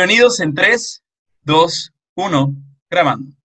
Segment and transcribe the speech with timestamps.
[0.00, 1.02] Prevenidos en 3,
[1.42, 2.54] 2, 1,
[2.88, 3.36] grabando.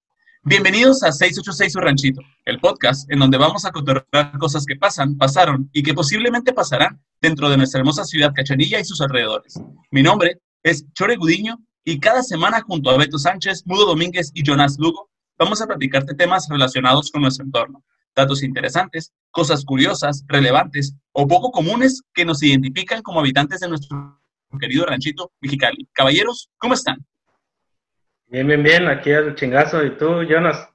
[0.42, 4.08] Bienvenidos a 686 Su Ranchito, el podcast en donde vamos a contar
[4.40, 8.86] cosas que pasan, pasaron y que posiblemente pasarán dentro de nuestra hermosa ciudad Cachanilla y
[8.86, 9.60] sus alrededores.
[9.92, 14.42] Mi nombre es Chore Gudiño y cada semana junto a Beto Sánchez, Mudo Domínguez y
[14.42, 17.84] Jonas Lugo vamos a platicarte temas relacionados con nuestro entorno,
[18.16, 24.22] datos interesantes, cosas curiosas, relevantes o poco comunes que nos identifican como habitantes de nuestro
[24.58, 25.88] querido ranchito Mexicali.
[25.94, 27.06] Caballeros, ¿cómo están?
[28.28, 29.84] Bien, bien, bien, aquí el chingazo.
[29.84, 30.68] ¿Y tú, Jonas?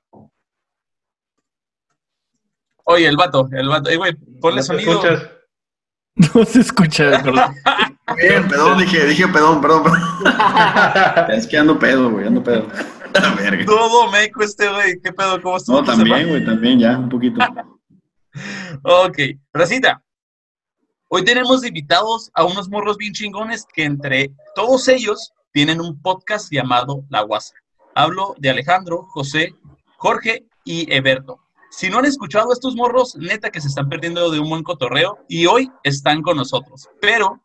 [2.84, 3.90] Oye, el vato, el vato.
[3.90, 4.92] Eh, güey, ponle sonido.
[4.92, 5.30] Escuchas?
[6.34, 7.54] No se escucha, perdón.
[8.16, 11.30] Bien, perdón, dije, dije, perdón, perdón, perdón.
[11.30, 12.66] es que ando pedo, güey, ando pedo.
[13.14, 13.64] La verga.
[13.64, 15.00] Todo meco este, güey.
[15.00, 15.40] ¿Qué pedo?
[15.40, 15.80] ¿Cómo estuvo?
[15.80, 17.40] No, también, güey, también, ya, un poquito.
[18.82, 19.18] Ok,
[19.52, 20.02] Racita.
[21.12, 26.52] Hoy tenemos invitados a unos morros bien chingones que entre todos ellos tienen un podcast
[26.52, 27.54] llamado La Guasa.
[27.96, 29.56] Hablo de Alejandro, José,
[29.96, 31.40] Jorge y Eberto.
[31.68, 34.62] Si no han escuchado a estos morros, neta que se están perdiendo de un buen
[34.62, 36.88] cotorreo y hoy están con nosotros.
[37.00, 37.40] Pero,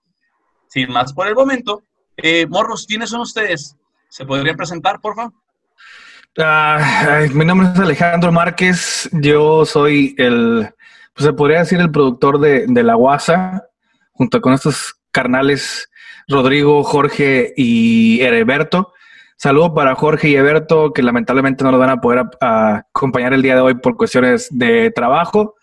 [0.67, 1.81] sin más por el momento,
[2.17, 3.75] eh, morros, ¿quiénes son ustedes?
[4.09, 5.33] ¿Se podrían presentar, por favor?
[6.37, 9.09] Ah, ay, mi nombre es Alejandro Márquez.
[9.11, 10.69] Yo soy el,
[11.15, 13.63] pues se podría decir el productor de, de La Guasa,
[14.11, 15.89] junto con estos carnales
[16.27, 18.93] Rodrigo, Jorge y Heberto.
[19.37, 23.55] Saludo para Jorge y Eberto, que lamentablemente no nos van a poder acompañar el día
[23.55, 25.55] de hoy por cuestiones de trabajo.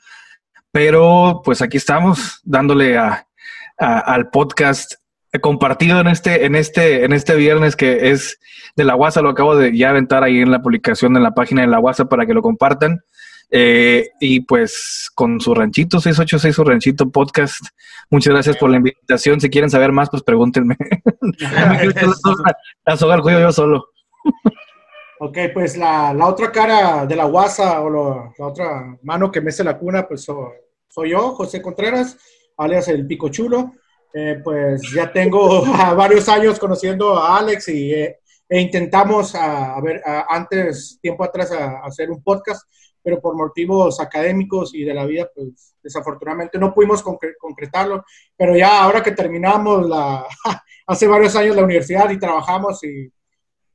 [0.70, 3.26] Pero pues aquí estamos dándole a,
[3.78, 4.94] al podcast
[5.40, 8.38] compartido en este, en este, en este viernes que es
[8.76, 11.62] de la WhatsApp, lo acabo de ya aventar ahí en la publicación en la página
[11.62, 13.00] de la WhatsApp para que lo compartan.
[13.54, 17.60] Eh, y pues con su ranchito, 686 su ranchito podcast.
[18.08, 19.40] Muchas gracias por la invitación.
[19.42, 20.74] Si quieren saber más, pues pregúntenme.
[22.86, 23.88] la soga al cuello yo solo.
[25.18, 29.40] Ok, pues la, la otra cara de la guasa o lo- la otra mano que
[29.40, 30.52] mece la cuna, pues so-
[30.88, 32.16] soy yo, José Contreras,
[32.56, 33.72] alias el Pico Chulo.
[34.14, 39.74] Eh, pues ya tengo ah, varios años conociendo a Alex y eh, e intentamos a,
[39.76, 42.66] a ver a- antes, tiempo atrás, a, a hacer un podcast,
[43.02, 48.04] pero por motivos académicos y de la vida, pues desafortunadamente no pudimos concre- concretarlo.
[48.36, 50.24] Pero ya ahora que terminamos la,
[50.86, 53.10] hace varios años la universidad y trabajamos y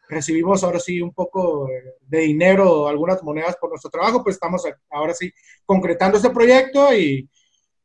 [0.10, 4.64] recibimos ahora sí un poco eh, de dinero, algunas monedas por nuestro trabajo, pues estamos
[4.90, 5.32] ahora sí
[5.66, 7.30] concretando este proyecto y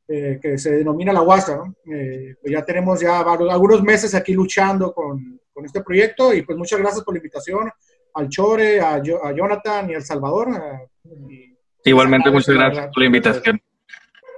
[0.08, 1.74] eh, que se denomina La Guasa, ¿no?
[1.92, 6.42] Eh, pues ya tenemos ya varios- algunos meses aquí luchando con, con este proyecto y
[6.42, 7.70] pues muchas gracias por la invitación
[8.14, 10.48] al Chore, a, Jo- a Jonathan y al Salvador.
[10.50, 10.88] eh,
[11.30, 11.52] y-
[11.84, 13.60] Igualmente, muchas la gracias por la invitación.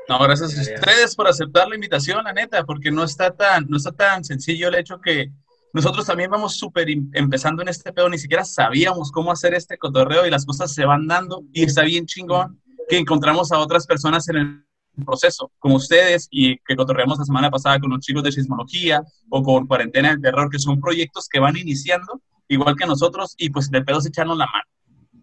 [0.09, 3.77] No, gracias a ustedes por aceptar la invitación, la neta, porque no está tan, no
[3.77, 5.31] está tan sencillo el hecho que
[5.73, 10.27] nosotros también vamos súper empezando en este pedo, ni siquiera sabíamos cómo hacer este cotorreo
[10.27, 14.29] y las cosas se van dando y está bien chingón que encontramos a otras personas
[14.29, 14.65] en el
[15.05, 19.43] proceso, como ustedes y que cotorreamos la semana pasada con los chicos de sismología o
[19.43, 23.71] con Cuarentena del Terror, que son proyectos que van iniciando igual que nosotros y pues
[23.71, 24.65] de pedo se echarnos la mano.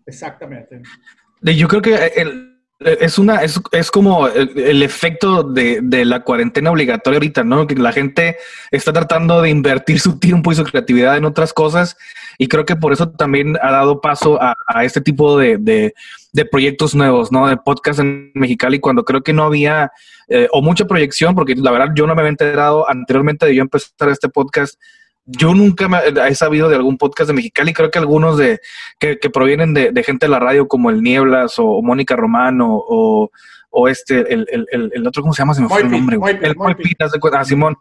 [0.06, 0.82] Exactamente.
[1.42, 2.48] Yo creo que el-
[2.84, 7.68] es una es, es como el, el efecto de, de la cuarentena obligatoria ahorita, ¿no?
[7.68, 8.38] Que la gente
[8.72, 11.96] está tratando de invertir su tiempo y su creatividad en otras cosas
[12.40, 15.94] y creo que por eso también ha dado paso a, a este tipo de, de-
[16.34, 17.48] de proyectos nuevos, ¿no?
[17.48, 19.92] De podcast en Mexicali cuando creo que no había
[20.28, 23.62] eh, o mucha proyección, porque la verdad yo no me había enterado anteriormente de yo
[23.62, 24.80] empezar este podcast.
[25.26, 28.60] Yo nunca me he sabido de algún podcast de Mexicali, creo que algunos de,
[29.00, 32.60] que, que provienen de, de gente de la radio como el Nieblas o, Mónica Román
[32.62, 33.32] o, o,
[33.70, 35.54] o este, el, el, el, otro, ¿cómo se llama?
[35.54, 36.16] Se me fue el nombre.
[36.16, 36.56] el Moipi.
[36.58, 37.76] Moipi, haz de cuenta, ah, Simón.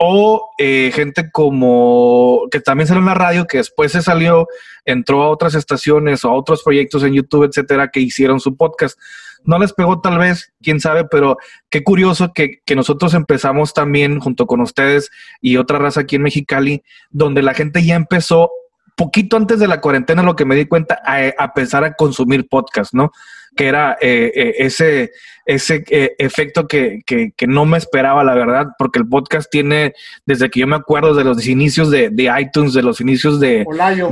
[0.00, 4.46] O eh, gente como que también salió en la radio, que después se salió,
[4.84, 8.96] entró a otras estaciones o a otros proyectos en YouTube, etcétera, que hicieron su podcast.
[9.44, 11.36] No les pegó tal vez, quién sabe, pero
[11.70, 16.22] qué curioso que, que nosotros empezamos también junto con ustedes y otra raza aquí en
[16.22, 18.50] Mexicali, donde la gente ya empezó
[18.96, 22.48] poquito antes de la cuarentena, lo que me di cuenta, a, a empezar a consumir
[22.48, 23.12] podcast, ¿no?
[23.56, 25.12] Que era eh, eh, ese,
[25.46, 29.94] ese eh, efecto que, que, que no me esperaba, la verdad, porque el podcast tiene,
[30.26, 33.64] desde que yo me acuerdo de los inicios de, de iTunes, de los inicios de,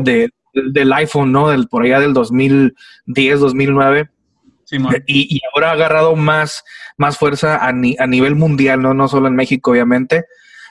[0.05, 1.49] de- del iPhone, ¿no?
[1.50, 4.08] Del, por allá del 2010, 2009.
[5.06, 6.64] Y, y ahora ha agarrado más,
[6.96, 8.94] más fuerza a, ni- a nivel mundial, ¿no?
[8.94, 10.24] no solo en México, obviamente.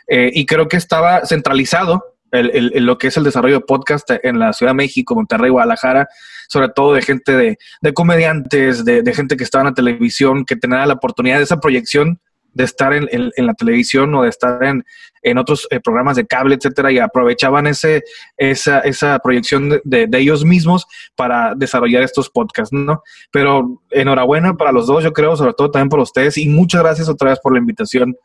[0.07, 3.65] Eh, y creo que estaba centralizado el, el- el- lo que es el desarrollo de
[3.65, 6.07] podcast en la Ciudad de México, Monterrey, Guadalajara,
[6.47, 10.45] sobre todo de gente de, de comediantes, de, de gente que estaba en la televisión,
[10.45, 12.19] que tenía la oportunidad de esa proyección
[12.56, 14.84] de estar en, en- en la televisión o de estar en,
[15.22, 18.04] en otros eh, programas de cable, etcétera, y aprovechaban ese,
[18.38, 23.04] esa, esa proyección de, de- de ellos mismos para desarrollar estos podcasts, ¿no?
[23.31, 27.07] Pero enhorabuena para los dos, yo creo, sobre todo también por ustedes, y muchas gracias
[27.10, 28.16] otra vez por la invitación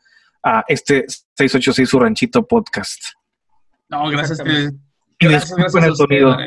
[0.43, 3.03] a este 686 Su Ranchito Podcast.
[3.89, 4.41] No, gracias.
[4.41, 4.69] Que-
[5.19, 6.37] Y Gracias, disculpen gracias el sonido.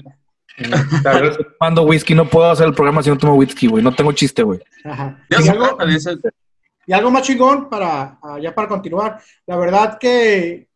[1.58, 3.82] Tomando whisky, no puedo hacer el programa si no tomo whisky, güey.
[3.82, 4.60] No tengo chiste, güey.
[4.84, 5.18] Ajá.
[5.30, 5.38] Ya
[6.86, 9.20] Y algo- más chingón para, ah, ya para continuar.
[9.46, 10.68] La verdad que,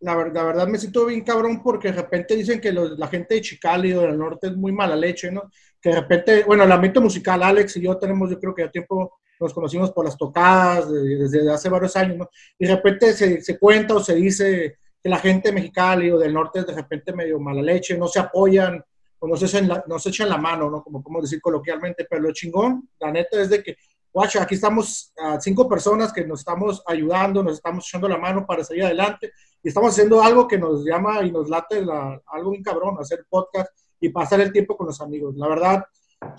[0.00, 3.34] la, ver- la verdad me siento bien cabrón porque de repente dicen que la gente
[3.34, 5.50] de Chicali o del norte es muy mala leche, ¿no?
[5.80, 8.70] Que de repente, bueno, el ámbito musical, Alex y yo tenemos, yo creo que ya
[8.70, 12.30] tiempo nos conocimos por las tocadas de- desde hace varios años, ¿no?
[12.58, 16.18] Y de repente se, se cuenta o se dice que la gente de Mexicali o
[16.18, 18.82] del norte es de repente medio mala leche, no se apoyan
[19.18, 20.82] o no se la, no se echan la mano, ¿no?
[20.82, 23.76] Como podemos decir coloquialmente, pero lo chingón, la neta, es de que
[24.12, 28.44] guacha, aquí estamos a cinco personas que nos estamos ayudando, nos estamos echando la mano
[28.46, 32.50] para salir adelante y estamos haciendo algo que nos llama y nos late la- algo
[32.50, 33.70] bien cabrón, hacer podcast
[34.00, 35.36] y pasar el tiempo con los amigos.
[35.36, 35.84] La verdad,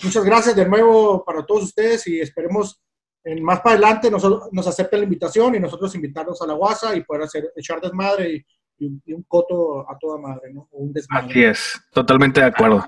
[0.03, 2.81] muchas gracias de nuevo para todos ustedes y esperemos
[3.23, 6.95] en más para adelante nos, nos acepten la invitación y nosotros invitarnos a la guasa
[6.95, 10.67] y poder hacer, echar desmadre y, y- y un coto a toda madre, ¿no?
[10.71, 11.27] Un desmadre.
[11.29, 12.83] Así es, totalmente de acuerdo.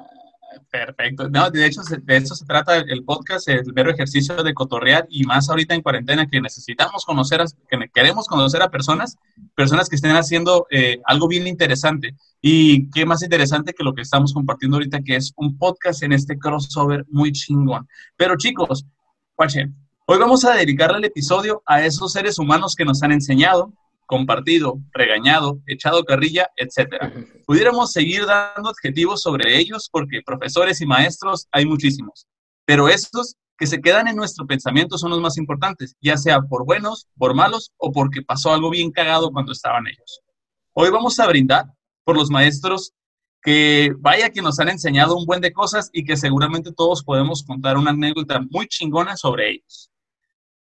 [0.70, 1.30] Perfecto.
[1.30, 5.24] No, de hecho, de eso se trata el podcast, el mero ejercicio de cotorrear y
[5.24, 9.18] más ahorita en cuarentena que necesitamos conocer, a, que queremos conocer a personas,
[9.56, 12.16] personas que estén haciendo eh, algo bien interesante.
[12.42, 16.14] Y qué más interesante que lo que estamos compartiendo ahorita, que es un podcast en
[16.14, 17.88] este crossover muy chingón.
[18.18, 18.86] Pero chicos,
[20.06, 23.74] hoy vamos a dedicarle el episodio a esos seres humanos que nos han enseñado,
[24.06, 27.12] compartido, regañado, echado carrilla, etcétera.
[27.46, 32.28] Pudiéramos seguir dando adjetivos sobre ellos porque profesores y maestros hay muchísimos,
[32.66, 36.66] pero estos que se quedan en nuestro pensamiento son los más importantes, ya sea por
[36.66, 40.22] buenos, por malos o porque pasó algo bien cagado cuando estaban ellos.
[40.74, 41.66] Hoy vamos a brindar
[42.04, 42.94] por los maestros
[43.42, 47.44] que vaya que nos han enseñado un buen de cosas y que seguramente todos podemos
[47.44, 49.92] contar una anécdota muy chingona sobre ellos.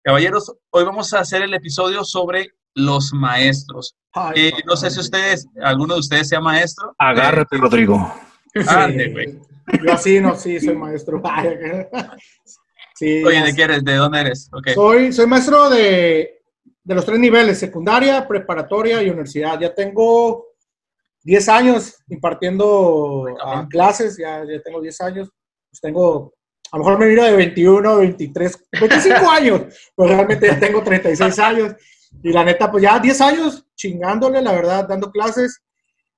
[0.02, 3.96] Caballeros, hoy vamos a hacer el episodio sobre los maestros.
[4.14, 6.94] Ay, Eh, no sé si ustedes, alguno de ustedes sea maestro.
[6.98, 8.14] Agárrate, Rodrigo.
[8.68, 9.40] Ande, güey.
[9.84, 11.22] Yo así no, sí, soy maestro.
[12.96, 13.84] Sí, Oye, ¿de qué eres?
[13.84, 14.50] ¿De dónde eres?
[14.76, 16.44] Soy, soy maestro de,
[16.84, 19.60] de los tres niveles, secundaria, preparatoria y universidad.
[19.60, 20.46] Ya tengo
[21.24, 25.30] 10 años impartiendo ah, clases, ya, ya tengo 10 años.
[25.70, 26.34] Pues tengo,
[26.72, 29.62] a lo mejor me miro de 21, 23, 25 años,
[29.96, 31.76] pero realmente ya tengo 36 años.
[32.22, 35.62] Y la neta, pues ya 10 años chingándole, la verdad, dando clases.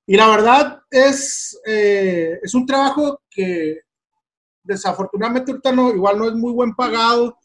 [0.05, 3.79] Y la verdad es, eh, es un trabajo que
[4.63, 7.37] desafortunadamente ahorita no, igual no es muy buen pagado,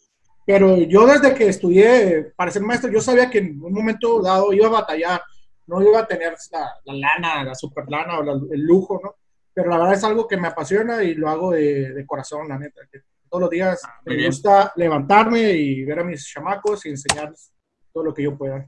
[0.47, 4.53] pero yo desde que estudié para ser maestro, yo sabía que en un momento dado
[4.53, 5.23] iba a batallar,
[5.67, 9.15] no iba a tener la, la lana, la super lana o la- el lujo, ¿no?
[9.53, 12.59] Pero la verdad es algo que me apasiona y lo hago de, de corazón, la
[12.59, 12.81] neta.
[12.91, 14.27] que todos los días Ah, me bien.
[14.31, 17.53] gusta levantarme y ver a mis chamacos y enseñarles
[17.93, 18.67] todo lo que yo pueda.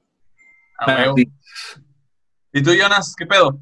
[0.78, 1.14] Ah, huevo.
[2.52, 3.14] ¿Y tú, Jonas?
[3.16, 3.60] ¿Qué pedo?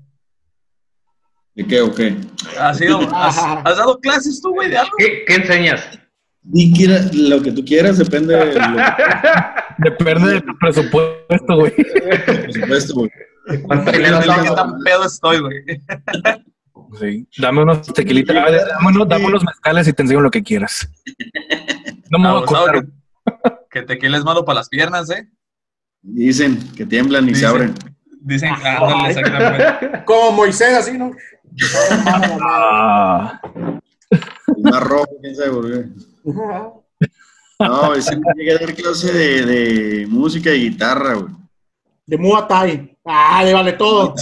[1.55, 2.17] ¿De qué o qué?
[2.59, 4.93] ¿Has, dado clases tú, güey, de algo?
[4.99, 5.99] ¿Qué, qué enseñas?
[6.43, 8.61] Di que era- lo que tú quieras, depende de lo
[9.79, 11.73] Depende de tu presupuesto, güey.
[12.26, 13.11] por supuesto, güey.
[13.62, 15.64] ¿Cuánto dinero estamos tan pedo estoy, güey.
[16.99, 17.29] Sí.
[17.38, 20.43] Dame unos tequilitas, a ver, dame unos, dame unos mezcales y te enseño lo que
[20.43, 20.90] quieras.
[22.11, 22.87] No me voy a Abusado acordar.
[23.71, 25.29] que, que tequila es malo para las piernas, ¿eh?
[26.02, 27.49] Dicen que tiemblan y se Dicen.
[27.49, 27.75] abren.
[28.23, 30.02] Dicen, ándale, exactamente.
[30.04, 31.11] Como Moisés, así, ¿no?
[32.42, 33.40] Ah,
[34.57, 35.88] El más rojo, quién sabe por qué.
[37.61, 41.35] No, sí, llegué a dar clase de, de música y guitarra, güey.
[42.07, 42.97] De Muay Thai.
[43.04, 44.14] Ah, le vale todo.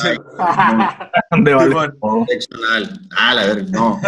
[1.30, 1.74] ¿dónde vale?
[2.00, 2.26] Todo?
[3.16, 4.00] Ah, la verga, no.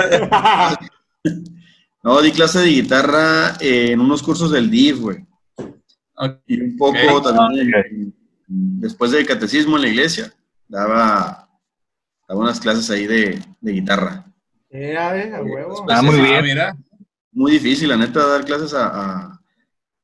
[2.03, 5.19] No, di clase de guitarra en unos cursos del DIF, güey.
[6.47, 8.15] Y un poco también,
[8.47, 10.33] después del catecismo en la iglesia,
[10.69, 11.49] daba,
[12.29, 14.25] daba unas clases ahí de, de guitarra.
[14.69, 15.87] Era, eh, a huevo.
[15.89, 16.45] Ah, muy Ah, bien.
[16.45, 16.77] mira.
[17.33, 19.41] Muy difícil, la neta, dar clases a, a,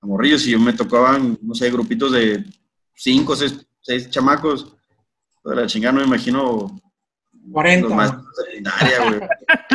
[0.00, 0.46] a morrillos.
[0.46, 2.44] Y yo me tocaban, no sé, grupitos de
[2.94, 4.72] cinco, seis, seis chamacos.
[5.44, 6.80] De la chingada, no me imagino
[7.52, 7.88] 40.
[7.88, 9.20] los de secundaria, güey.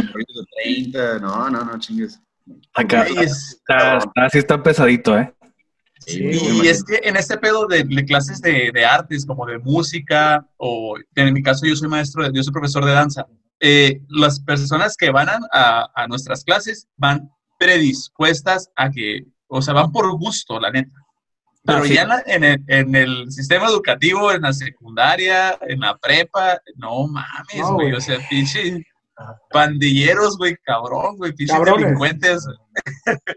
[0.08, 2.20] Morrillos de 30, no, no, no, chingues.
[2.74, 5.34] Acá está, está- sí está pesadito, ¿eh?
[6.06, 6.30] Sí,
[6.64, 10.46] Y es que en este pedo de, de clases de, de artes, como de música,
[10.58, 13.28] o en mi caso yo soy maestro, yo soy profesor de danza,
[13.60, 17.30] eh, las personas que van a, a nuestras clases van
[17.60, 20.92] predispuestas a que, o sea, van por gusto, la neta.
[21.64, 21.94] Pero Ah, sí.
[21.94, 26.60] ya en, la- en el, en el sistema educativo, en la secundaria, en la prepa,
[26.76, 27.90] no mames, No, güey.
[27.90, 27.94] güey.
[27.98, 28.84] o sea, pinche
[29.52, 32.46] pandilleros, güey, cabrón, güey, pinche delincuentes.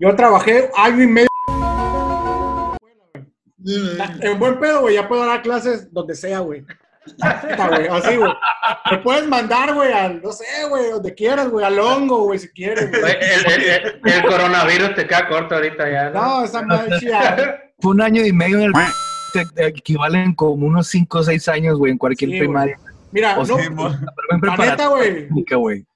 [0.01, 1.29] Yo trabajé año y medio.
[3.67, 6.65] En buen pedo, güey, ya puedo dar clases donde sea, güey.
[7.21, 8.33] Así, güey.
[8.91, 12.49] Me puedes mandar, güey, al, no sé, güey, donde quieras, güey, al hongo, güey, si
[12.49, 13.13] quieres, güey.
[13.21, 16.11] El, el- el- el coronavirus te queda corto ahorita ya.
[16.11, 16.23] ¿no?
[16.41, 17.61] No, esa madre chida.
[17.81, 18.73] Fue un año y medio en el
[19.33, 22.79] te- te equivalen como unos 5 o 6 años, güey, en cualquier Sí, primaria.
[23.13, 23.69] Mira, O no, sea,
[24.41, 25.29] Pero neta, güey.
[25.57, 25.87] güey.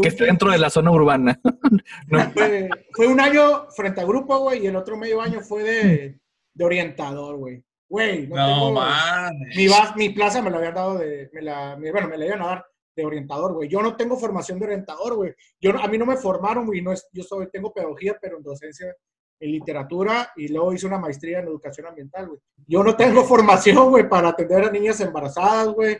[0.00, 1.38] Que está dentro de la zona urbana.
[2.08, 5.62] No, fue, fue un año frente a grupo, güey, y el otro medio año fue
[5.62, 6.18] de,
[6.54, 7.62] de orientador, güey.
[7.88, 8.72] Güey, no, No tengo...
[8.72, 9.94] mames.
[9.96, 12.46] Mi, plaza me la habían dado de, me la, me- bueno, me la iban a
[12.46, 12.66] dar
[12.96, 13.68] de orientador, güey.
[13.68, 15.34] Yo no tengo formación de orientador, güey.
[15.60, 16.80] Yo, a mí no me formaron, güey.
[16.82, 18.94] No es, yo soy, tengo pedagogía, pero en docencia,
[19.40, 22.40] en literatura, y luego hice una maestría en educación ambiental, güey.
[22.66, 25.96] Yo no tengo formación, güey, para atender a niñas embarazadas, güey.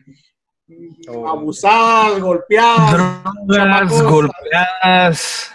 [1.09, 1.28] Oh.
[1.28, 2.92] Abusadas, golpeadas.
[2.92, 5.52] Drogas, chamacos, golpeadas.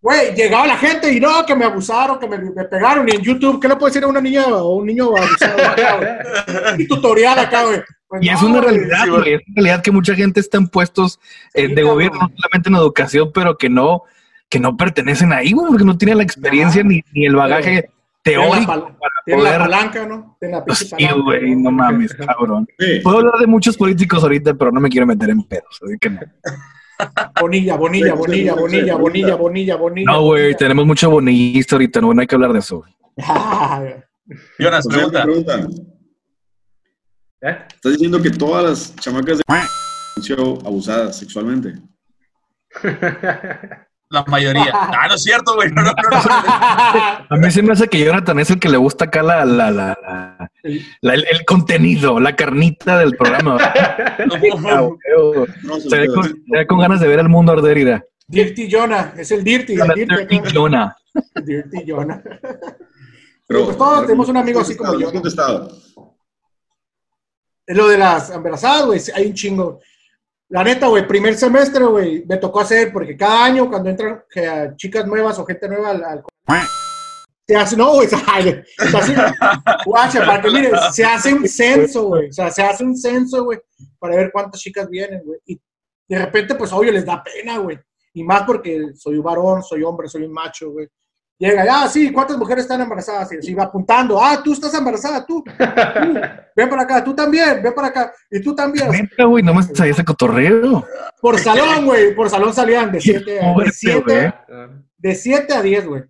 [0.00, 3.08] Güey, llegaba la gente y no, que me abusaron, que me, me pegaron.
[3.08, 5.96] Y en YouTube, ¿qué le puedo decir a una niña o un niño abusado acá,
[5.96, 6.80] güey?
[6.82, 7.80] Un tutorial acá, güey.
[8.06, 8.70] Pues Y es una güey.
[8.76, 9.32] realidad, sí, güey.
[9.34, 11.18] Es una realidad que mucha gente está en puestos
[11.52, 14.04] eh, Sí, de gobierno, no solamente en educación, pero que no,
[14.48, 17.90] que no pertenecen ahí, güey, porque no tienen la experiencia ni, ni el bagaje
[18.22, 19.60] Tiene la, teórico pal- para tiene la poder.
[19.62, 20.36] palanca, ¿no?
[20.40, 22.66] Tiene la Sí, güey, no mames, cabrón.
[22.78, 23.00] Sí.
[23.02, 26.08] Puedo hablar de muchos políticos ahorita, pero no me quiero meter en pedos, así que
[26.10, 26.20] no.
[27.40, 30.12] Bonilla, bonilla, bonilla, bonilla, bonilla, bonilla, bonilla.
[30.12, 32.82] No, güey, tenemos mucho bonillista ahorita, no, no hay que hablar de eso.
[34.58, 35.22] Jonas, pregunta.
[35.22, 35.70] preguntan,
[37.40, 37.56] ¿Eh?
[37.74, 41.74] ¿estás diciendo que todas las chamacas de han sido abusadas sexualmente?
[44.10, 44.70] La mayoría.
[44.72, 45.70] Ah, no es cierto, güey.
[45.70, 46.18] No, no, no, no.
[47.28, 49.70] A mí se me hace que Jonathan es el que le gusta acá la, la,
[49.70, 50.50] la, la-
[51.02, 53.58] la- el, el contenido, la carnita del programa.
[53.58, 55.46] Se ve con, puedo
[55.80, 58.04] se ve con ganas de ver el mundo arder, irá.
[58.26, 60.96] Dirty Jonah, es el Dirty, el Dirty, Dirty Jonah.
[61.44, 62.22] Dirty Jonah.
[63.46, 65.12] Pero, Pues todos tenemos un amigo así como ¿has yo.
[65.12, 65.70] contestado?
[67.66, 69.80] Es lo de las embarazadas, güey, hay un chingo.
[70.50, 74.22] La neta, güey, primer semestre, güey, me tocó hacer, porque cada año cuando entran
[74.76, 76.04] chicas nuevas o gente nueva al...
[76.04, 76.24] al-
[77.46, 79.16] se hace, no, güey, se se hace,
[79.84, 83.44] guacha, para que mire, se hace un censo, güey, o sea, se hace un censo,
[83.44, 83.58] güey,
[83.98, 85.60] para ver cuántas chicas vienen, güey, y
[86.08, 87.78] de repente, pues, obvio, les da pena, güey,
[88.14, 90.88] y más porque soy un varón, soy hombre, soy un macho, güey.
[91.38, 93.30] Llega, ah, sí, ¿cuántas mujeres están embarazadas?
[93.32, 95.52] Y se iba apuntando, ah, tú estás embarazada, tú, tú,
[96.56, 98.90] ven para acá, tú también, ven para acá, y tú también.
[98.90, 100.84] Neta, güey, no me sabía ese cotorreo.
[101.20, 104.68] Por salón, güey, por salón salían de 7 a, de fuerte, siete- güey.
[104.96, 106.02] de siete a 10, güey.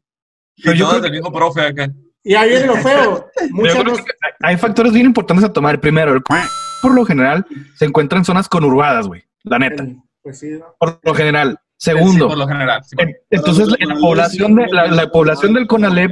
[0.62, 1.90] Pero Y yo creo del mismo profe acá.
[2.22, 3.30] Y ahí viene lo feo.
[3.40, 5.80] Que hay factores bien importantes a tomar.
[5.80, 9.24] Primero, el por lo general se encuentra en zonas conurbadas, güey.
[9.44, 9.84] La neta.
[10.22, 10.74] Pues sí, ¿no?
[10.78, 11.58] Por lo general.
[11.80, 12.82] Sí, Segundo, por lo general.
[12.84, 12.96] sí.
[13.30, 16.10] entonces la, la población de la, la población del Conalep,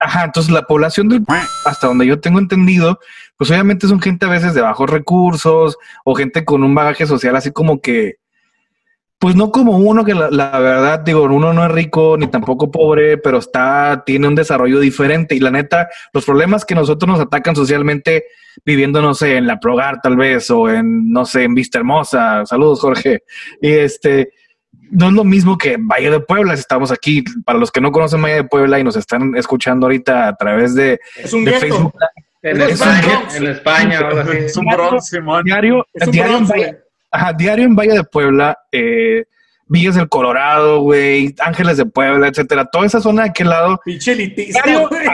[0.00, 1.24] ajá, entonces la población del
[1.64, 2.98] hasta donde yo tengo entendido,
[3.36, 7.36] pues obviamente son gente a veces de bajos recursos o gente con un bagaje social
[7.36, 8.16] así como que
[9.18, 12.70] pues no como uno que la, la verdad digo, uno no es rico ni tampoco
[12.70, 17.20] pobre, pero está tiene un desarrollo diferente y la neta los problemas que nosotros nos
[17.20, 18.24] atacan socialmente
[18.64, 22.44] viviendo no sé en la Progar tal vez o en no sé en Vista Hermosa,
[22.46, 23.22] saludos Jorge.
[23.60, 24.32] Y este
[24.90, 27.90] no es lo mismo que Valle de Puebla, si estamos aquí, para los que no
[27.90, 31.52] conocen Valle de Puebla y nos están escuchando ahorita a través de, Es un de.
[31.52, 31.94] Facebook
[32.42, 33.36] En Es un España, Bronx.
[33.36, 34.00] en España.
[34.46, 35.44] Es un bronx, Simón.
[35.44, 36.83] diario, Es un diario, güey.
[37.14, 39.24] Ajá, diario en Valle de Puebla, eh,
[39.66, 43.80] Villas del Colorado, güey, Ángeles de Puebla, etcétera, toda esa zona de aquel lado.
[43.84, 45.06] Pinche elitista, Diario, güey.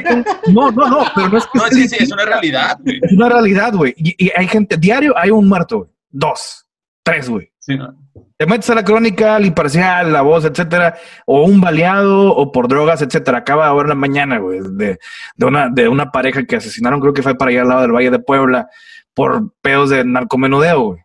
[0.53, 2.99] no, no, no, pero no es que No, sí, sí, es una realidad, güey.
[3.01, 3.95] es una realidad, güey.
[3.97, 5.91] Y, y hay gente, diario hay un muerto, güey.
[6.11, 6.67] Dos,
[7.03, 7.53] tres, güey.
[7.59, 7.95] Sí, no.
[8.37, 12.69] Te metes a la crónica, el imparcial, la voz, etcétera, o un baleado, o por
[12.69, 13.39] drogas, etcétera.
[13.39, 14.99] Acaba ahora en la mañana, güey, de,
[15.37, 17.93] de, una, de una pareja que asesinaron, creo que fue para allá al lado del
[17.93, 18.69] Valle de Puebla,
[19.15, 21.01] por pedos de narcomenudeo, güey.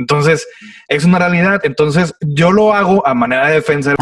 [0.00, 0.48] Entonces,
[0.88, 1.60] es una realidad.
[1.62, 3.94] Entonces, yo lo hago a manera de defensa,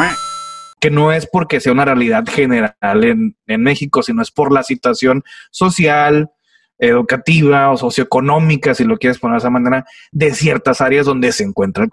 [0.81, 4.63] que no es porque sea una realidad general en, en México, sino es por la
[4.63, 6.31] situación social,
[6.79, 11.43] educativa o socioeconómica, si lo quieres poner de esa manera, de ciertas áreas donde se
[11.43, 11.91] encuentra el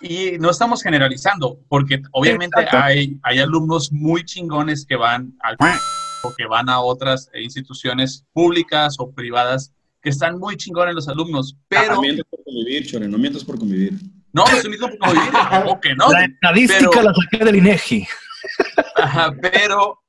[0.00, 2.78] y no estamos generalizando, porque obviamente Exacto.
[2.86, 5.56] hay, hay alumnos muy chingones que van al
[6.22, 11.54] o que van a otras instituciones públicas o privadas que están muy chingones los alumnos,
[11.54, 13.92] No pero mientas por convivir, Chore, no mientas por convivir.
[14.32, 15.30] no, no estoy mismo por convivir,
[15.66, 18.06] o que no, La estadística pero- la saqué del INEGI.
[18.96, 20.02] Ajá, pero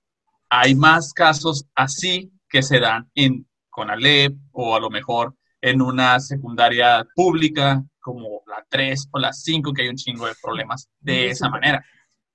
[0.50, 6.20] hay más casos así que se dan en Conalep o a lo mejor en una
[6.20, 11.30] secundaria pública como la 3 o la 5, que hay un chingo de problemas de
[11.30, 11.84] esa manera.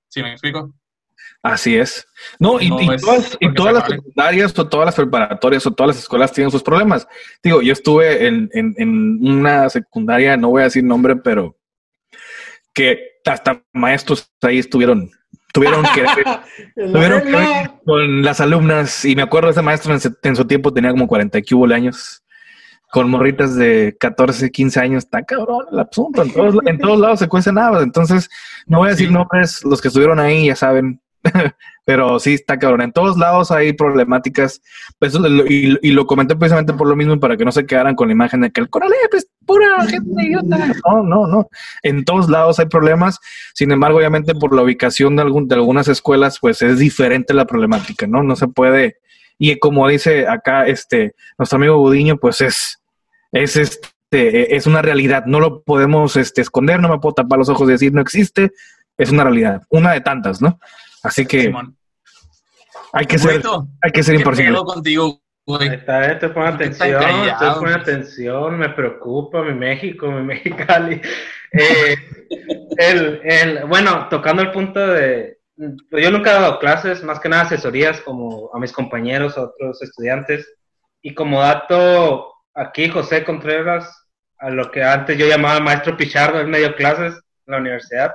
[0.09, 0.75] ¿Sí me explico?
[1.43, 2.07] Así es.
[2.39, 5.71] No, y, No y es todas, y todas las secundarias o todas las preparatorias o
[5.71, 7.07] todas las escuelas tienen sus problemas.
[7.43, 11.57] Digo, yo estuve en, en, en una secundaria, no voy a decir nombre, pero
[12.75, 15.11] que hasta maestros ahí estuvieron,
[15.53, 16.05] tuvieron que,
[16.93, 19.05] tuvieron que ver con las alumnas.
[19.05, 22.23] Y me acuerdo, ese maestro en, su tiempo tenía como 40 y años.
[22.91, 26.23] Con morritas de 14, 15 años, está cabrón el asunto.
[26.23, 27.83] En todos, en todos lados se cuecen habas.
[27.83, 28.31] Entonces,
[28.67, 29.13] no voy a decir Sí.
[29.13, 30.99] nombres, los que estuvieron ahí ya saben.
[31.85, 32.83] Pero sí, está cabrón.
[32.83, 34.61] En todos lados hay problemáticas.
[34.99, 35.15] Pues,
[35.49, 38.43] y, lo comenté precisamente por lo mismo, para que no se quedaran con la imagen
[38.43, 40.75] de que el Conalep es pura gente idiota.
[40.87, 41.49] No, no, no.
[41.83, 43.19] En todos lados hay problemas.
[43.55, 47.47] Sin embargo, obviamente, por la ubicación de, algún, de algunas escuelas, pues es diferente la
[47.47, 48.23] problemática, ¿no?
[48.23, 48.99] No se puede.
[49.39, 52.83] Y como dice acá este nuestro amigo Budiño, pues es,
[53.33, 55.25] es este, es una realidad.
[55.27, 58.53] No lo podemos este, esconder, no me puedo tapar los ojos y decir no existe.
[58.97, 60.59] Es una realidad, una de tantas, ¿no?
[61.09, 61.77] Así que Simón.
[62.93, 63.43] hay que ser,
[63.83, 64.57] hay que ser ¿qué imparcial.
[64.57, 65.69] contigo, güey?
[65.69, 67.01] eh, te pon ¿Por qué tan atención,
[67.39, 71.01] te atención, me preocupa mi México, mi Mexicali.
[71.53, 71.97] Eh,
[72.77, 77.43] el, el, bueno, tocando el punto de, yo nunca he dado clases, más que nada
[77.43, 80.47] asesorías como a mis compañeros, a otros estudiantes,
[81.03, 84.07] y como dato, aquí José Contreras,
[84.39, 87.15] a lo que antes yo llamaba maestro Pichardo, él me dio clases
[87.47, 88.13] en la universidad.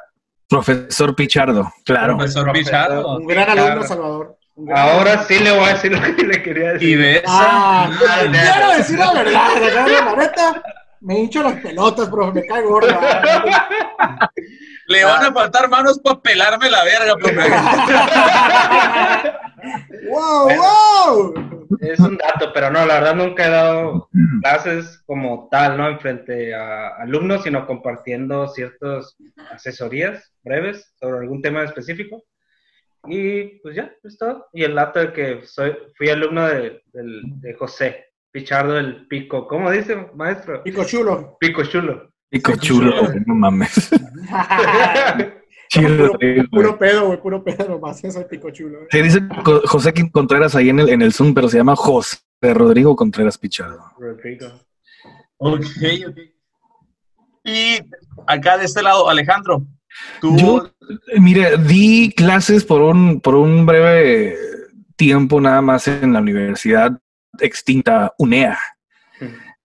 [0.48, 2.18] Profesor Pichardo, claro.
[2.18, 2.52] Profesor.
[2.52, 3.18] Pichardo.
[3.18, 4.38] un gran alumno, Salvador.
[4.76, 6.90] Ahora sí le voy a decir lo que le quería decir.
[6.90, 7.24] Y ves.
[7.28, 7.90] Ah,
[8.32, 10.64] quiero decir la verdad, la verdad, la neta,
[11.02, 13.00] me hincho las pelotas, profe, me cae gorda.
[14.88, 17.36] Le van a faltar manos para pelarme la verga, profe.
[20.10, 21.34] ¡Wow, wow!
[21.80, 24.10] Es un dato, pero no, la verdad nunca he dado
[24.42, 25.88] clases como tal, ¿no?
[25.88, 29.16] Enfrente a alumnos, sino compartiendo ciertas
[29.52, 32.26] asesorías breves sobre algún tema específico.
[33.06, 34.48] Y pues ya, es todo.
[34.54, 39.48] Y el dato de que soy, fui alumno de, de José Pichardo del Pico.
[39.48, 40.64] ¿Cómo dice, maestro?
[40.64, 41.38] Pico chulo.
[41.40, 42.13] Pico chulo.
[42.34, 43.92] Pico chulo, güey, no mames.
[45.70, 46.48] Chido, puro, güey.
[46.48, 48.82] puro pedo, güey, puro pedo nomás, eso es pico chulo.
[48.82, 48.88] eh.
[48.90, 49.20] Se dice
[49.66, 53.84] José Contreras ahí en el, en el Zoom, pero se llama José Rodrigo Contreras Pichardo.
[54.00, 54.48] Rodrigo.
[55.38, 55.62] Ok,
[56.10, 56.18] ok.
[57.44, 57.80] Y
[58.26, 59.66] acá de este lado, Alejandro,
[60.20, 60.36] tú.
[60.38, 60.72] Yo,
[61.20, 64.36] mire, di clases por un, por un breve
[64.96, 67.00] tiempo nada más en la universidad
[67.40, 68.58] extinta UNEA.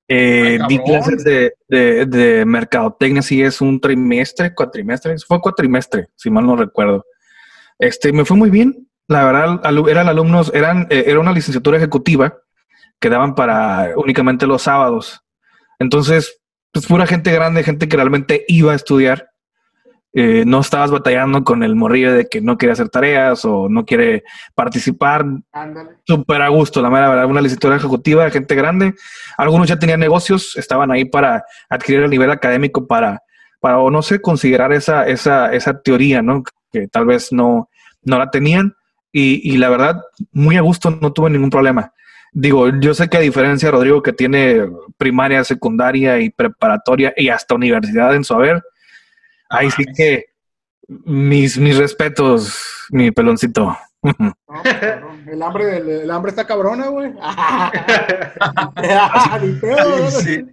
[0.09, 0.85] Eh, Ay, di cabrón.
[0.87, 6.57] clases de, de, de mercadotecnia, sí es un trimestre, cuatrimestre, fue cuatrimestre, si mal no
[6.57, 7.05] recuerdo.
[7.79, 12.38] Este, me fue muy bien, la verdad, eran alumnos, eran, eh, era una licenciatura ejecutiva
[13.01, 15.21] que daban para únicamente los sábados.
[15.79, 16.40] Entonces,
[16.73, 19.27] pues pura gente grande, gente que realmente iba a estudiar.
[20.20, 23.85] Eh, no estabas batallando con el morrillo de que no quiere hacer tareas o no
[23.85, 25.24] quiere participar,
[26.04, 28.94] súper a gusto, la mera verdad, una licenciatura ejecutiva de gente grande.
[29.37, 33.22] Algunos ya tenían negocios, estaban ahí para adquirir el nivel académico para,
[33.61, 36.42] para o no sé, considerar esa, esa, esa teoría, ¿no?
[36.72, 37.68] Que tal vez no,
[38.02, 38.74] no la tenían.
[39.12, 40.00] Y, y la verdad,
[40.33, 41.92] muy a gusto, no tuve ningún problema.
[42.33, 47.28] Digo, yo sé que a diferencia de Rodrigo, que tiene primaria, secundaria y preparatoria y
[47.28, 48.64] hasta universidad en su haber,
[49.48, 50.26] ahí sí que
[50.88, 53.76] mis, mis respetos, mi peloncito.
[54.00, 54.14] No,
[54.46, 54.76] pues,
[55.26, 57.12] el, hambre, el, el hambre está cabrona, güey.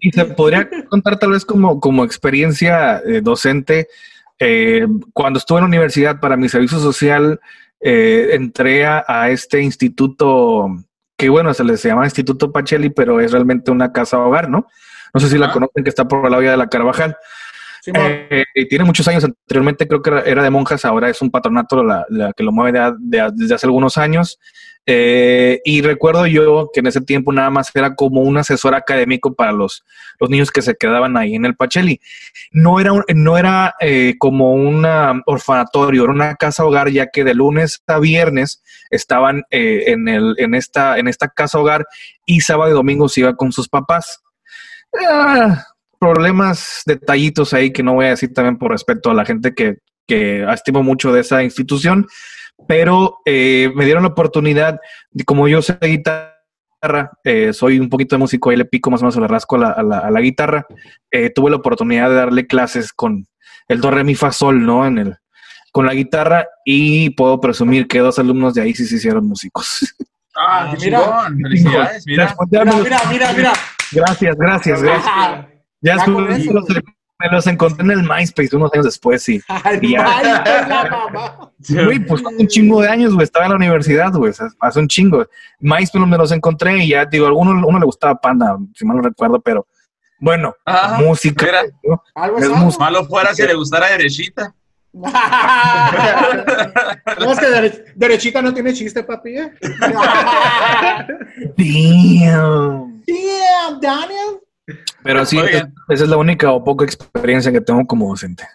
[0.02, 3.88] Y se podría contar tal vez como, como experiencia eh, docente.
[4.40, 7.40] eh, cuando estuve en la universidad para mi servicio social,
[7.80, 10.68] eh, entré a, a este instituto
[11.18, 14.68] que, bueno, se les llama Instituto Pacheli, pero es realmente una casa hogar, ¿no?
[15.14, 17.16] No sé si la conocen, que está por la vía de la Carvajal.
[17.86, 19.24] Simón, Eh, tiene muchos años.
[19.24, 21.84] Anteriormente creo que era, de monjas, ahora es un patronato
[22.36, 24.40] que lo mueve de- de- desde hace algunos años.
[24.88, 29.34] Eh, y recuerdo yo que en ese tiempo nada más era como un asesor académico
[29.34, 29.84] para los,
[30.20, 32.00] los niños que se quedaban ahí en el Pacheli.
[32.52, 34.86] No era, no era eh, como un
[35.28, 40.36] orfanatorio, era una casa hogar, ya que de lunes a viernes estaban eh, en, el,
[40.40, 41.86] en, esta, en esta casa hogar
[42.26, 44.22] y sábado y domingo se iba con sus papás.
[45.10, 45.66] Ah,
[46.00, 49.78] problemas, detallitos ahí que no voy a decir también por respeto a la gente que,
[50.08, 52.08] que estimo mucho de esa institución,
[52.68, 54.80] pero eh, me dieron la oportunidad,
[55.12, 56.32] de- como yo sé guitarra,
[57.24, 59.60] eh, soy un poquito de músico, ahí le pico más o menos, le rasco a
[59.60, 60.66] la, a la- a la guitarra,
[61.12, 63.26] eh, tuve la oportunidad de darle clases con
[63.68, 64.86] el do, re, mi, fa, sol, ¿no?
[64.86, 65.16] En el,
[65.72, 69.96] con la guitarra y puedo presumir que dos alumnos de ahí sí se hicieron músicos.
[70.38, 71.30] Ah, qué mira.
[72.06, 73.54] mira, mira, mira.
[73.92, 75.46] Gracias, gracias, gracias.
[75.86, 76.66] Ya Ya con después eso, los-
[77.18, 79.42] me los encontré en el MySpace unos años después, sí.
[79.48, 80.06] Ay, Y ya.
[80.06, 81.52] ay, es la mamá.
[81.70, 84.88] Güey, pues hace un chingo de años, güey, estaba en la universidad, güey, hace un
[84.90, 85.26] chingo.
[85.60, 88.98] MySpace me los encontré y ya, digo, a alguno, uno le gustaba Panda, si mal
[88.98, 89.66] no recuerdo, pero
[90.20, 91.46] bueno, Ajá, música.
[91.46, 91.62] mira.
[91.84, 92.04] ¿no?
[92.16, 92.84] Algo Es música.
[92.84, 94.54] Malo fuera que le gustara derechita.
[97.20, 99.38] No, es que dere- derechita no tiene chiste, papi.
[99.38, 99.52] ¿eh?
[101.58, 103.04] Damn.
[103.06, 104.40] Damn, Daniel.
[105.04, 105.74] Pero sí, Oigan.
[105.90, 108.48] esa es la única o poca experiencia que tengo como docente.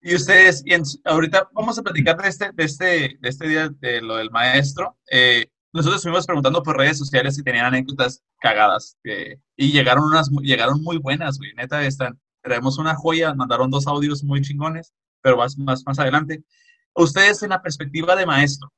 [0.00, 2.84] Y ustedes, y en- ahorita vamos a platicar de este, de este,
[3.20, 4.98] de este día de lo del maestro.
[5.10, 10.30] Eh, nosotros estuvimos preguntando por redes sociales si tenían anécdotas cagadas eh, y llegaron unas,
[10.42, 11.52] llegaron muy buenas, güey.
[11.54, 16.44] Neta, están, traemos una joya, mandaron dos audios muy chingones, pero más, más, más adelante.
[16.94, 18.72] Ustedes en la perspectiva de maestro,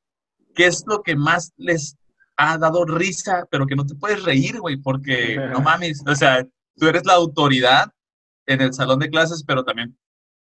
[0.54, 1.96] ¿qué es lo que más les
[2.36, 4.76] ha dado risa, pero que no te puedes reír, güey?
[4.76, 7.90] Porque no mames, o sea, tú eres la autoridad
[8.46, 9.96] en el salón de clases, pero también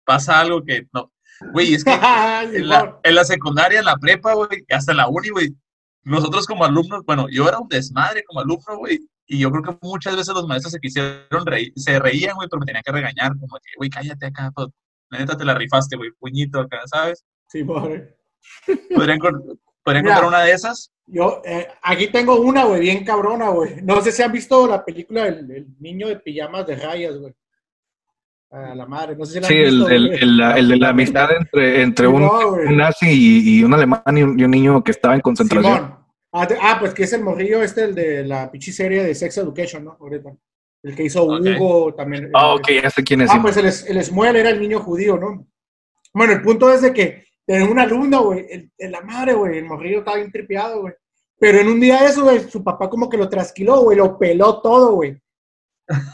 [0.06, 1.12] pasa algo que no.
[1.52, 1.92] Güey, es que
[2.54, 5.56] en la, en la secundaria, en la prepa, güey, hasta en la uni, güey,
[6.04, 9.78] nosotros como alumnos, bueno, yo era un desmadre como alumno, güey, y yo creo que
[9.82, 13.32] muchas veces los maestros se quisieron reír, se reían, güey, pero me tenían que regañar,
[13.40, 14.68] como que, güey, cállate acá, pues,
[15.10, 17.26] la neta te la rifaste, güey, puñito acá, ¿sabes?
[17.48, 18.18] Sí, pobre.
[18.96, 19.20] ¿Podrían,
[19.86, 20.16] podrían Mira.
[20.16, 20.92] contar una de esas?
[21.08, 23.82] Yo, eh, aquí tengo una, güey, bien cabrona, güey.
[23.84, 27.34] No sé si han visto la película El, el niño de pijamas de rayas, güey.
[28.52, 30.20] A la madre, no sé si la han Sí, el, visto, el, güey.
[30.24, 32.68] el, la- el de la amistad entre, entre Sí, un, no, güey.
[32.68, 35.76] un nazi y, y un alemán y un, y un niño que estaba en concentración.
[35.76, 36.00] Simón.
[36.32, 39.14] Ah, te- ah, pues que es el morrillo este, el de la pichi serie de
[39.16, 39.98] Sex Education, ¿no?
[40.00, 40.32] Ahorita.
[40.84, 41.24] El que hizo.
[41.26, 42.30] Hugo también.
[42.34, 43.30] Ah, ok, ya sé quién es.
[43.32, 43.66] Ah, pues el,
[43.98, 45.48] el Smuel era el niño judío, ¿no?
[46.14, 49.58] Bueno, el punto es de que en un alumno, güey, el, el- la madre, güey,
[49.60, 50.94] el morrillo estaba bien tripeado, güey.
[51.38, 54.18] Pero en un día de eso, güey, su papá como que lo trasquiló, güey, lo
[54.18, 55.22] peló todo, güey.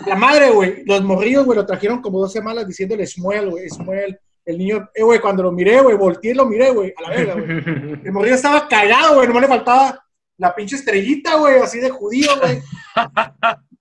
[0.05, 4.19] La madre, güey, los morrillos, güey, lo trajeron como dos semanas diciéndole Smuel, güey, Smuel.
[4.43, 7.09] El niño, eh, güey, cuando lo miré, güey, volteé y lo miré, güey, a la
[7.11, 7.45] verga, güey.
[8.03, 10.03] El morrillo estaba cagado, güey, nomás le faltaba
[10.37, 12.59] la pinche estrellita, güey, así de judío, güey.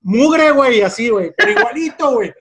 [0.02, 2.32] Mugre, güey, así, güey, pero igualito, güey.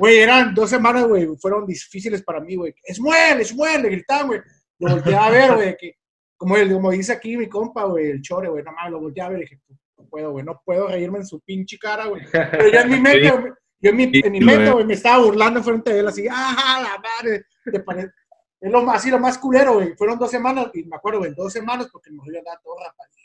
[0.00, 2.74] Güey, eran dos semanas, güey, fueron difíciles para mí, güey.
[2.82, 3.82] ¡Esmuel, Esmuel!
[3.82, 4.40] Le gritaban, güey.
[4.78, 5.94] Lo volteé a ver, güey, que,
[6.38, 9.22] como, el, como dice aquí mi compa, güey, el chore, güey, no mames, lo volteé
[9.22, 9.60] a ver y dije,
[9.98, 12.22] no puedo, güey, no puedo reírme en su pinche cara, güey.
[12.32, 14.84] Pero yo en mi mente, güey, yo en mi, en mi mente, güey.
[14.86, 17.44] me estaba burlando enfrente de él, así, ¡ah, la madre!
[17.70, 18.10] Te pare-
[18.58, 19.94] Es lo más, así lo más culero, güey.
[19.96, 22.96] Fueron dos semanas, y me acuerdo, güey, dos semanas, porque el morrillo andaba todo rapadillo,
[23.16, 23.19] güey.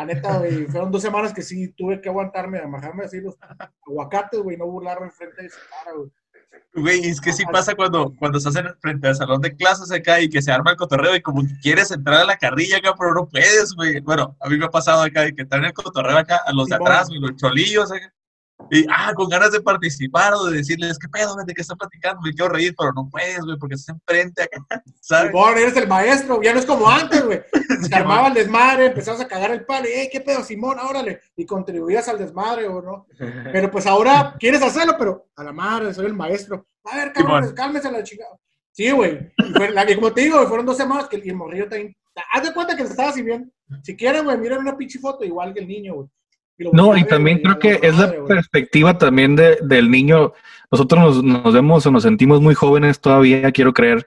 [0.00, 3.36] La neta, güey, fueron dos semanas que sí tuve que aguantarme, amajarme así los
[3.86, 6.10] aguacates, güey, no burlarme enfrente de su cara, güey.
[6.72, 10.18] Güey, es que sí pasa cuando, cuando estás en, frente al salón de clases acá
[10.18, 12.94] y que se arma el cotorreo y como que quieres entrar a la carrilla acá,
[12.98, 14.00] pero no puedes, güey.
[14.00, 16.52] Bueno, a mí me ha pasado acá de que entrar en el cotorreo acá a
[16.54, 18.10] los de atrás, güey, los cholillos acá.
[18.70, 21.46] Y, ah, con ganas de participar o de decirles, ¿qué pedo, güey?
[21.46, 22.20] ¿De qué están platicando?
[22.22, 24.64] Me quiero reír, pero no puedes, güey, porque estás enfrente acá,
[25.00, 25.30] ¿sabes?
[25.30, 27.40] Simón, eres el maestro, ya no es como antes, güey.
[27.88, 30.78] Se armaba el desmadre, empezabas a cagar el palo, y, "Ey, ¿qué pedo, Simón?
[30.78, 31.20] Órale.
[31.36, 33.06] Y contribuías al desmadre, o no.
[33.52, 36.66] Pero pues ahora quieres hacerlo, pero a la madre, soy el maestro.
[36.84, 37.12] A ver,
[37.54, 38.36] cálmense a la chingada.
[38.72, 39.32] Sí, güey.
[39.38, 41.94] Y que, como te digo, güey, fueron dos semanas que el, y morrillo también.
[42.32, 43.52] Haz de cuenta que le estaba así bien.
[43.82, 46.08] Si quieren, güey, miren una pinche foto, igual que el niño, güey.
[46.60, 50.32] Y No, y también creo que es la perspectiva también de, del niño.
[50.70, 54.06] Nosotros nos, nos vemos o nos sentimos muy jóvenes todavía, quiero creer,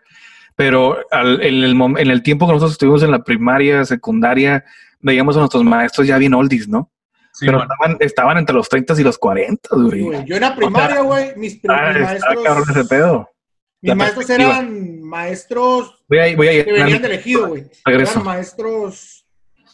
[0.56, 4.64] pero al- en, el, en el tiempo que nosotros estuvimos en la primaria, secundaria,
[5.02, 6.90] veíamos a nuestros maestros ya bien oldies, ¿no?
[7.34, 10.02] Sí, pero estaban, estaban entre los 30 y los 40, Sí, güey.
[10.02, 10.26] güey.
[10.26, 13.30] Yo en la primaria, güey, mis, Ah, mis maestros, cabrón ese pedo.
[13.82, 17.64] mis la maestros eran maestros Voy a, voy a que venían del ejido, güey.
[17.84, 18.12] Regreso.
[18.14, 19.23] Eran maestros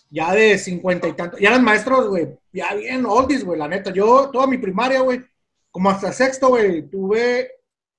[0.10, 1.40] ya de cincuenta y tantos.
[1.40, 3.92] Ya eran maestros, güey, ya bien oldies, güey, la neta.
[3.92, 5.22] Yo, toda mi primaria, güey,
[5.72, 7.52] como hasta sexto, güey, tuve,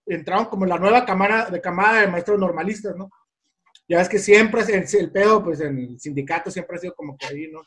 [0.07, 3.11] entraron como la nueva camada de maestros normalistas, ¿no?
[3.89, 7.17] Ya ves que siempre es el, pedo, pues en el sindicato siempre ha sido como
[7.19, 7.61] que ahí, ¿no?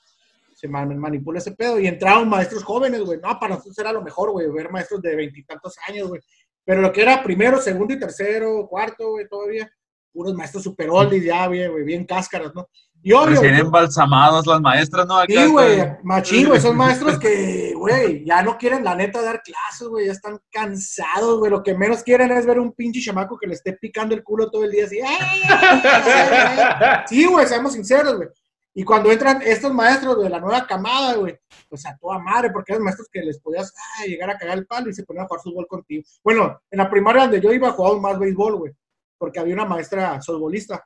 [0.56, 1.78] Se man- manipula ese pedo.
[1.80, 3.20] Y entraron maestros jóvenes, güey.
[3.20, 6.22] No, para nosotros era lo mejor, güey, ver maestros de veintitantos años, güey.
[6.64, 9.70] Pero lo que era primero, segundo y tercero, cuarto, güey, todavía,
[10.14, 12.70] unos maestros super oldies ya, güey, bien cáscaras, ¿no?
[13.06, 15.18] Y obvio, Recién embalsamadas las maestras, ¿no?
[15.18, 19.42] Acá, Sí, güey, machín, güey, son maestros que, güey, ya no quieren la neta dar
[19.44, 23.38] clases, güey, ya están cansados, güey, lo que menos quieren es ver un pinche chamaco
[23.38, 25.00] que le esté picando el culo todo el día así.
[25.02, 26.98] "Ay, ay, ay".
[27.08, 28.30] Sí, güey, seamos sinceros, güey.
[28.76, 31.38] Y cuando entran estos maestros de la nueva camada, güey,
[31.70, 34.66] pues a toda madre, porque eran maestros que les podías ay, llegar a cagar el
[34.66, 36.04] palo y se ponían a jugar fútbol contigo.
[36.24, 38.72] Bueno, en la primaria donde yo iba jugábamos más béisbol, güey.
[39.18, 40.84] porque había una maestra softbolista.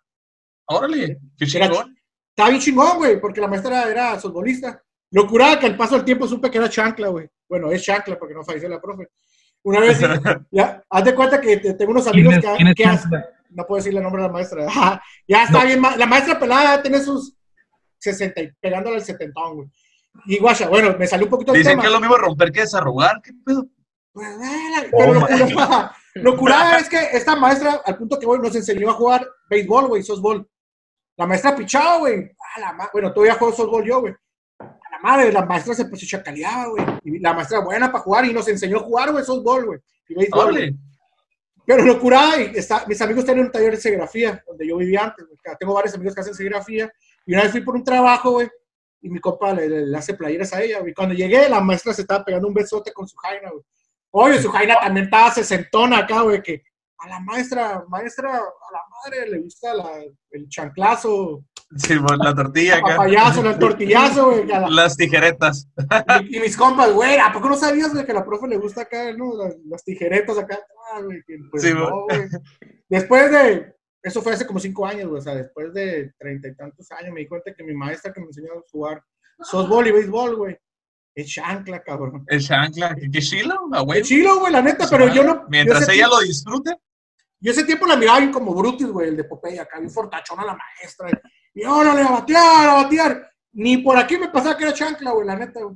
[0.66, 1.97] Órale, qué chingón.
[2.38, 4.80] Estaba bien chingón, güey, porque la maestra era softbolista.
[5.10, 7.28] Lo curaba que al paso del tiempo supe que era chancla, güey.
[7.50, 9.08] Bueno, es chancla porque no falleció la profe.
[9.64, 10.00] Una vez,
[10.52, 13.08] ya, haz de cuenta que te- tengo unos ¿Quién amigos es- que, que has-
[13.50, 14.68] no puedo decirle el nombre de la maestra.
[15.28, 15.66] ya está No.
[15.66, 17.36] bien, la maestra pelada tiene sus
[17.98, 19.68] 60, y- pegándole al 70, güey.
[20.28, 21.82] Y guacha, bueno, me salió un poquito el Dicen tema.
[21.82, 23.20] que es lo mismo romper que desarrugar.
[23.24, 23.66] ¿Qué pedo?
[24.14, 28.38] Pues, eh, Pero lo, Oh, lo curada es que esta maestra, al punto que voy,
[28.38, 30.48] nos enseñó a jugar béisbol, güey, softball.
[31.18, 32.32] La maestra pichaba, güey.
[32.56, 34.14] A la ma- Bueno, todavía juego softball yo, güey.
[34.60, 36.86] A la madre, la maestra se pues, se chacaleaba, güey.
[37.04, 39.80] Y la maestra buena para jugar y nos enseñó a jugar, güey, softball, güey.
[40.10, 40.76] Y béisbol, güey.
[41.66, 45.04] Pero lo curada, y está, mis amigos tienen un taller de serigrafía, donde yo vivía
[45.04, 45.26] antes.
[45.26, 45.38] güey.
[45.60, 46.90] Tengo varios amigos que hacen serigrafía.
[47.26, 48.48] Y una vez fui por un trabajo, güey,
[49.02, 49.20] y mi
[49.56, 50.94] le, le- le hace playeras a ella, güey.
[50.94, 53.64] Cuando llegué, la maestra se estaba pegando un besote con su jaina, güey.
[54.12, 56.64] Oye, su jaina también estaba sesentona acá, güey, que
[57.00, 61.44] a la maestra, maestra, a la madre le gusta la- el chanclazo,
[61.76, 64.46] Sí, bueno, la tortilla el papayazo, el tortillazo, güey.
[64.48, 65.68] la- Las tijeretas.
[66.22, 68.56] y, y mis compas, güey, ¿a poco no sabías, güey, que a la profe le
[68.58, 69.36] gusta acá, ¿no?
[69.36, 70.60] Las, las tijeretas acá
[71.04, 71.22] güey.
[71.28, 72.22] que, Pues Sí, no, güey.
[72.88, 76.56] Después de, eso fue hace como cinco años, güey, o sea, después de treinta y
[76.56, 79.04] tantos años me di cuenta que mi maestra que me enseñó a jugar
[79.42, 80.58] softball y béisbol, güey,
[81.16, 82.24] es chancla, cabrón.
[82.28, 82.96] El chancla.
[82.96, 83.56] Qué chilo,
[83.92, 85.46] Qué chilo, güey, la neta, pero yo no.
[85.50, 86.76] Mientras yo ella lo disfrute.
[87.40, 90.40] Yo ese tiempo la miraba bien como Brutus, güey, el de Popeye, acá, bien fortachón
[90.40, 91.10] a la maestra.
[91.54, 93.32] Y órale, a batear, a batear.
[93.54, 95.76] Ni por aquí me pasaba que era chancla, güey, la neta, güey.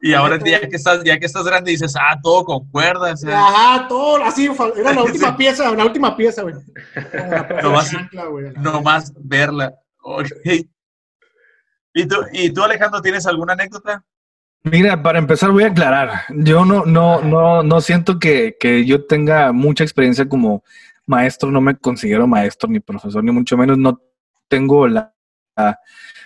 [0.00, 0.70] Y ahora Neta, ya güey.
[0.70, 3.24] que estás, ya que estás grande dices, ah, todo con cuerdas.
[3.24, 3.32] eh.
[3.32, 5.34] Ajá, todo así, era la última Sí.
[5.38, 6.54] pieza, la última pieza, güey.
[6.54, 8.44] Como la profe No de más- chancla, güey.
[8.52, 9.74] la- No más verla.
[11.94, 14.04] ¿Y tú, ¿Y tú, Alejandro, tienes alguna anécdota?
[14.64, 16.22] Mira, para empezar voy a aclarar.
[16.30, 20.64] Yo no, no, no, no siento que, que yo tenga mucha experiencia como
[21.06, 21.50] maestro.
[21.50, 23.76] No me considero maestro ni profesor, ni mucho menos.
[23.76, 24.00] No
[24.48, 25.14] tengo la,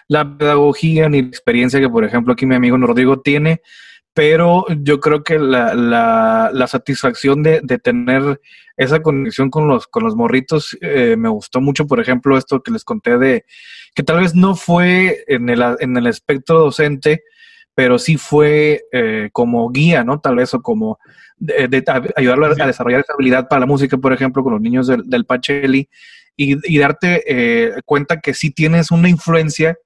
[0.06, 3.60] la, pedagogía ni la experiencia que, por ejemplo, aquí mi amigo Rodrigo tiene.
[4.14, 8.40] Pero yo creo que la, la, la satisfacción de, de tener
[8.76, 11.88] esa conexión con los, con los morritos eh, me gustó mucho.
[11.88, 13.44] Por ejemplo, esto que les conté de
[13.96, 17.24] que tal vez no fue en el, en el espectro docente,
[17.78, 20.18] pero sí fue eh, como guía, ¿no?
[20.18, 20.98] Tal vez o como
[21.36, 22.60] de, de a- ayudarlo a, Sí.
[22.60, 25.88] a desarrollar esa habilidad para la música, por ejemplo, con los niños del, del Pacheli
[26.36, 29.76] y, y darte eh, cuenta que sí tienes una influencia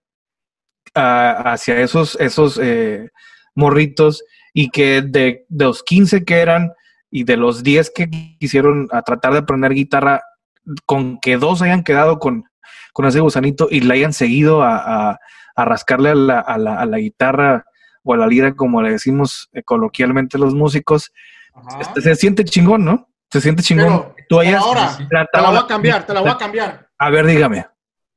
[0.94, 3.10] hacia esos, esos eh,
[3.54, 4.24] morritos
[4.54, 6.72] y que de, de los 15 que eran
[7.10, 8.08] y de los 10 que
[8.40, 10.22] quisieron a tratar de aprender guitarra,
[10.86, 12.44] con que dos hayan quedado con,
[12.94, 15.18] con ese gusanito y le hayan seguido a, a-
[15.66, 17.66] rascarle la, a la- a la guitarra
[18.04, 21.12] o a la lira, como le decimos eh, coloquialmente los músicos,
[21.80, 23.08] este, se siente chingón, ¿no?
[23.30, 23.86] Se siente chingón.
[24.14, 26.88] Pero, tú hayas ahora, te la voy a cambiar, te la voy a cambiar.
[26.98, 27.66] A ver, dígame.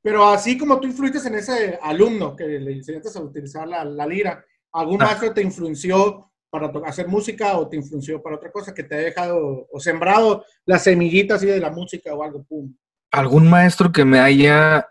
[0.02, 4.06] Pero así como tú influiste en ese alumno que le enseñaste a utilizar la, la
[4.06, 5.06] lira, ¿algún Ah.
[5.06, 8.98] maestro te influenció para hacer música o te influenció para otra cosa que te ha
[8.98, 12.72] dejado o sembrado la semillita así de la música o algo, pum?
[13.10, 14.86] ¿Algún maestro que me haya...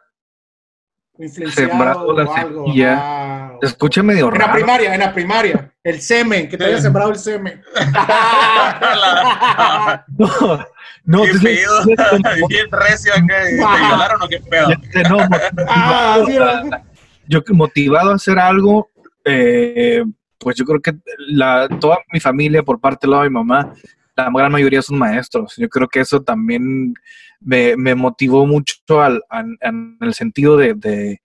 [1.17, 2.65] Influenciado Sembrado la o algo.
[2.65, 2.97] semilla.
[2.99, 3.24] ah,
[3.55, 4.53] o- Se escucha medio en la raro.
[4.53, 5.71] primaria, en la primaria.
[5.83, 6.83] El semen, que te haya Sí.
[6.83, 7.61] sembrado el semen.
[10.17, 10.27] No,
[11.05, 11.85] no, ¿Qué pedo?
[12.49, 13.43] Bien recio acá.
[13.43, 14.69] ¿Te violaron o qué pedo?
[15.09, 15.17] no,
[15.67, 16.83] Ah, sí, era-
[17.27, 18.89] yo que motivado a hacer algo,
[19.23, 20.03] eh,
[20.39, 23.73] pues yo creo que la, toda mi familia, por parte del lado de mi mamá,
[24.15, 25.53] la gran mayoría son maestros.
[25.57, 26.93] Yo creo que eso también
[27.39, 29.21] me, me motivó mucho al,
[29.61, 31.21] en el sentido de, de,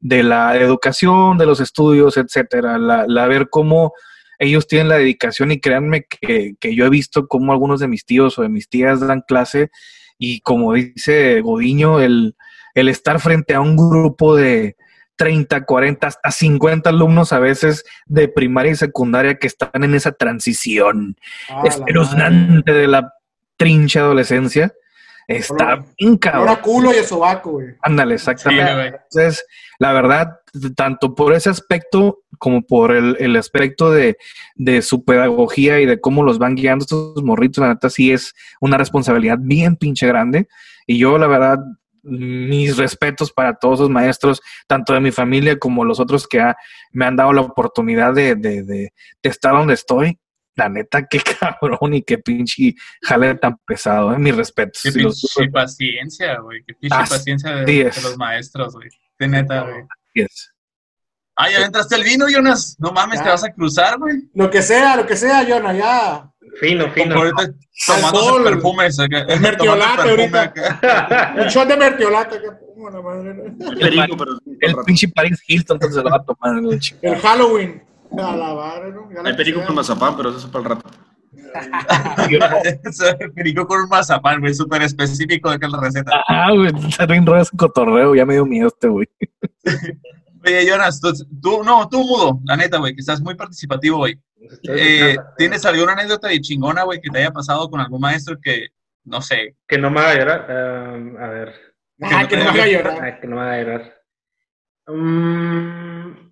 [0.00, 2.78] de la educación, de los estudios, etcétera.
[2.78, 3.92] La, la ver cómo
[4.38, 8.04] ellos tienen la dedicación y créanme que, que yo he visto cómo algunos de mis
[8.04, 9.70] tíos o de mis tías dan clase
[10.18, 12.36] y como dice Godiño, el,
[12.74, 14.76] el estar frente a un grupo de
[15.16, 20.12] 30, 40, hasta 50 alumnos a veces de primaria y secundaria que están en esa
[20.12, 21.16] transición
[21.48, 23.12] Ah, espeluznante de la
[23.56, 24.72] trincha adolescencia.
[25.28, 26.48] Está bien cabrón.
[26.48, 27.66] Ahora culo y el sobaco, güey.
[27.82, 28.74] Ándale, Sí, exactamente.
[28.74, 28.86] güey.
[28.88, 29.44] Entonces,
[29.78, 30.40] la verdad,
[30.74, 34.16] tanto por ese aspecto como por el, el aspecto de,
[34.54, 38.34] de su pedagogía y de cómo los van guiando estos morritos, la neta sí es
[38.60, 40.48] una responsabilidad bien pinche grande.
[40.86, 41.58] Y yo, la verdad,
[42.02, 46.56] mis respetos para todos los maestros, tanto de mi familia como los otros que ha-
[46.92, 50.18] me han dado la oportunidad de, de, de- de estar donde estoy.
[50.58, 54.18] La neta, qué cabrón y qué pinche jale tan pesado, ¿eh?
[54.18, 54.82] mis respetos.
[54.82, 56.64] Qué los- pinche paciencia, güey.
[56.66, 58.88] Qué pinche Así paciencia de, los maestros, güey.
[59.20, 59.84] De neta, güey.
[60.14, 60.52] Yes.
[61.36, 62.74] Ah, ya entraste el vino, Jonas.
[62.80, 63.24] No mames, Ya.
[63.26, 64.16] te vas a cruzar, güey.
[64.34, 66.28] Lo que sea, lo que sea, Jonah, ya.
[66.60, 67.14] Fino, fino.
[67.14, 67.52] Ahorita
[67.86, 68.42] tomándose Alcohol.
[68.44, 69.20] perfumes acá.
[69.28, 70.72] El mertiolate Tomando perfume ahorita.
[70.74, 71.34] acá.
[71.38, 72.36] Un shot de mertiolate.
[72.38, 72.58] acá,
[72.92, 73.70] la madre, ¿no?
[73.78, 76.98] Perico, pero El pinche Paris Hilton entonces se lo va a tomar en el chico.
[77.02, 77.82] El Halloween.
[79.24, 80.90] Hay perico con mazapán, pero eso es para el rato.
[82.84, 86.22] Eso, Perico con un mazapán, güey, súper específico de acá la receta.
[86.28, 89.08] Ah, güey, está bien raro ese cotorreo, ya me dio miedo este güey.
[90.44, 94.20] Oye, Jonas, tú, tú- no, tú mudo, la neta, güey, que estás muy participativo hoy.
[94.68, 98.68] Eh, ¿Tienes alguna anécdota de chingona, güey, que te haya pasado con algún maestro que,
[99.04, 100.94] no sé, Que no me haga llorar.
[100.96, 101.54] Um, a ver.
[102.02, 103.20] Ah, que no me haga llorar.
[103.20, 103.94] Que no me haga llorar.
[104.86, 106.27] Mm,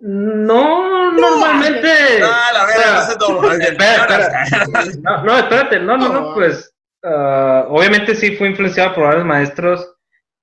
[0.00, 1.90] no, normalmente.
[2.22, 4.84] ah, la o sea, verdad, entonces no, espera, espera.
[5.02, 9.94] No, no, espérate, no, no, no, pues ah, obviamente sí fue influenciado por varios maestros.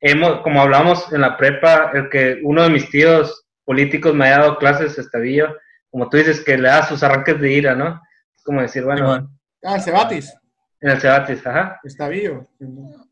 [0.02, 4.40] Hemos, como hablamos en la prepa, el que uno de mis tíos políticos me haya
[4.40, 5.56] dado clases, Estavillo,
[5.90, 8.02] como tú dices, que le da sus arranques de ira, ¿no?
[8.36, 9.40] Es como decir, bueno, Simón.
[9.64, 10.34] Ah, el Cebatis.
[10.82, 11.80] en el Cebatis, ajá.
[11.84, 12.46] Está vivo.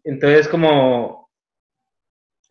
[0.03, 1.23] Entonces, como,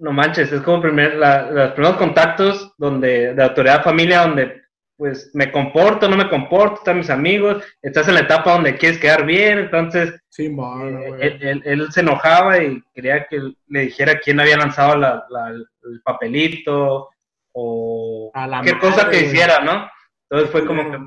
[0.02, 4.60] no manches, es como primer, la- los primeros contactos donde, de autoridad familia, donde
[4.96, 8.98] pues me comporto, no me comporto, están mis amigos, estás en la etapa donde quieres
[9.00, 14.18] quedar bien, entonces Sí, eh, él, él- él se enojaba y quería que le dijera
[14.18, 17.08] quién había lanzado la- la- el papelito
[17.52, 18.30] o
[18.64, 19.88] qué cosa que hiciera, ¿no?
[20.30, 20.98] Entonces fue como que,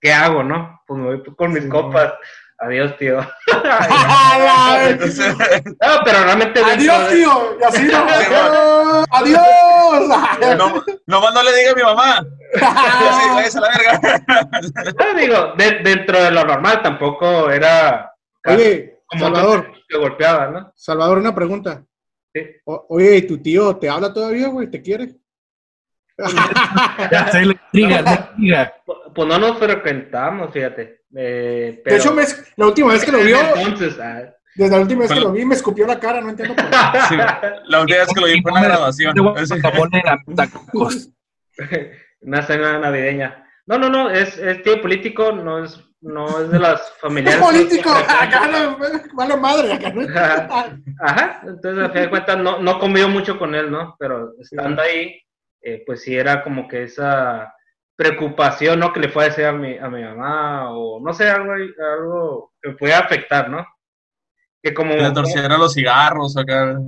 [0.00, 0.80] ¿qué hago, no?
[0.86, 2.14] Pues me voy con mis Sí, copas.
[2.64, 3.18] Adiós, tío.
[6.04, 6.60] Pero realmente...
[6.62, 7.56] ¡Adiós, de- tío!
[7.60, 8.06] Y así, ¿no?
[8.12, 8.24] Sí,
[9.10, 9.40] ¡Adiós!
[10.56, 12.24] No, nomás no le diga a mi mamá.
[12.54, 12.60] Sí,
[13.34, 14.00] váyase a la verga.
[14.98, 18.12] No, digo, de- dentro de lo normal tampoco era
[18.46, 20.72] Oye, como Salvador, que golpeaba, ¿no?
[20.76, 21.82] Salvador, una pregunta.
[22.34, 22.42] Sí.
[22.64, 24.70] O- oye, ¿y tu tío te habla todavía, güey?
[24.70, 25.16] ¿Te quiere?
[27.10, 28.74] Ya sé, la intriga, la intriga.
[28.84, 31.02] Pues pues no nos frecuentamos, fíjate.
[31.14, 32.22] Eh, De pero- hecho, me,
[32.56, 34.22] la última vez que lo vio, Entonces, ah,
[34.54, 36.76] desde la última vez que lo vi, me escupió la cara, no entiendo por qué.
[37.08, 37.16] Sí,
[37.66, 39.14] la última vez que lo vi fue en la grabación.
[42.20, 43.44] Una cena navideña.
[43.66, 47.40] No, no, no, es, es tío político, no es, no es de las ¡Es familiares.
[47.42, 47.90] político!
[47.90, 48.76] Acá no,
[49.14, 50.02] vale madre, acá no.
[51.00, 53.96] Ajá, entonces a fin de cuentas no, no convivo mucho con él, ¿no?
[53.98, 55.20] Pero estando ahí,
[55.62, 57.54] eh, pues sí era como que esa
[57.96, 58.92] preocupación, ¿no?
[58.92, 61.70] Que le fue a decir a mi, a mi mamá, o no sé, algo, ahí-
[61.98, 63.66] algo que me pudiera afectar, ¿no?
[64.62, 64.94] Que como...
[64.94, 66.78] Le torciera los cigarros acá.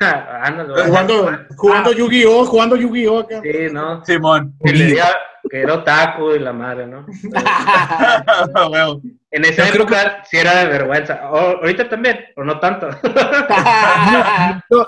[0.00, 2.44] Ándale, Jugando, jugando Yu-Gi-Oh!
[2.44, 3.20] Jugando Yu-Gi-Oh!
[3.20, 3.40] acá.
[3.42, 4.04] Sí, ¿no?
[4.04, 4.54] Simón.
[4.62, 5.06] Que le diga
[5.50, 7.06] que era otaku y la madre, ¿no?
[9.30, 11.30] En Yo creo época sí era de vergüenza.
[11.30, 12.88] O- ahorita también, pero no tanto.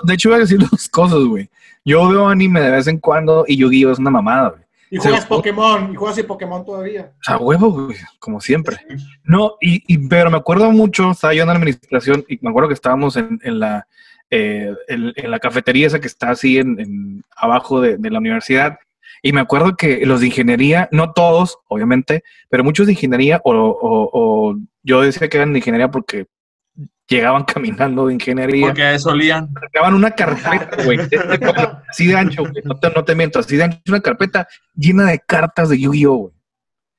[0.03, 1.49] De hecho, voy a decir dos cosas, güey.
[1.85, 3.91] Yo veo anime de vez en cuando y Yu-Gi-Oh!
[3.91, 4.61] es una mamada, güey.
[4.91, 5.27] Y juegas Sí.
[5.29, 7.13] Pokémon, y juegas el Pokémon todavía.
[7.21, 8.77] Sea, huevo, güey, como siempre.
[9.23, 12.67] No, y, y- pero me acuerdo mucho, estaba yo en la administración y me acuerdo
[12.67, 13.87] que estábamos en, en la,
[14.29, 18.19] eh, en, en la cafetería esa que está así en, en- abajo de, de la
[18.19, 18.77] universidad.
[19.23, 23.53] Y me acuerdo que los de ingeniería, no todos, obviamente, pero muchos de ingeniería, o,
[23.53, 24.09] o-
[24.51, 26.25] o yo decía que eran de ingeniería porque
[27.15, 29.49] llegaban caminando de ingeniería, Porque a eso olían.
[29.61, 31.19] sacaban una carpeta, güey, este
[31.89, 35.05] así de ancho, güey, no te, no te miento, así de ancho, una carpeta llena
[35.05, 36.33] de cartas de Yu-Gi-Oh, güey.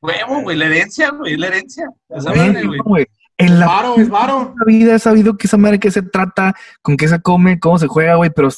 [0.02, 1.86] Huevo, güey, la herencia, güey, la herencia.
[2.08, 2.80] Esa Güey, madre, güey.
[2.84, 3.06] güey.
[3.38, 3.66] En la
[4.10, 7.78] Varo, vida he sabido que esa madre que se trata, con qué se come, cómo
[7.78, 8.48] se juega, güey, pero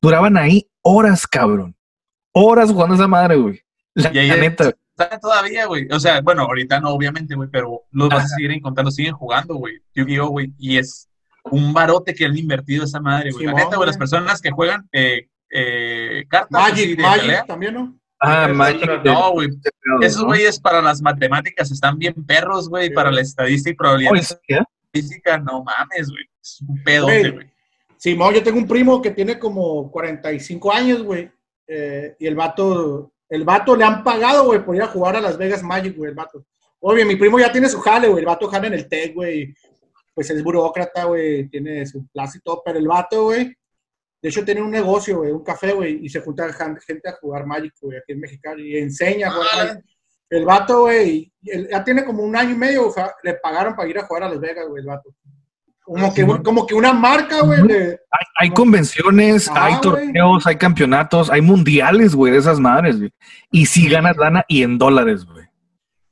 [0.00, 1.76] duraban ahí horas, cabrón.
[2.32, 3.60] Horas jugando esa madre, güey.
[3.94, 4.72] La, Y ahí la es- neta.
[4.96, 5.88] Está todavía, güey.
[5.90, 9.56] O sea, bueno, ahorita no, obviamente, güey, pero los vas a seguir encontrando, siguen jugando,
[9.56, 9.80] güey.
[9.94, 10.52] Yu-Gi-Oh, güey.
[10.58, 11.08] Y es
[11.50, 13.46] un barote que han invertido esa madre, güey.
[13.46, 17.44] La neta, güey, las personas que juegan eh, eh, cartas así Magic, de Magic pelea.
[17.44, 17.98] también, ¿no?
[18.20, 19.04] Ah, Eso Magic.
[19.04, 19.48] No, güey.
[19.48, 20.26] pedo, Esos ¿no?
[20.28, 22.90] güeyes para las matemáticas están bien perros, güey.
[22.94, 24.60] Para la estadística y probabilidad Oye, ¿sí, eh?
[24.92, 26.24] física, no mames, güey.
[26.40, 27.30] Es un pedote, Güey.
[27.32, 27.50] güey.
[27.96, 31.30] Simón, yo tengo un primo que tiene como 45 años, güey.
[31.66, 35.20] eh, y el vato, el vato le han pagado, güey, por ir a jugar a
[35.20, 36.44] Las Vegas Magic, güey, el vato.
[36.80, 38.20] Obvio, mi primo ya tiene su jale, güey.
[38.20, 39.54] El vato jala en el TEC, güey.
[40.14, 41.48] Pues es burócrata, güey.
[41.48, 42.62] Tiene su plaza y todo.
[42.64, 43.56] Pero el vato, güey.
[44.20, 46.04] De hecho, tiene un negocio, güey, un café, güey.
[46.04, 48.72] Y se junta gente a jugar Magic, güey, aquí en Mexicali.
[48.72, 49.84] Y enseña Ah, Magic.
[50.30, 53.88] El vato, güey, ya tiene como un año y medio, o sea, le pagaron para
[53.88, 55.14] ir a jugar a Las Vegas, güey, el vato.
[55.84, 61.42] Como que, como que una marca, güey, Hay, hay convenciones, hay torneos, hay campeonatos, hay
[61.42, 63.12] mundiales, güey, de esas madres, güey.
[63.50, 65.44] Y si ganas lana y en dólares, güey.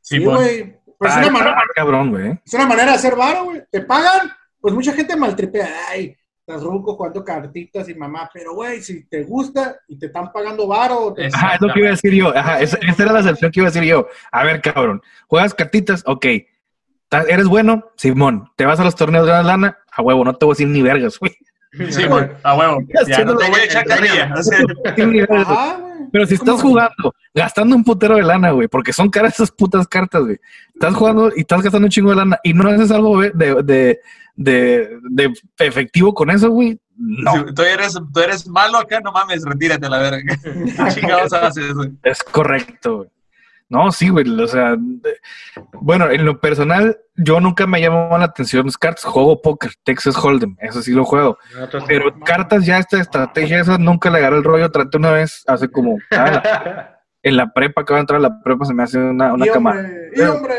[0.03, 0.77] Sí, güey.
[0.99, 2.39] Pues es una, manera, cabrón, güey.
[2.45, 3.63] es una manera de hacer varo, güey.
[3.71, 5.69] Te pagan, pues mucha gente maltripea.
[5.89, 6.15] Ay,
[6.47, 8.29] estás ruco jugando cartitas y mamá.
[8.33, 11.81] Pero, güey, si te gusta y te están pagando varo, te- Ajá, es lo que
[11.81, 12.37] iba a decir yo.
[12.37, 14.07] Ajá, esa, esa era la excepción que iba a decir yo.
[14.31, 16.27] A ver, cabrón, juegas cartitas, ok.
[17.29, 17.85] ¿Eres bueno?
[17.97, 18.51] Simón.
[18.57, 19.79] ¿Te vas a los torneos de la lana?
[19.93, 21.37] A huevo, no te voy a decir ni vergas, güey.
[21.91, 22.79] Sí, güey, a huevo.
[23.07, 24.35] Ya no te voy a echar carrilla.
[24.97, 25.27] Güey.
[26.13, 29.87] Pero si estás jugando, gastando un putero de lana, güey, porque son caras esas putas
[29.89, 30.39] cartas, güey.
[30.75, 33.31] Estás jugando y estás gastando un chingo de lana y no haces algo de,
[33.63, 34.01] de,
[34.37, 36.79] de efectivo con eso, güey.
[36.97, 40.37] No, si tú eres, tú eres malo acá, no mames, retírate a la verga.
[40.43, 41.91] ¿Qué chingados haces, güey?
[42.03, 43.09] es correcto, güey.
[43.73, 44.29] No, sí, güey.
[44.39, 45.17] O sea, de-
[45.81, 49.05] bueno, en lo personal, yo nunca me llamó la atención las cartas.
[49.05, 51.39] Juego póker, Texas Hold'em, eso sí lo juego.
[51.87, 54.71] Pero cartas ya, esta estrategia, esa nunca le agarré el rollo.
[54.71, 58.67] Traté una vez hace como ah, en la prepa, acabo de entrar a la prepa,
[58.67, 59.71] se me hace una, una Y cama.
[59.71, 60.55] hombre, y hombre.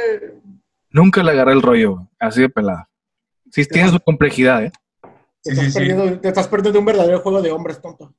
[0.90, 2.90] Nunca le agarré el rollo, güey, así de pelada.
[3.52, 4.72] Sí, tiene su complejidad, ¿eh?
[5.44, 5.78] Te, Sí, estás sí, sí.
[5.80, 8.16] perdiendo, te estás perdiendo un verdadero juego de hombres, tonto.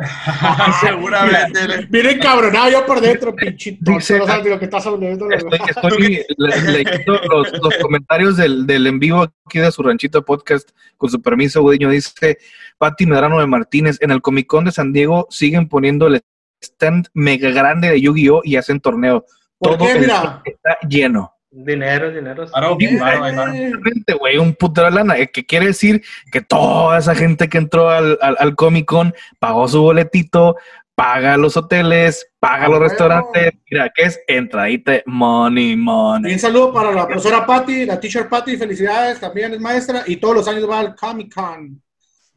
[0.80, 1.68] Seguramente.
[1.68, 3.92] le- Viene cabronado yo por dentro, pinchito.
[3.92, 5.26] Dice- no sabes de lo que estás hablando.
[5.28, 5.68] la Estoy, verdad.
[5.84, 10.70] estoy le- leyendo los, los comentarios del, del en vivo aquí de su ranchito podcast.
[10.96, 12.38] Con su permiso, Gudiño dice:
[12.78, 16.20] Pati Medrano de Martínez, en el Comic Con de San Diego siguen poniendo el
[16.62, 18.42] stand mega grande de Yu-Gi-Oh!
[18.44, 19.24] y hacen torneo.
[19.58, 19.92] ¿Por Todo qué?
[19.92, 20.42] el Mira.
[20.44, 21.34] está lleno.
[21.52, 22.46] Dinero, dinero.
[22.46, 24.16] Claro, Sí, claro, va.
[24.18, 24.38] güey.
[24.38, 25.18] Un putero de lana.
[25.18, 29.12] eh, Que quiere decir que toda esa gente que entró al, al, al Comic Con
[29.40, 30.56] pagó su boletito,
[30.94, 32.84] paga los hoteles, paga Ah, los huevo.
[32.84, 33.52] restaurantes.
[33.68, 34.20] Mira, ¿qué es?
[34.28, 36.32] Entradita, money, Y money.
[36.34, 40.36] un saludo para la profesora Patty, la teacher Patty, felicidades, también es maestra y todos
[40.36, 41.82] los años va al Comic Con.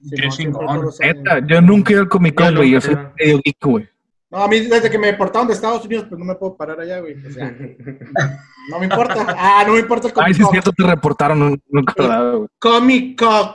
[0.09, 0.89] Qué chingón.
[0.99, 2.71] Neta, yo nunca he ido al Comic Con, güey.
[2.71, 3.87] Yo soy medio geek, güey.
[4.33, 6.79] No, a mí desde que me deportaron de Estados Unidos, pues no me puedo parar
[6.79, 7.15] allá, güey.
[7.25, 7.55] O sea,
[8.69, 9.27] no me importa.
[9.37, 11.93] Ah, no me importa el Ay, Comic sí es cierto, te reportaron, no- nunca
[12.31, 12.47] güey.
[12.57, 13.53] Comic Con.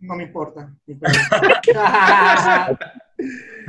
[0.00, 0.72] No me importa.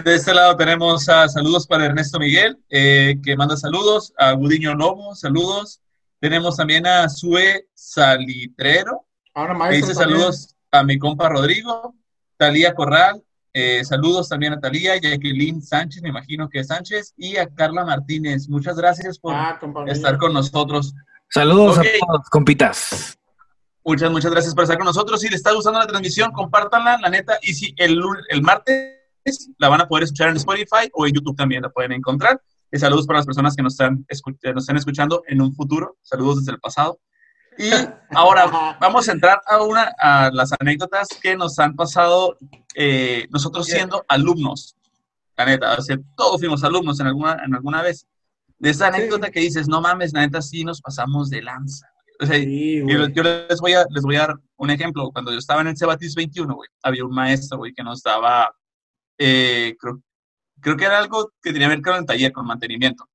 [0.04, 4.76] De este lado tenemos a saludos para Ernesto Miguel, eh, que manda saludos, a Gudiño
[4.76, 5.82] Novo, saludos.
[6.20, 9.88] Tenemos también a Sue Salitrero, Ahora que maestro.
[9.88, 10.20] dice también.
[10.20, 11.96] saludos a mi compa Rodrigo,
[12.38, 13.24] Talía Corral,
[13.60, 17.84] eh, saludos también a Talía, Jacqueline Sánchez, me imagino que es Sánchez, y a Carla
[17.84, 18.48] Martínez.
[18.48, 20.94] Muchas gracias por Ah, estar con nosotros.
[21.30, 23.18] Saludos a todos, compitas.
[23.84, 25.20] Muchas, muchas gracias por estar con nosotros.
[25.22, 27.40] Si les está gustando la transmisión, compártanla, la neta.
[27.42, 28.00] Y si el,
[28.30, 28.94] el martes
[29.58, 32.40] la van a poder escuchar en Spotify o en YouTube también la pueden encontrar.
[32.72, 34.06] Y saludos para las personas que nos están,
[34.54, 35.98] nos están escuchando en un futuro.
[36.04, 37.00] Saludos desde el pasado.
[37.58, 37.70] Y
[38.12, 42.38] ahora vamos a entrar a una a las anécdotas que nos han pasado
[42.76, 44.76] eh, nosotros siendo alumnos.
[45.36, 48.08] La neta, o sea, todos fuimos alumnos en alguna, en alguna vez.
[48.60, 51.88] De esa anécdota que dices, no mames, la neta sí nos pasamos de lanza.
[52.20, 53.14] O sea, Sí, y güey.
[53.14, 55.12] yo les voy, a, les voy a dar un ejemplo.
[55.12, 58.52] Cuando yo estaba en el Cebatis 21, güey, había un maestro, güey, que nos daba,
[59.20, 60.02] eh, creo,
[60.60, 63.08] creo que era algo que tenía que ver con el taller, con mantenimiento.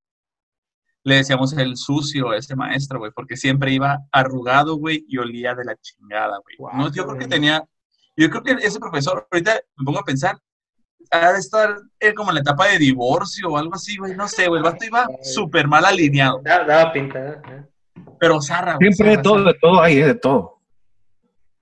[1.04, 5.54] Le decíamos el sucio a ese maestro, güey, porque siempre iba arrugado, güey, y olía
[5.54, 6.56] de la chingada, güey.
[6.78, 7.64] No, yo creo que tenía,
[8.16, 10.38] yo creo que ese profesor, ahorita me pongo a pensar,
[11.10, 14.28] ha de estar él como en la etapa de divorcio o algo así, güey, no
[14.28, 17.18] sé, güey, el vato iba súper mal alineado, Da- Daba pinta.
[17.48, 17.66] ¿eh?
[18.20, 20.60] pero zarra, güey, Siempre de todo, de todo hay, de todo.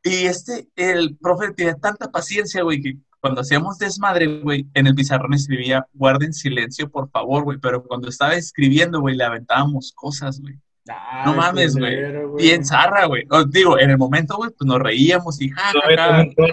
[0.02, 4.94] Y este, el profe tenía tanta paciencia, güey, que cuando hacíamos desmadre, güey, en el
[4.94, 7.58] pizarrón escribía, guarden silencio, por favor, güey.
[7.58, 10.54] Pero cuando estaba escribiendo, güey, le aventábamos cosas, güey.
[10.88, 11.98] Ay, No mames, güey.
[12.36, 13.26] Bien zarra, güey.
[13.48, 15.72] Digo, en el momento, güey, pues nos reíamos y ja,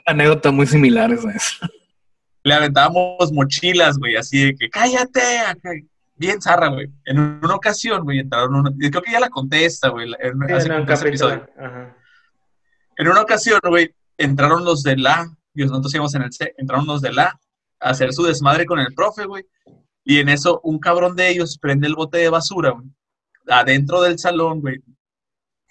[0.06, 1.68] anécdotas muy similares a eso.
[2.44, 5.40] Le aventábamos mochilas, güey, así de que cállate.
[5.40, 5.72] acá.
[6.16, 6.90] Bien zarra, güey.
[7.06, 10.70] En una ocasión, güey, entraron y creo que ya la contesta, güey, en, Sí,
[11.24, 11.66] un.
[11.66, 11.96] Ajá.
[12.98, 15.30] En una ocasión, güey, entraron los de la,
[15.64, 17.40] y nosotros íbamos en el C, entraron los de la
[17.80, 19.46] a hacer su desmadre con el profe, güey.
[20.04, 22.88] Y en eso, un cabrón de ellos prende el bote de basura, güey,
[23.50, 24.78] adentro del salón, güey.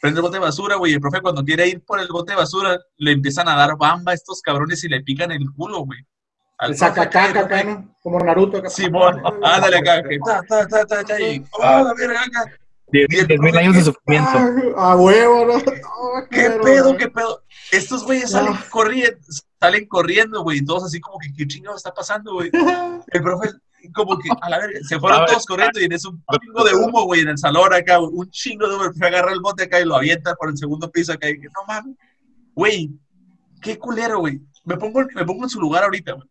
[0.00, 0.92] Prende el bote de basura, güey.
[0.92, 3.76] Y el profe, cuando quiere ir por el bote de basura, le empiezan a dar
[3.78, 5.98] bamba a estos cabrones y le pican el culo, güey.
[6.58, 7.96] Al El saca caca acá, ¿no?
[8.02, 8.58] Como Naruto.
[8.58, 8.68] acá.
[8.70, 12.44] Simón, ándale acá, ta, ta, ta, ta, ta, y, oh, la verga, acá.
[12.92, 14.30] Diez Y el diez mil profe, años de sufrimiento.
[14.76, 15.54] Ah, a huevo, ¿no?
[15.58, 17.42] No, ¿Qué pedo, qué pedo?
[17.72, 18.60] Estos güeyes salen No.
[18.70, 19.18] corriendo,
[19.60, 22.50] salen corriendo, güey, todos así como que, ¿qué chingado está pasando, güey?
[23.08, 23.50] El profe,
[23.94, 26.64] como que, a la verga, se fueron ver, todos corriendo y en eso un chingo
[26.64, 29.32] de humo, güey, en el salón acá, güey, un chingo de humo, el profe agarra
[29.32, 31.96] el bote acá y lo avienta por el segundo piso acá, y que, no mames,
[32.54, 32.90] güey,
[33.60, 34.40] qué culero, güey.
[34.64, 36.28] Me pongo, me pongo en su lugar ahorita, güey.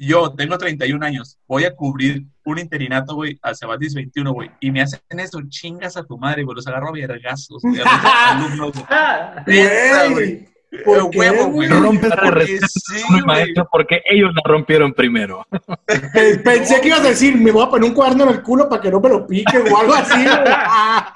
[0.00, 4.70] Yo tengo 31 años, voy a cubrir un interinato, güey, a Cebatis 21, güey, y
[4.70, 7.60] me hacen eso, chingas a tu madre, güey, los agarro a vergazos,
[8.28, 10.48] alumnos, güey.
[10.70, 10.76] Ah.
[10.84, 11.68] ¿Por Eh, qué, huevo, güey?
[11.68, 11.80] güey.
[11.80, 15.46] Rompes la Porque receta sí, maestro porque ellos la rompieron primero.
[16.12, 18.68] Pe- Pensé que ibas a decir, me voy a poner un cuaderno en el culo
[18.68, 20.24] para que no me lo piquen o algo así.
[20.24, 20.38] güey.
[20.60, 21.14] Ah,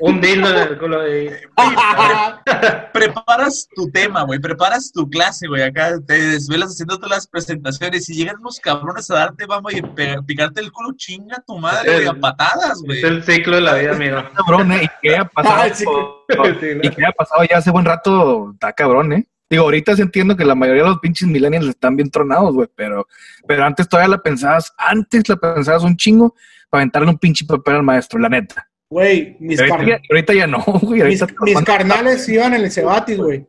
[0.00, 2.42] Un dildo en el culo una-
[2.92, 8.08] preparas tu tema, güey, preparas tu clase, güey, acá te desvelas haciendo todas las presentaciones
[8.08, 9.82] y llegan unos cabrones a darte, vamos, y
[10.26, 12.98] picarte el culo, chinga tu madre, güey, a patadas, güey.
[12.98, 14.30] Es el ciclo de la vida.
[14.34, 14.90] Cabrón, ¿eh?
[15.02, 15.84] Y pasado, Ay, sí.
[16.28, 16.80] Sí, ¿no?
[16.82, 19.28] y que haya pasado ya hace buen rato, está cabrón, ¿eh?
[19.48, 22.68] Digo, ahorita sí entiendo que la mayoría de los pinches millennials están bien tronados, güey,
[22.74, 23.06] pero,
[23.46, 26.34] pero antes todavía la pensabas, antes la pensabas un chingo
[26.68, 28.68] para aventarle un pinche papel al maestro, la neta.
[28.90, 31.02] Güey, mis, Ahorita, car- ya, ahorita ya no, güey.
[31.04, 33.46] mis, mis carnales iban en el Cebatis, güey.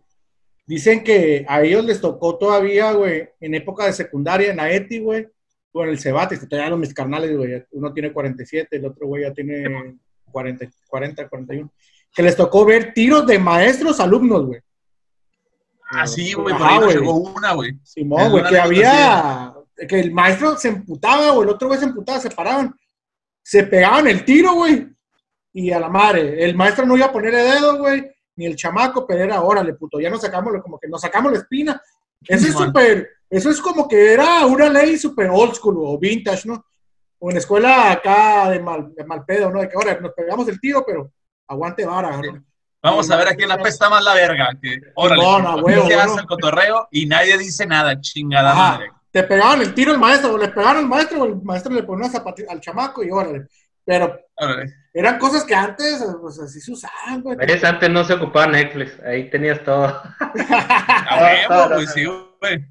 [0.67, 5.27] Dicen que a ellos les tocó todavía, güey, en época de secundaria, en AETI, güey,
[5.71, 7.63] o en el Cebatis, que todavía los mis carnales, güey.
[7.71, 9.63] Uno tiene 47, el otro güey ya tiene
[10.31, 11.71] 40, 40, 41.
[12.13, 14.59] Que les tocó ver tiros de maestros alumnos, güey.
[15.89, 16.97] Ah, sí, güey, por ahí nos güey.
[16.97, 17.79] llegó una, güey.
[17.83, 19.53] Simón, güey, que había.
[19.87, 22.75] Que el maestro se emputaba, o el otro güey se emputaba, se paraban.
[23.43, 24.87] Se pegaban el tiro, güey.
[25.53, 26.43] Y a la madre.
[26.43, 28.11] El maestro no iba a poner el dedo, güey.
[28.35, 29.99] Ni el chamaco, pero era, órale, puto.
[29.99, 31.81] Ya nos sacamos, como que nos sacamos la espina.
[32.27, 33.09] Eso es súper.
[33.29, 36.65] Eso es como que era una ley súper old school o vintage, ¿no?
[37.19, 39.59] O en escuela acá de mal, de mal pedo, ¿no?
[39.59, 41.11] De que ahora nos pegamos el tiro, pero
[41.47, 42.43] aguante vara, ¿no?
[42.83, 44.49] Vamos a ver a quién la pesta más la verga.
[44.61, 45.21] Que, órale,
[45.61, 46.21] huevo, se hace ¿no?
[46.21, 48.91] el cotorreo y nadie dice nada, chingada madre.
[49.11, 51.83] te pegaban el tiro el maestro, o le pegaron al maestro, o el maestro le
[51.83, 53.47] ponía zapatilla al chamaco y órale.
[53.83, 54.73] Pero Órale.
[54.93, 57.37] eran cosas que antes, pues así se usaban, güey.
[57.63, 58.99] Antes no se ocupaba Netflix.
[59.01, 59.85] Ahí tenías todo.
[60.19, 61.19] A
[61.49, 62.65] huevo, güey, sí, güey.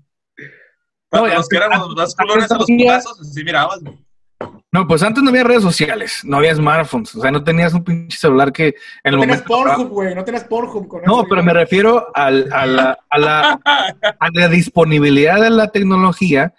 [1.08, 4.05] Para No, los que antes- éramos más culones a los putazos, así mirabas, güey.
[4.76, 7.82] No, pues antes no había redes sociales, no había smartphones, o sea, no tenías un
[7.82, 8.74] pinche celular que en
[9.04, 9.72] el No tenías momento...
[9.74, 13.18] Pornhub, güey, no tenías Pornhub con No, eso, pero me refiero al- a, la, a,
[13.18, 13.60] la,
[14.20, 16.52] a la disponibilidad de la tecnología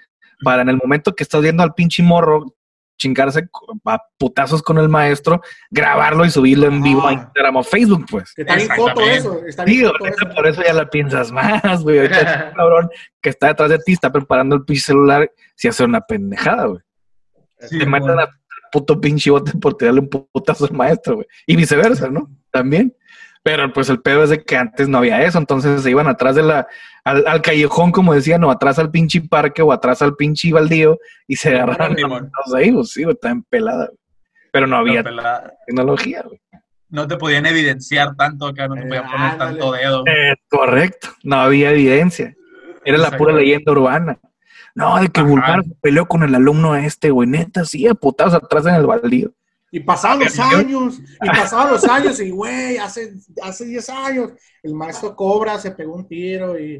[0.43, 2.53] para en el momento que estás viendo al pinche morro
[2.99, 3.47] chingarse
[3.85, 7.13] a putazos con el maestro, grabarlo y subirlo en vivo a Ah.
[7.13, 8.33] Instagram o Facebook, pues.
[8.33, 10.29] Que está bien foto eso, está bien foto eso.
[10.35, 11.99] por eso ya la piensas más, güey.
[11.99, 12.89] Ahorita el cabrón
[13.21, 16.79] que está detrás de ti está preparando el pinche celular si hace una pendejada, güey.
[17.59, 18.27] Sí, Te mandan a
[18.71, 21.27] puto pinche bote por tirarle un putazo al maestro, güey.
[21.45, 22.29] Y viceversa, ¿no?
[22.51, 22.93] También.
[23.43, 26.35] Pero pues el pedo es de que antes no había eso, entonces se iban atrás
[26.35, 26.67] de la,
[27.05, 30.97] al, al callejón, como decían, o atrás al pinche parque o atrás al pinche baldío
[31.27, 33.87] y se agarraron todos ahí, pues sí, güey, estaban peladas.
[33.87, 33.99] güey.
[34.51, 35.03] Pero no había
[35.65, 36.41] tecnología, güey.
[36.89, 40.03] No te podían evidenciar tanto acá, no te Eh, podían poner tanto dedo.
[40.07, 42.35] Eh, correcto, no había evidencia.
[42.83, 44.19] Era la pura leyenda urbana.
[44.77, 45.29] No, de que Ajá.
[45.29, 48.85] Bulgar se peleó con el alumno este, güey, neta, sí, a putados atrás en el
[48.85, 49.31] baldío.
[49.71, 53.13] Y pasaban los Yo- años, y pasaban los años, y güey, hace,
[53.43, 54.31] hace 10 años,
[54.63, 56.79] el maestro Cobra se pegó un tiro, y,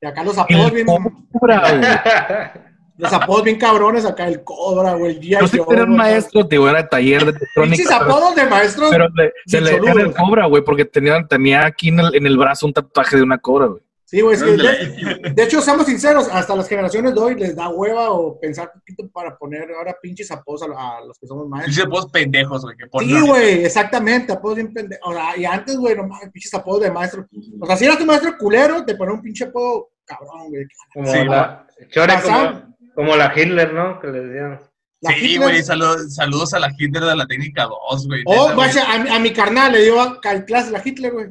[0.00, 1.62] y acá los apodos bien, cobra,
[2.96, 5.30] los apodos bien cabrones, acá el Cobra, güey, el G.I.
[5.40, 7.98] No sé si era un maestro, digo, era taller de Pinches electrónica.
[7.98, 8.90] pero- apodos de maestros.
[8.90, 12.26] Pero le- se le decía el cobra, güey, porque tenía, tenía aquí en el, en
[12.26, 13.82] el brazo un tatuaje de una cobra, güey.
[14.10, 17.54] Sí, güey, es que de, de hecho, seamos sinceros, hasta las generaciones de hoy les
[17.54, 21.26] da hueva o pensar un poquito para poner ahora pinches apodos a, a los que
[21.26, 21.74] somos maestros.
[21.76, 22.76] Pinches apodos pendejos, güey.
[23.06, 25.06] Sí, güey, exactamente, apodos bien pendejos.
[25.06, 27.26] O sea, y antes, güey, no mames, pinches apodos de maestro.
[27.60, 30.64] O sea, si eras tu maestro culero, te ponía un pinche apodo cabrón, güey.
[30.94, 34.00] Como Sí, la, Chore, como, como la Hitler, ¿no?
[34.00, 34.60] Que le decían.
[35.02, 38.22] La Sí, güey, saludos, saludos a la Hitler de la técnica 2, güey.
[38.24, 41.26] Oh, guacha, a, mi- a mi carnal le dio a, a clase la Hitler, güey.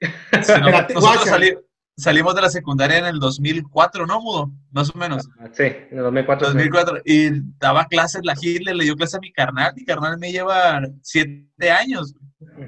[0.00, 1.56] Sí, no, nosotros sali-
[1.96, 4.50] salimos de la secundaria en el 2004, ¿no, Mudo?
[4.70, 5.28] Más o menos.
[5.52, 6.46] Sí, en el 2004.
[6.48, 6.52] sí.
[6.54, 6.98] 2004.
[7.04, 9.72] Y daba clases la Hitler, le dio clase a mi carnal.
[9.76, 12.14] Mi carnal me lleva siete años.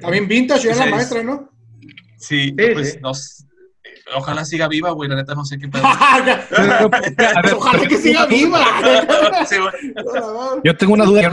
[0.00, 1.50] También vintage, era la Sí, maestra, ¿no?
[2.16, 2.98] Sí, Sí, pues sí.
[3.00, 3.44] nos...
[4.16, 5.08] Ojalá siga viva, güey.
[5.08, 5.82] La neta no sé qué pedo.
[5.86, 8.58] A ver, Ojalá que siga viva.
[9.46, 9.56] Sí,
[10.62, 11.30] yo tengo una duda.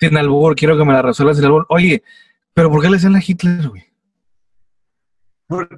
[0.00, 1.66] Sin albur, quiero que me la resuelvas sin albur.
[1.68, 2.02] Oye,
[2.52, 3.84] ¿pero por qué le decían a Hitler, güey?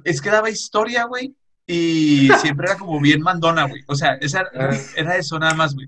[0.03, 1.33] Es que daba historia, güey.
[1.67, 3.81] Y siempre era como bien mandona, güey.
[3.87, 4.69] O sea, esa, Ah.
[4.95, 5.87] era eso nada más, güey.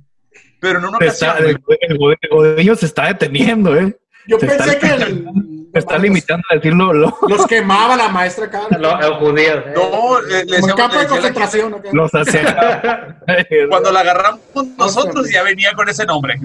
[0.60, 3.98] Pero en una Se ocasión, está- güey, el, el, el Godillo se está deteniendo, ¿eh?
[4.28, 5.28] Yo Se pensé que el-
[5.76, 6.94] Se está limitando a decirlo.
[6.94, 8.62] Lo, los quemaba la maestra acá.
[8.80, 9.58] Lo- Los judíos.
[9.68, 9.74] ¿eh?
[9.76, 11.74] No, le, le Como decíamos- en campo de la- concentración.
[11.74, 11.90] acá.
[11.92, 13.18] los hacía.
[13.70, 14.40] Cuando la agarramos
[14.78, 16.40] nosotros ya venía con ese nombre.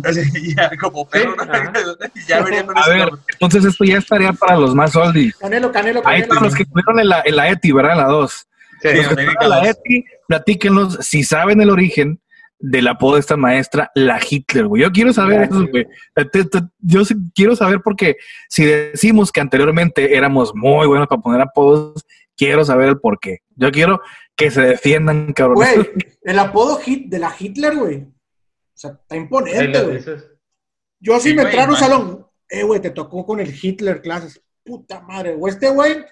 [0.57, 1.43] Ya como perro, ¿no?
[1.45, 1.72] ajá.
[2.26, 3.22] ya venía con A ese ver, nombre.
[3.35, 5.37] entonces esto ya estaría para los más oldies.
[5.37, 6.22] Canelo, canelo, Ahí canelo.
[6.24, 7.97] están los que estuvieron en la, en la ETI, ¿verdad?
[7.99, 8.33] La 2.
[8.83, 8.89] Sí.
[8.89, 9.66] Sí, Los que en la dos.
[9.68, 12.20] ETI, platíquenos si saben el origen
[12.61, 14.83] del apodo de esta maestra, la Hitler, güey.
[14.83, 15.87] Yo quiero saber La eso, güey.
[16.79, 18.17] Yo sí quiero saber porque
[18.49, 22.05] si decimos que anteriormente éramos muy buenos para poner apodos,
[22.37, 23.39] quiero saber el por qué.
[23.57, 24.01] Yo quiero
[24.37, 25.57] que se defiendan, cabrón.
[25.57, 25.91] Güey,
[26.23, 27.97] el apodo hit de la Hitler, güey.
[28.03, 28.13] O
[28.75, 30.05] sea, está imponente, güey.
[31.01, 31.77] Yo sí Sí, me man.
[31.77, 32.27] salón.
[32.49, 34.43] Eh, güey, te tocó con el Hitler clases.
[34.65, 35.53] Puta madre, güey.
[35.53, 36.05] Este güey,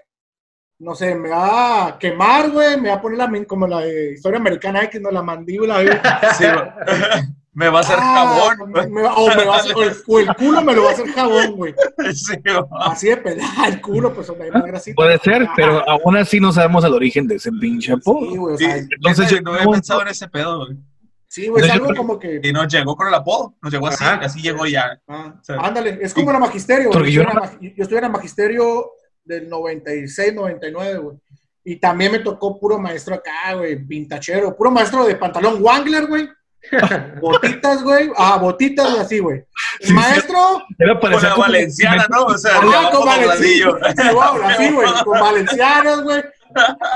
[0.81, 2.81] no sé, me va a quemar, güey.
[2.81, 5.89] Me va a poner la, como la de historia americana X, no la mandíbula, güey.
[6.39, 7.23] Sí, güey.
[7.53, 8.71] me va a hacer Ah, jabón.
[8.93, 10.91] me va- o, me va a hacer- o el, o el culo me lo va
[10.91, 11.75] a hacer jabón, güey.
[12.15, 12.57] Sí, güey.
[12.81, 14.95] Así de pelada el culo, pues hay más grasita.
[14.95, 18.31] Puede ser, Ah, pero aún así no sabemos el origen de ese pinche apodo.
[18.31, 20.79] Sí, güey, o Sí, sea, Entonces yo- no había pensado en ese pedo, güey.
[21.27, 22.41] sí, güey, es yo- algo como que.
[22.41, 24.21] Y nos llegó con el apodo, nos llegó así, Ajá.
[24.23, 24.97] así llegó ya.
[25.09, 26.91] Ah, ándale, es como la magisterio.
[26.91, 27.13] Porque güey.
[27.15, 28.93] yo Yo, no- en yo estuve en el magisterio
[29.29, 31.17] del 96, 99, güey.
[31.65, 34.57] Y también me tocó puro maestro acá, güey, vintachero.
[34.57, 36.29] Puro maestro de pantalón Wangler, güey.
[37.21, 38.11] Botitas, güey.
[38.17, 39.45] Ah, botitas y así, güey.
[39.81, 40.63] Sí, maestro.
[40.79, 42.25] Era Con la valenciana, ¿no?
[42.25, 43.79] O sea, Ah, con valencianos.
[43.97, 44.89] Sí, güey, así, güey.
[45.05, 46.23] Con valencianos, güey.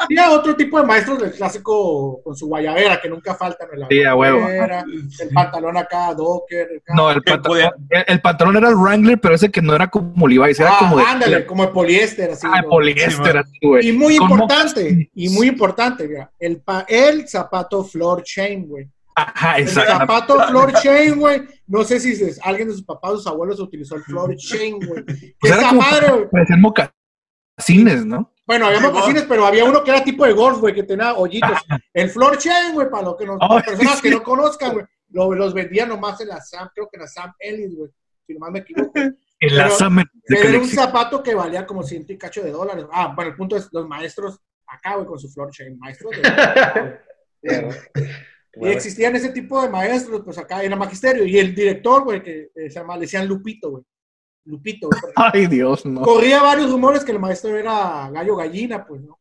[0.08, 3.68] Y a otro tipo de maestros del clásico con su guayabera, que nunca faltan.
[3.76, 4.46] La Sí, a huevo.
[4.48, 6.68] El pantalón acá, docker.
[6.82, 6.94] acá.
[6.94, 10.26] No, el pantalón, el, el pantalón era el Wrangler, pero ese que no era como
[10.26, 12.46] Levi's, era Ah, como de, ándale, como de poliéster, así.
[12.50, 12.68] ah, ¿no?
[12.68, 13.88] poliéster, Sí, así, güey.
[13.88, 18.88] Y muy importante, y muy importante, mira, el, pa- el zapato floor chain, güey.
[19.14, 19.92] Ajá, El exacto.
[19.92, 21.42] zapato floor chain, güey.
[21.66, 24.78] No sé si se- alguien de sus papás o sus abuelos utilizó el floor chain,
[24.86, 25.04] güey.
[25.38, 26.24] Pues Esa madre, güey.
[27.56, 28.32] Mocasines, ¿no?
[28.46, 31.58] Bueno, había mocasines, pero había uno que era tipo de golf, güey, que tenía hoyitos.
[31.92, 34.02] El floor chain, güey, para, lo que nos, Oh, para las personas sí.
[34.02, 37.08] que no conozcan, güey, lo- los vendían nomás en la Sam, creo que en la
[37.08, 37.90] Sam Ellis, güey,
[38.26, 38.92] si nomás me equivoco.
[39.44, 39.68] En la
[40.28, 42.86] Pero era un zapato que valía como ciento y cacho de dólares.
[42.92, 44.38] Ah, bueno, el punto es los maestros
[44.68, 45.76] acá, güey, con su floor chain.
[45.80, 46.98] Maestros de...
[48.54, 51.24] Y existían ese tipo de maestros, pues acá en el magisterio.
[51.24, 53.82] Y el director, güey, que eh, se llama, le decían Lupito, güey.
[54.44, 56.02] Lupito, Ay, Dios, no.
[56.02, 59.18] Corría varios rumores que el maestro era gallo gallina, pues, ¿no?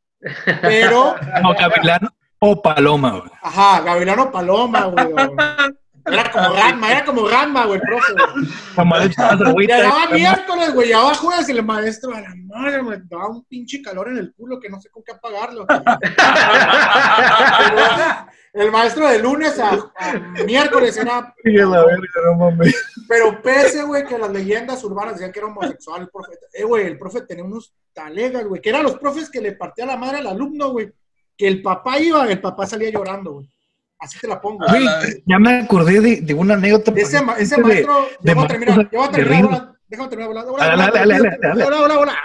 [0.62, 2.10] Pero, No, Gavilán
[2.40, 3.32] o Paloma, güey.
[3.42, 5.14] ajá, Gavilano Paloma, güey.
[6.06, 8.45] Era como Ranma, era como Ranma, güey, profe, güey.
[9.68, 9.74] Le
[10.18, 13.82] y- miércoles, güey, llegaba jueves y el maestro, a la madre, me daba un pinche
[13.82, 15.66] calor en el culo que no sé con qué apagarlo.
[18.54, 20.14] El maestro de lunes a, a
[20.45, 21.34] miércoles era.
[22.68, 22.74] Y.
[23.08, 26.32] Pero pese, güey, que las leyendas urbanas decían que era homosexual el profe.
[26.52, 29.86] Eh, güey, el profe tenía unos talegas, güey, que eran los profes que le partía
[29.86, 30.91] la madre al alumno, güey.
[31.38, 33.49] Que el papá iba, el papá salía llorando, güey.
[34.02, 34.66] Así te la pongo.
[34.68, 34.84] Güey,
[35.26, 36.91] ya me acordé de, de una anécdota.
[36.95, 40.10] Ese, ma- ese de- maestro, de ya voy a terminar, ya voy a terminar, déjame
[40.10, 40.32] terminar,
[41.68, 42.16] hola, hola, hola.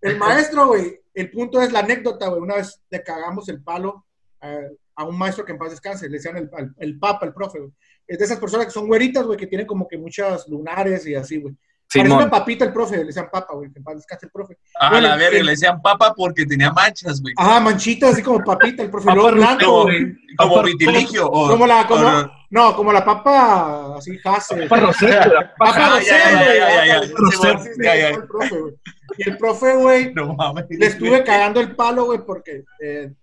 [0.00, 4.06] El maestro, güey, el punto es la anécdota, güey, una vez le cagamos el palo
[4.40, 7.34] eh, a un maestro que en paz descanse, le decían el, el, el papa, el
[7.34, 7.72] profe, güey.
[8.06, 11.14] Es de esas personas que son güeritas, güey, que tienen como que muchas lunares y
[11.16, 11.54] así, güey.
[11.90, 12.30] Parece una Simón.
[12.30, 14.58] papita el profe, le decían papa, güey, que descanse el profe.
[14.78, 17.32] A Bueno, la verga, el- le decían papa porque tenía manchas, güey.
[17.36, 20.16] Ajá, manchitas, así como papita, el profe, Papa blanco, Como, güey.
[20.36, 21.26] como Papa- vitiligio.
[21.30, 24.66] O, Como la, como, o- no, como la papa, así, jase.
[24.66, 27.00] Papa Rosetta, la Papa papa- Ah, Rosé, Papa ya.
[27.16, 28.74] Rosé, güey.
[29.16, 30.66] Y el profe, güey, No mames.
[30.68, 33.14] le estuve cagando el palo, güey, porque eh, eh,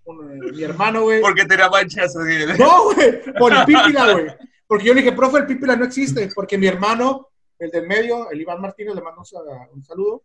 [0.54, 1.22] mi hermano, güey.
[1.22, 2.16] Porque tenía manchas.
[2.16, 2.60] así.
[2.60, 4.26] No, güey, por el pípila, güey.
[4.68, 6.30] Porque yo le dije, profe, el pípila no existe.
[6.34, 9.40] Porque mi hermano, el del medio, el Iván Martínez, le mando un sa-
[9.74, 10.24] un saludo.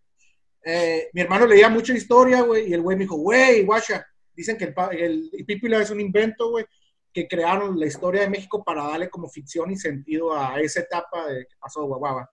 [0.64, 4.56] Eh, mi hermano leía mucha historia, güey, y el güey me dijo, güey, guacha, dicen
[4.56, 6.66] que el, el, es un invento, güey,
[7.12, 11.26] que crearon la historia de México para darle como ficción y sentido a esa etapa
[11.26, 12.30] de que pasó, guaguaba.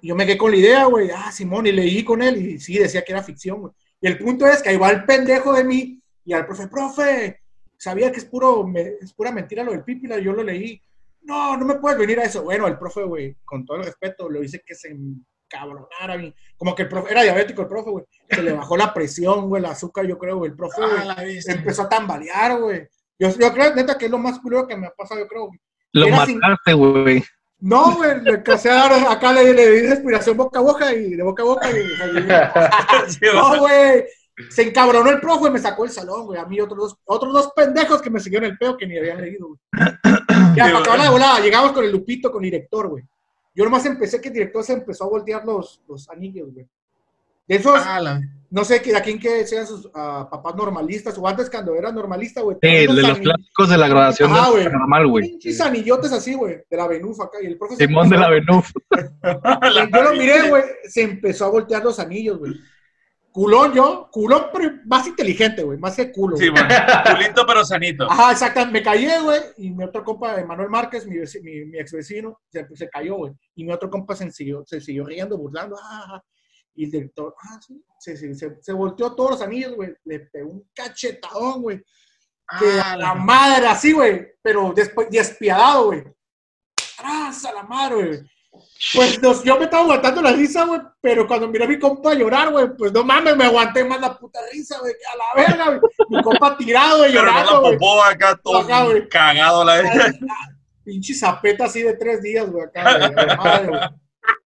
[0.00, 2.58] Y yo me quedé con la idea, güey, ah, Simón, y leí con él, y
[2.58, 3.72] sí, decía que era ficción, güey.
[4.00, 7.40] Y el punto es que ahí va el pendejo de mí, y al profe, profe,
[7.76, 10.80] sabía que es, puro, es pura mentira lo del pípila, yo lo leí.
[11.24, 12.42] No, no me puedes venir a eso.
[12.42, 16.16] Bueno, el profe, güey, con todo el respeto, lo hice que se encabronara.
[16.16, 16.34] güey.
[16.56, 18.04] Como que el profe, era diabético el profe, güey.
[18.28, 20.50] Se le bajó la presión, güey, el azúcar, yo creo, güey.
[20.50, 21.54] El profe, güey, Ah, bestia.
[21.54, 22.86] empezó a tambalear, güey.
[23.18, 25.46] Yo, yo creo, neta, que es lo más culero que me ha pasado, yo creo.
[25.46, 25.58] güey.
[25.92, 27.22] Lo Era sin- mataste, güey.
[27.60, 31.22] No, güey, le empecé a acá le, le di respiración boca a boca y de
[31.22, 31.70] boca a boca.
[31.70, 31.74] Y,
[33.34, 34.04] no, güey.
[34.50, 36.40] Se encabronó el profe y me sacó el salón, güey.
[36.40, 39.20] A mí otros dos, otros dos pendejos que me siguieron el peo que ni habían
[39.20, 39.60] leído, güey.
[40.56, 43.02] Ya, para acabar la volada, llegamos con el Lupito, con el director, güey.
[43.56, 46.66] Yo nomás empecé que el director se empezó a voltear los, los anillos, güey.
[47.46, 48.20] De esos, Ah,
[48.50, 52.56] no sé a quién que sean sus papás normalistas o antes cuando era normalista, güey.
[52.62, 54.64] Sí, de los anillos- clásicos de la graduación Ah, de güey.
[54.72, 55.28] normal, güey.
[55.30, 57.38] Pinches anillotes así, güey, de la Benuf acá.
[57.42, 58.70] Y el profe se Simón de la Benuf.
[59.22, 62.52] la- Yo lo miré, güey, se empezó a voltear los anilos, güey.
[63.34, 66.36] Culón yo, culón, pero más inteligente, güey, más que culo.
[66.36, 66.68] Sí, bueno.
[67.10, 68.08] Culito pero sanito.
[68.08, 71.90] Ajá, exactamente, me callé, güey, y mi otro compa, Manuel Márquez, mi, mi, mi ex
[71.90, 75.74] vecino, se, se cayó, güey, y mi otro compa se siguió, se siguió riendo, burlando,
[75.76, 76.24] ah, ah, ah.
[76.76, 79.94] Y el director, ah, sí, sí, sí, se, se volteó todos los anillos, güey.
[80.04, 81.84] Le pegó un cachetadón, güey.
[82.60, 84.28] Que a la madre, así, güey.
[84.42, 86.04] Pero después, despiadado, güey.
[86.96, 88.20] ¡Tras a la madre, güey!
[88.94, 92.12] Pues nos- yo me estaba aguantando la risa, güey, pero cuando miré a mi compa
[92.14, 95.46] llorar, güey, pues no mames, me aguanté más la puta risa, güey, que a la
[95.48, 95.80] verga, güey.
[96.10, 97.72] Mi compa tirado, güey, Pero no llorando, la güey.
[97.78, 99.90] popó acá todo Acá, cagado la vez.
[100.84, 103.80] Pinche zapeta así de tres días, güey, acá, güey, a la madre, güey.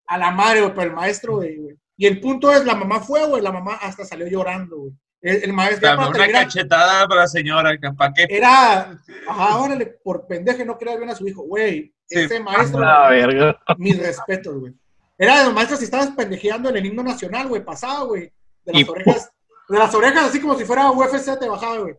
[0.07, 1.75] A la madre, güey, pero el maestro, güey, güey.
[1.97, 4.91] Y el punto es, la mamá fue, güey, la mamá hasta salió llorando, güey.
[5.19, 8.27] El, el maestro, Dame una terminar, cachetada para la señora, ¿para qué?
[8.29, 11.91] era, ajá, órale, por pendeje no quería bien a su hijo, güey.
[12.07, 12.19] Sí.
[12.19, 13.59] Ese maestro, La verga.
[13.77, 14.73] mis respetos, güey.
[15.17, 18.31] Era de los maestros si estabas pendejeando en el himno nacional, güey, pasado, güey.
[18.65, 19.31] De las Y- orejas,
[19.69, 21.95] de las orejas, así como si fuera UFC, te bajaba, güey.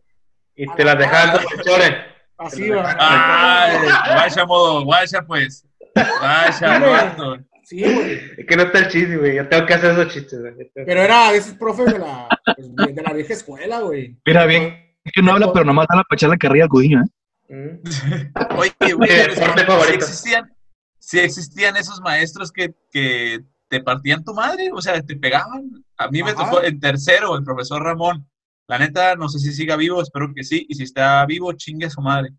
[0.56, 1.92] Y te las dejaban los profesores.
[2.38, 2.80] Así, güey.
[2.98, 5.66] Ay, vaya modo, vaya pues.
[5.94, 7.38] Vaya, vato.
[7.64, 8.12] Sí, güey.
[8.38, 9.34] Es que no está el chiste, güey.
[9.36, 10.70] Yo tengo que hacer esos chistes, güey.
[10.74, 14.16] Pero era de esos profes de la, pues, de la vieja escuela, güey.
[14.24, 14.74] Mira, bien
[15.12, 17.02] que no habla, pero nomás da la pachada carrilla al ¿eh?
[17.48, 17.80] Mm.
[18.58, 20.54] Oye, güey, si existían,
[20.98, 25.70] si existían esos maestros que, que te partían tu madre, o sea, te pegaban.
[25.96, 28.28] A mí me tocó en tercero, el profesor Ramón.
[28.68, 30.66] La neta, no sé si siga vivo, espero que sí.
[30.68, 32.30] Y si está vivo, chingue a su madre.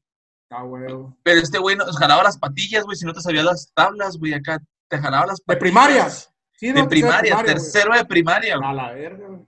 [0.52, 0.86] Ah, güey.
[1.24, 4.34] Pero este güey nos jalaba las patillas, güey, si no te sabías las tablas, güey,
[4.34, 4.60] acá.
[4.88, 5.60] Te jalaba las De patillas.
[5.62, 6.10] primaria.
[6.54, 7.46] Sí, De no, primaria, güey.
[7.48, 8.58] tercero de primaria.
[8.58, 8.70] güey.
[8.70, 9.42] A la verga, güey.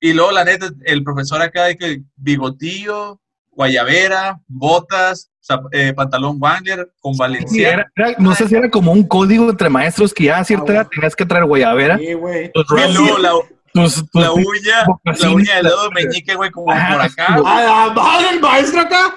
[0.00, 3.20] Y luego, la neta, el profesor acá de que bigotillo,
[3.56, 5.30] guayabera, botas,
[5.72, 7.68] eh, pantalón Wangler con Sí, valenciano.
[7.72, 10.72] era- era- no sé si era como un código entre maestros que ya a cierta
[10.72, 11.98] Ah, edad tenías que traer guayabera.
[11.98, 12.50] Sí, güey.
[12.54, 13.30] La,
[13.72, 17.42] tus- tus- la uña, la uña del dedo meñique, güey, como Ajá, por acá, sí,
[17.44, 19.14] A la madre, el maestro acá.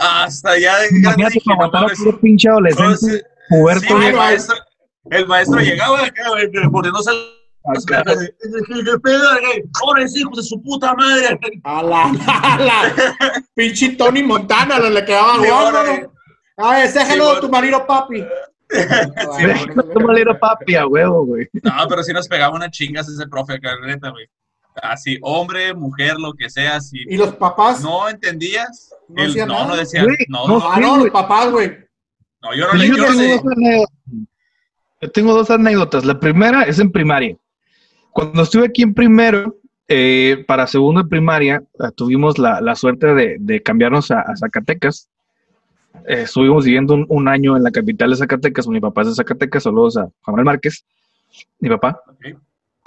[0.00, 3.86] hasta allá de Imagínate grande, dije, para no matar a puro pinche adolescente, sí, sí,
[3.92, 4.56] el maestro,
[5.10, 7.10] el maestro llegaba acá, güey, poniéndose
[9.82, 11.38] Ahora es hijos de su puta madre.
[11.64, 13.42] A la, a la.
[13.54, 16.02] Pinche Tony Montana, le, le quedaba gordo, órale.
[16.02, 16.12] ¿no?
[16.64, 18.24] A ver, déjalo Sí, tu marido, papi.
[18.70, 21.48] Me era papi a huevo, güey.
[21.62, 24.26] No, pero sí nos pegaba unas chingas ese profe acá, neta, güey.
[24.82, 27.80] Así, hombre, mujer, lo que sea, si Y los papás.
[27.82, 29.76] no entendías, No decía no, nada.
[29.76, 30.70] no Güey, no, no.
[30.72, 31.76] Ah, no, los papás, güey.
[32.42, 33.28] no, yo no le yo, yo no tengo sé.
[33.30, 33.96] dos anécdotas.
[35.00, 36.04] Yo tengo dos anécdotas.
[36.04, 37.36] La primera es en primaria.
[38.14, 39.58] Cuando estuve aquí en primero,
[39.88, 44.36] eh, para segundo de primaria, eh, tuvimos la, la suerte de, de cambiarnos a, a
[44.36, 45.10] Zacatecas.
[46.06, 48.68] Eh, estuvimos viviendo un, un año en la capital de Zacatecas.
[48.68, 50.86] Mi papá es de Zacatecas, saludos a Juan Manuel Márquez,
[51.58, 52.00] mi papá.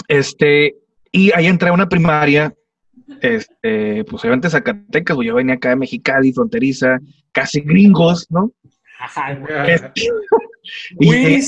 [0.08, 0.78] Este,
[1.12, 2.54] y ahí entré a una primaria,
[3.22, 7.00] este, pues obviamente Zacatecas, pues yo venía acá de Mexicali, fronteriza,
[7.34, 8.54] casi gringos, ¿no?
[9.68, 10.08] Este,
[11.02, 11.42] y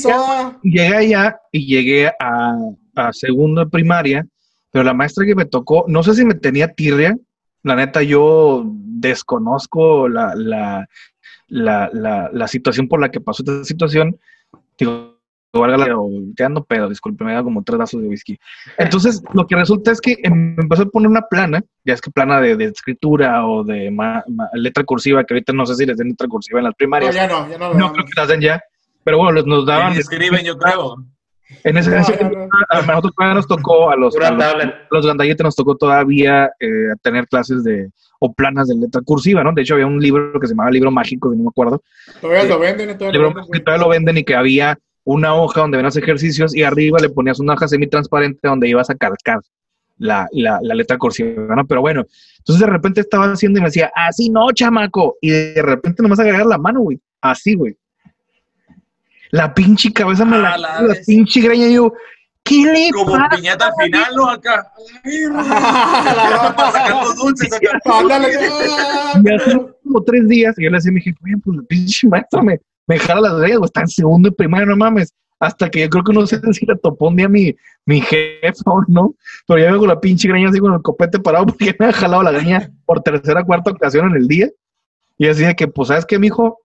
[0.70, 2.58] llegué allá y llegué a,
[2.94, 4.26] a segundo de primaria,
[4.70, 7.16] pero la maestra que me tocó, no sé si me tenía tirria,
[7.62, 10.86] la neta yo desconozco la, la,
[11.48, 14.18] la, la, la situación por la que pasó esta situación,
[14.78, 15.18] digo,
[15.52, 18.38] valga la- o quedando pedo, disculpe, me da como tres vasos de whisky.
[18.78, 22.00] Entonces, lo que resulta es que em- me empezó a poner una plana, ya es
[22.00, 25.74] que plana de, de escritura o de ma- ma- letra cursiva, que ahorita no sé
[25.74, 27.14] si les den letra cursiva en las No, primarias.
[27.14, 27.92] ya no, ya no lo No damos.
[27.94, 28.62] creo que las den ya.
[29.02, 29.92] Pero bueno, les- nos daban.
[29.94, 31.04] Escriben, yo creo.
[31.64, 32.48] En ese No, no.
[32.68, 34.68] a nosotros todavía nos tocó, a los, a los, tablet.
[34.68, 39.42] a los gandalletes nos tocó todavía eh, tener clases de, o planas de letra cursiva,
[39.42, 39.52] ¿no?
[39.52, 41.82] De hecho, había un libro que se llamaba Libro Mágico, que no me acuerdo.
[42.20, 45.60] Todavía lo venden, todavía lo venden, que todavía lo venden y que había una hoja
[45.62, 49.40] donde venían los ejercicios y arriba le ponías una hoja semitransparente donde ibas a calcar
[49.98, 51.66] la, la, la letra cursiva, ¿no?
[51.66, 52.04] Pero bueno,
[52.38, 55.16] entonces de repente estaba haciendo y me decía, así no, chamaco.
[55.20, 56.98] Y de repente nomás agregar la mano, güey.
[57.20, 57.76] Así, güey.
[59.30, 61.92] La pinche cabeza me la, Ah, la la pinche greña y yo,
[62.44, 63.36] ¿qué le Como pasa?
[63.36, 64.28] piñata al final, ¿no?
[64.30, 64.72] Acá.
[67.16, 67.50] Dulces
[67.86, 68.22] ah,
[69.24, 71.62] Y hace como tres días, y yo le decía a mi jefe, oye, pues la
[71.64, 75.14] pinche maestra me, me jala las greñas, está en segundo y primaria, no mames.
[75.38, 77.56] Hasta que yo creo que no sé si la topó un día mi,
[77.86, 79.14] mi jefe o no,
[79.46, 81.92] pero ya veo con la pinche greña así con el copete parado porque me ha
[81.92, 84.48] jalado la greña por tercera cuarta ocasión en el día.
[85.16, 86.58] Y así de que, pues, ¿sabes qué, mijo?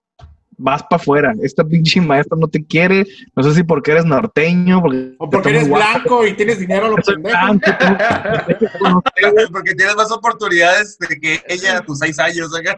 [0.57, 1.33] Vas para afuera.
[1.41, 3.05] Esta pinche maestra no te quiere.
[3.35, 6.85] No sé si porque eres norteño, porque, O porque eres guapo, blanco y tienes dinero
[6.85, 6.95] a lo
[9.51, 12.77] Porque tienes más oportunidades de que ella a tus seis años ya,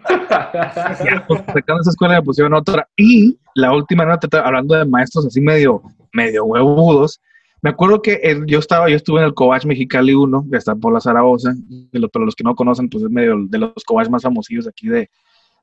[1.28, 2.88] pues, sacando esa escuela me pusieron otra.
[2.96, 5.82] Y la última nota, hablando de maestros así medio,
[6.14, 7.20] medio huevudos,
[7.62, 10.76] me acuerdo que el- yo estaba, yo estuve en el Cobach Mexicali 1, que está
[10.76, 13.74] por la Zaragoza, y lo- pero los que no conocen, pues es medio de los
[13.86, 15.10] Cobach más famosillos aquí de,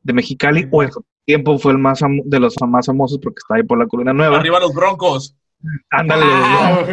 [0.02, 0.82] de Mexicali, o
[1.25, 4.39] tiempo fue el más de los más famosos porque está ahí por la Colina Nueva.
[4.39, 5.35] Arriba los broncos.
[5.91, 6.87] Ándale, Ah.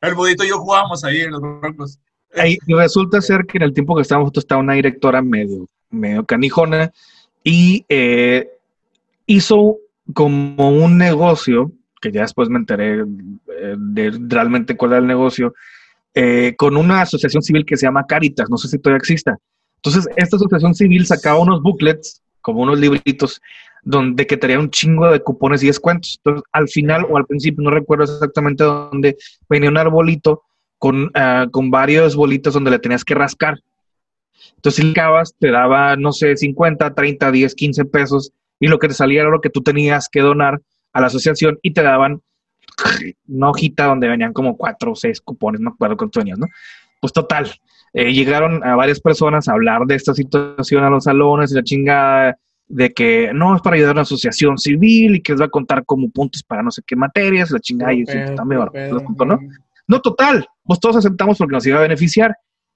[0.00, 1.98] El budito y yo jugábamos ahí en los broncos.
[2.36, 6.24] Ahí, y resulta ser que en el tiempo que estábamos, estaba una directora medio, medio
[6.24, 6.92] canijona
[7.42, 8.50] y eh,
[9.26, 9.78] hizo
[10.12, 15.54] como un negocio, que ya después me enteré eh, de realmente cuál era el negocio,
[16.12, 19.38] eh, con una asociación civil que se llama Caritas, no sé si todavía exista.
[19.76, 23.40] Entonces, esta asociación civil sacaba unos booklets, como unos libritos,
[23.82, 26.18] donde que tenía un chingo de cupones y descuentos.
[26.18, 29.16] Entonces, al final o al principio, no recuerdo exactamente dónde,
[29.48, 30.42] venía un arbolito
[30.78, 33.58] con, ah, con varios bolitos donde le tenías que rascar.
[34.56, 38.30] Entonces, si acabas, te daba, no sé, 50, 30, 10, 15 pesos,
[38.60, 40.60] y lo que te salía era lo que tú tenías que donar
[40.92, 42.20] a la asociación y te daban
[43.26, 46.46] una hojita donde venían como cuatro o seis cupones, no acuerdo cuántos venían, ¿no?
[47.00, 47.50] Pues total,
[47.94, 51.62] eh, llegaron a varias personas a hablar de esta situación a los salones y la
[51.62, 52.36] chingada
[52.66, 55.50] de que no es para ayudar a una asociación civil y que les va a
[55.50, 58.68] contar como puntos para no sé qué materias, la chingada y eso está medio
[59.26, 59.38] ¿no?
[59.86, 62.34] No, total, pues todos aceptamos porque nos iba a beneficiar.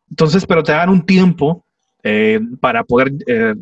[0.09, 1.65] Entonces, pero te dan un tiempo
[2.03, 3.55] eh, para poder eh,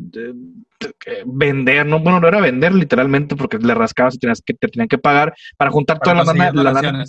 [1.25, 4.87] vender, no, bueno, no era vender literalmente porque le rascabas y tenías que, te tenían
[4.87, 7.05] que pagar para juntar toda la lana, la lana,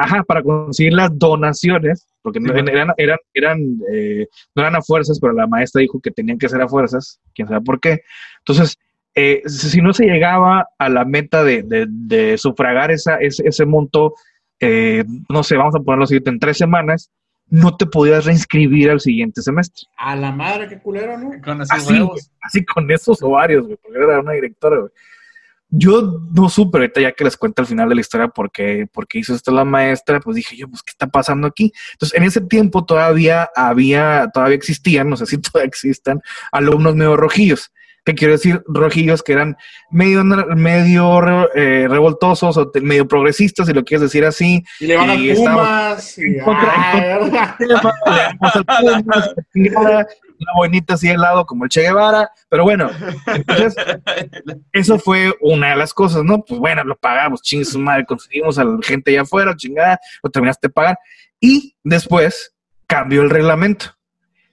[0.00, 3.58] Ajá, para conseguir las donaciones, porque no, eran, eran, eran
[3.92, 7.20] eh, no eran a fuerzas, pero la maestra dijo que tenían que ser a fuerzas,
[7.34, 8.02] quién sabe por qué.
[8.38, 8.78] Entonces,
[9.16, 14.14] eh, si no se llegaba a la meta de, de, sufragar esa, ese, ese monto,
[14.60, 17.10] eh, no sé, vamos a ponerlo así, en tres semanas,
[17.50, 19.88] no te podías reinscribir al siguiente semestre.
[19.96, 21.30] A la madre, qué culero, ¿no?
[21.42, 22.30] Con esos Así, huevos.
[22.40, 24.92] así con esos ovarios, güey, porque era una directora, güey.
[25.70, 28.86] Yo no supe, ahorita ya que les cuento al final de la historia por qué,
[28.90, 31.72] por qué hizo esto la maestra, pues dije yo, pues, ¿qué está pasando aquí?
[31.92, 36.20] Entonces, en ese tiempo todavía había, todavía existían, no sé si todavía existan,
[36.52, 37.70] alumnos medio rojillos.
[38.04, 38.62] ¿Qué quiero decir?
[38.66, 39.58] Rojillos que eran
[39.90, 41.20] medio, medio
[41.54, 44.64] eh, revoltosos o te- medio progresistas, si lo quieres decir así.
[44.80, 46.18] Y le van a Pumas.
[50.38, 52.90] Al una bonita así de lado como el Che Guevara, pero bueno,
[53.26, 53.74] entonces
[54.72, 56.44] eso fue una de las cosas, ¿no?
[56.44, 60.30] Pues bueno, lo pagamos, chingue su madre, conseguimos a la gente allá afuera, chingada, lo
[60.30, 60.98] terminaste de pagar.
[61.40, 62.54] Y después
[62.86, 63.96] cambió el reglamento,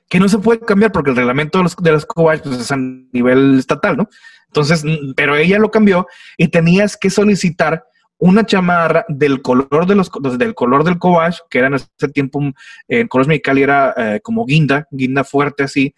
[0.09, 2.71] que no se puede cambiar porque el reglamento de los, de las Cobach pues, es
[2.71, 4.09] a nivel estatal, ¿no?
[4.47, 4.83] Entonces,
[5.15, 6.07] pero ella lo cambió
[6.37, 7.83] y tenías que solicitar
[8.17, 12.39] una chamarra del color de los del color del cobach, que era en ese tiempo
[12.39, 12.53] mm,
[12.87, 15.93] en colores Mexicali era eh, como guinda, guinda fuerte así,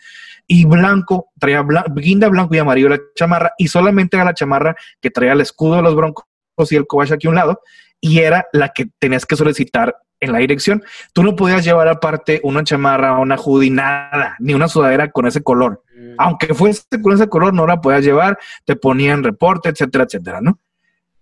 [0.48, 4.76] y blanco, traía blan- guinda blanco y amarillo la chamarra, y solamente era la chamarra
[5.02, 6.26] que traía el escudo de los broncos
[6.72, 7.62] y el cobach aquí a un lado,
[8.02, 10.84] y era la que tenías que solicitar en la dirección.
[11.14, 15.44] Tú no podías llevar aparte una chamarra, una hoodie, nada, ni una sudadera con ese
[15.44, 15.84] color.
[16.18, 20.60] Aunque fuese con ese color, no la podías llevar, te ponían reporte, etcétera, etcétera, ¿no?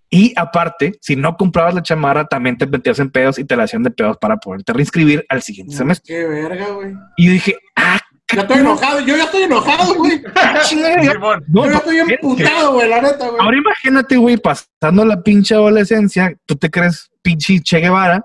[0.10, 3.64] Y aparte, si no comprabas la chamarra, también te metías en pedos y te la
[3.64, 6.16] hacían de pedos para poderte reinscribir al siguiente semestre.
[6.16, 6.94] Qué verga, güey.
[7.18, 8.00] Y yo dije, ah,
[8.34, 10.22] Ya estoy enojado, yo ya estoy enojado, güey.
[10.64, 13.42] Simón, no, Yo ya estoy emputado, güey, la neta, güey.
[13.42, 18.24] Ahora imagínate, güey, pasando la pinche adolescencia, tú te crees pinche Che Guevara,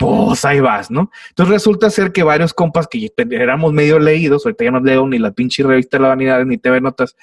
[0.00, 1.10] pues ahí vas, ¿no?
[1.28, 5.18] Entonces resulta ser que varios compas que éramos medio leídos, ahorita ya no leo ni
[5.18, 7.14] la pinche revista de la vanidad ni TV Notas,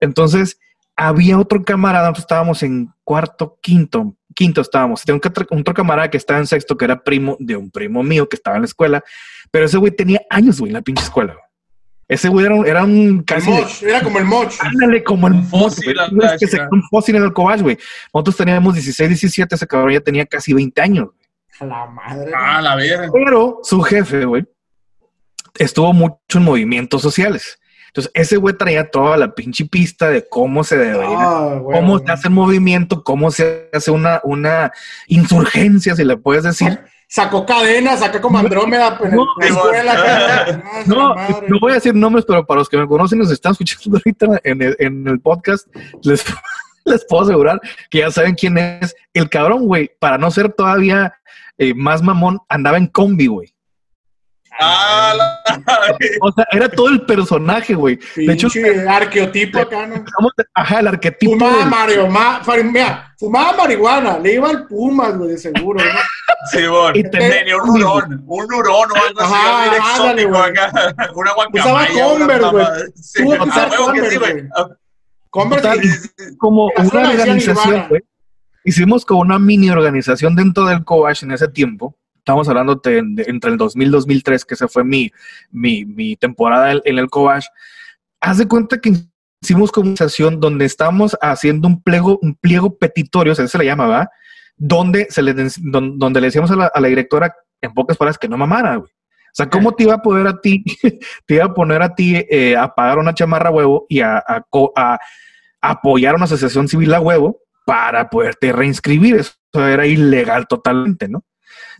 [0.00, 0.58] entonces
[0.96, 5.20] había otro camarada, nosotros estábamos en cuarto, quinto, quinto estábamos, tenía
[5.50, 8.36] un, otro camarada que estaba en sexto, que era primo de un primo mío que
[8.36, 9.02] estaba en la escuela,
[9.50, 11.34] pero ese güey tenía años, güey, en la pinche escuela.
[11.34, 11.44] güey.
[12.08, 13.50] Ese güey era un, era un El casi...
[13.50, 14.54] de- moch, era como el moch.
[14.60, 17.76] Ándale, como el es que se un fósil en el cobach, güey.
[18.14, 21.08] Nosotros teníamos 16, 17, ese cabrón ya tenía casi 20 años.
[21.58, 22.30] A la madre.
[22.36, 23.10] Ah, la verga.
[23.12, 24.44] Pero su jefe, güey,
[25.58, 27.58] estuvo mucho en movimientos sociales.
[27.96, 32.12] Entonces, ese güey traía toda la pinche pista de cómo se debería, Ah, cómo se
[32.12, 34.70] hace el movimiento, cómo se hace una, una
[35.06, 36.78] insurgencia, si le puedes decir.
[37.08, 39.92] Sacó cadenas, acá como Andrómeda en No, la escuela.
[39.92, 40.62] acá.
[40.62, 41.14] Ah, No,
[41.48, 43.96] no voy a decir nombres, pero para los que me conocen y nos están escuchando
[43.96, 45.66] ahorita en el, en el podcast,
[46.02, 46.22] les,
[46.84, 49.90] les puedo asegurar que ya saben quién es el cabrón, güey.
[49.98, 51.14] Para no ser todavía
[51.56, 53.54] eh, más mamón, andaba en combi, güey.
[54.58, 57.98] Ah, la- O sea, era todo el personaje, güey.
[58.16, 60.04] De hecho, Pinche arqueotipo acá, ¿no?
[60.54, 61.32] ajá, el arquetipo.
[61.32, 65.90] Fumaba del- Mario, ma, mira, fumaba marihuana, le iba al Pumas, güey, de seguro, ¿no?
[66.50, 66.92] Simón.
[66.96, 70.72] Y tenía un hurón, un hurón o algo así, Ajá, bien ándale, acá.
[71.14, 72.06] Una Usaba guacamaya.
[72.06, 72.66] una Converse, güey.
[72.94, 74.32] Sí, Tuvo que a usar huevo que sí, Converse, güey.
[74.32, 74.48] güey.
[75.30, 76.36] Converse Total, y- Sí, sí, sí.
[76.38, 78.02] como una organización, güey.
[78.64, 81.94] Hicimos como una mini organización dentro del Coach en ese tiempo.
[82.26, 85.12] Estamos hablando de, de- entre el 2000 y 2003, que esa fue mi,
[85.52, 87.44] mi, mi temporada en, en el Coach.
[88.20, 88.94] Haz de cuenta que
[89.40, 93.86] hicimos organización donde estamos haciendo un pliego, un pliego petitorio, o sea, se le llama,
[93.86, 94.08] ¿verdad?
[94.56, 98.18] Donde, se le, don- donde le decíamos a la, a la directora en pocas palabras,
[98.18, 98.90] que no mamara, güey.
[98.90, 100.64] O sea, ¿cómo te iba a poder a ti,
[101.26, 104.18] te iba a poner a ti eh, a pagar una chamarra a huevo y a,
[104.18, 104.98] a
[105.60, 109.14] apoyar una asociación civil a huevo para poderte reinscribir?
[109.14, 111.22] Eso era ilegal totalmente, ¿no?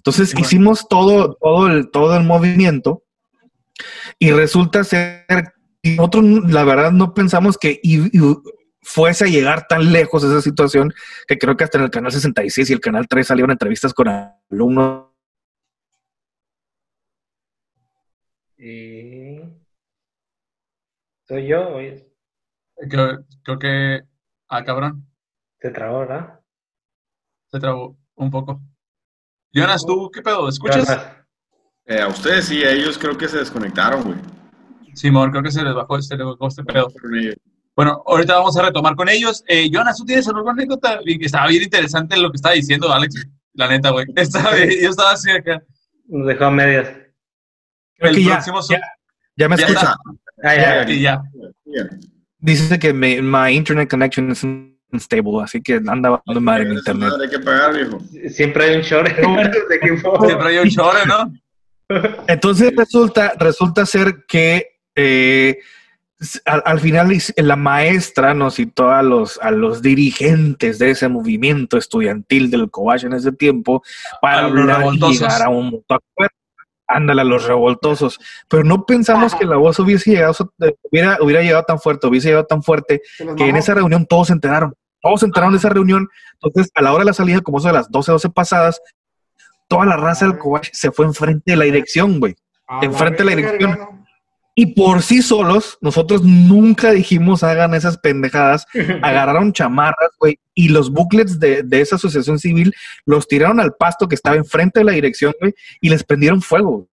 [0.06, 0.46] Entonces Bueno.
[0.46, 3.02] hicimos todo, todo el, todo el movimiento
[4.20, 5.26] y resulta ser
[5.82, 7.80] que nosotros, la verdad, no pensamos que
[8.82, 10.92] fuese a llegar tan lejos esa situación
[11.26, 14.06] que creo que hasta en el canal 66 y el canal 3 salieron entrevistas con
[14.48, 15.06] alumnos.
[18.58, 19.40] Y...
[21.26, 21.68] ¿Soy yo?
[21.68, 22.06] o es-
[22.88, 24.02] Creo, creo que.
[24.48, 25.04] Ah, cabrón.
[25.60, 26.40] Se trabó, ¿verdad?
[27.50, 28.60] Se trabó un poco.
[29.56, 30.48] Jonas, ¿tú qué pedo?
[30.48, 30.88] ¿Escuchas?
[31.86, 34.16] Eh, a ustedes sí, a ellos creo que se desconectaron, güey.
[34.94, 36.88] Simón, creo que se les bajó, se les bajó este pedo.
[37.74, 39.42] Bueno, ahorita vamos a retomar con ellos.
[39.48, 41.00] Eh, Jonas, ¿tú tienes alguna anécdota?
[41.04, 43.26] Estaba bien interesante lo que estaba diciendo Alex.
[43.54, 44.06] La neta, güey.
[44.82, 45.62] Yo estaba así acá.
[46.06, 46.88] Nos dejó a medias.
[47.96, 48.80] Creo El que próximo ya,
[49.36, 49.94] ya me escucha.
[50.42, 51.22] Ah, ya, ya.
[51.64, 51.88] Ya.
[52.38, 54.44] Dice que mi, my internet connection is
[54.92, 57.10] unstable, así que anda bajando madre en internet.
[57.10, 57.98] madre que pagar, viejo.
[58.28, 59.08] Siempre hay un short.
[60.26, 61.32] Siempre hay un chore, ¿no?
[62.26, 65.58] Entonces resulta, resulta ser que eh,
[66.46, 71.08] al, al final is- la maestra nos citó a los, a los dirigentes de ese
[71.08, 73.82] movimiento estudiantil del Cobach en ese tiempo
[74.20, 75.20] para A los hablar y revoltosos.
[75.20, 76.34] llegar a un acuerdo.
[76.88, 78.18] Ándale a los revoltosos.
[78.48, 80.52] Pero no pensamos que la voz hubiese llegado, so-
[80.90, 83.00] hubiera, hubiera llegado tan fuerte, hubiese llegado tan fuerte
[83.36, 84.74] que en esa reunión todos se enteraron.
[85.02, 86.08] Todos se enteraron de esa reunión.
[86.40, 88.80] Entonces, a la hora de la salida, como eso de las 12, 12 pasadas,
[89.68, 92.34] toda la raza del Cobach se fue enfrente de la dirección, güey.
[92.68, 94.05] A enfrente de la dirección.
[94.58, 98.66] Y por sí solos, nosotros nunca dijimos hagan esas pendejadas.
[99.02, 102.72] Agarraron chamarras, güey, y los booklets de, de esa asociación civil
[103.04, 106.70] los tiraron al pasto que estaba enfrente de la dirección, güey, y les prendieron fuego.
[106.70, 106.86] güey.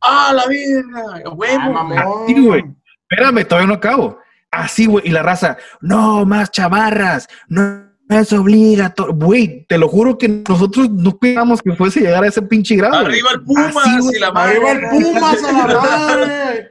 [0.00, 0.82] ¡Ah, la vida!
[1.30, 1.72] ¡Huevo!
[1.72, 1.98] mamón.
[1.98, 2.64] Así, güey.
[3.10, 4.18] Espérame, todavía no acabo.
[4.50, 9.14] Así, güey, y la raza, no más chamarras, no es obligatorio.
[9.14, 12.76] Güey, te lo juro que nosotros no pensamos que fuese a llegar a ese pinche
[12.76, 12.96] grado.
[12.96, 13.76] ¡Arriba el Pumas!
[13.76, 14.56] Así, y la madre.
[14.56, 16.70] Arriba el Pumas a la madre.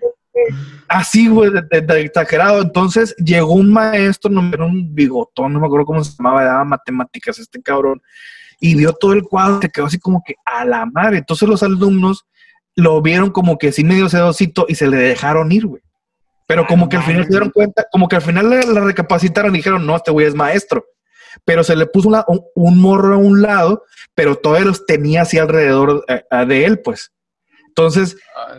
[0.87, 2.61] Así, güey, de, exagerado.
[2.61, 7.39] Entonces llegó un maestro, no, un bigotón, no me acuerdo cómo se llamaba, daba matemáticas
[7.39, 8.01] este cabrón,
[8.59, 11.19] y vio todo el cuadro, se quedó así como que a la madre.
[11.19, 12.25] Entonces los alumnos
[12.75, 15.81] lo vieron como que sí medio sedosito y se le dejaron ir, güey.
[16.47, 19.59] Pero como que al final se dieron cuenta, como que al final la, recapacitaron y
[19.59, 20.83] dijeron, no, este güey es maestro.
[21.45, 22.09] Pero se le puso
[22.55, 23.83] un, morro a un lado,
[24.15, 27.11] pero todavía los tenía así alrededor eh, de él, pues.
[27.79, 28.17] Entonces,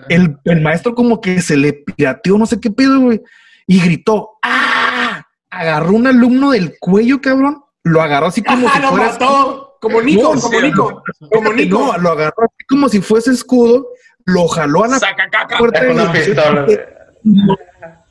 [0.08, 3.20] el, el maestro como que se le pirateó, no sé qué pedo, güey,
[3.66, 5.22] y gritó, ¡ah!
[5.50, 9.06] Agarró un alumno del cuello, cabrón, lo agarró así como Ajá, si lo fuera...
[9.12, 9.66] mató.
[9.80, 11.02] Como Nico, No, como sí, Nico.
[11.32, 11.78] Como Nico.
[11.78, 13.86] No, lo agarró así como si fuese escudo,
[14.26, 15.56] lo jaló a la ¡Saca caca!
[15.58, 16.66] puerta Con de la pistola.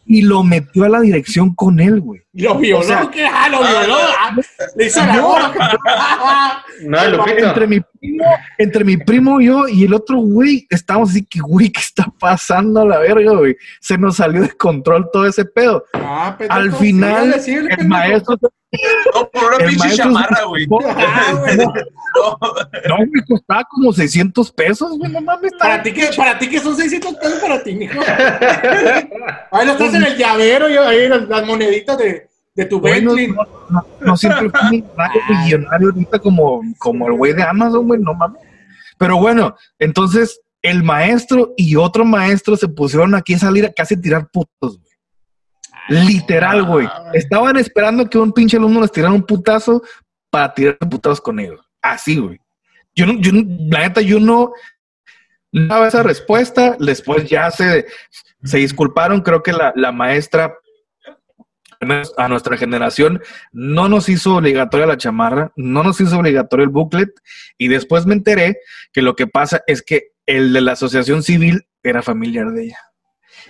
[0.05, 2.21] y lo metió a la dirección con él, güey.
[2.33, 3.25] Lo violó, O sea, ¿qué?
[3.25, 3.95] Ah, lo violó.
[4.19, 4.35] ah,
[4.75, 5.27] Le hizo la No.
[5.27, 6.63] boca.
[6.83, 7.47] No, Lupito.
[7.47, 8.25] Entre mi primo,
[8.57, 12.81] entre mi primo, yo y el otro güey, estábamos así que, güey, ¿qué está pasando
[12.81, 13.55] a la verga, güey?
[13.79, 15.83] Se nos salió de control todo ese pedo.
[15.93, 17.89] Ah, pendejo, Al final, sígale, el pendejo.
[17.89, 18.37] maestro
[19.13, 20.67] No, por una El pinche maestro chamarra, güey.
[20.85, 21.57] Ah, güey.
[21.57, 21.73] No.
[22.87, 25.51] No, me costaba como 600 pesos, güey, no mames.
[25.59, 27.99] Para ti, que, para ti que son 600 pesos para ti, mijo.
[29.51, 32.28] Ahí lo estás en el llavero, y ahí las, las moneditas de,
[32.59, 33.27] de tu Bueno, Bentley.
[33.35, 37.99] no, no, no siempre fui millonario, millonario ahorita como, como el güey de Amazon, güey,
[38.01, 38.41] no mames.
[38.97, 43.95] Pero bueno, entonces el maestro y otro maestro se pusieron aquí a salir a casi
[43.99, 46.05] tirar putos, güey.
[46.07, 46.87] Literal, güey.
[47.13, 49.81] Estaban esperando que un pinche alumno les tirara un putazo
[50.29, 51.59] para tirar putazos con ellos.
[51.81, 52.39] Así, güey.
[52.93, 54.51] Yo no, yo no- la neta, yo no
[55.51, 56.75] no daba esa respuesta.
[56.79, 57.87] Después ya se,
[58.43, 59.21] se disculparon.
[59.21, 60.53] Creo que la, la maestra
[62.17, 63.21] a nuestra generación
[63.51, 67.09] no nos hizo obligatoria la chamarra, no nos hizo obligatorio el booklet
[67.57, 68.57] y después me enteré
[68.91, 72.77] que lo que pasa es que el de la asociación civil era familiar de ella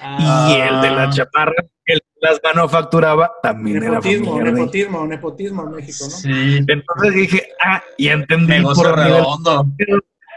[0.01, 1.53] y el de la chamarra,
[1.85, 4.59] el que las manufacturaba, también Nepotismo, era familiar de ella.
[4.59, 6.09] nepotismo, nepotismo en México, ¿no?
[6.11, 6.65] Sí.
[6.67, 9.65] Entonces dije, ah, y entendí Negocio por nivel redondo.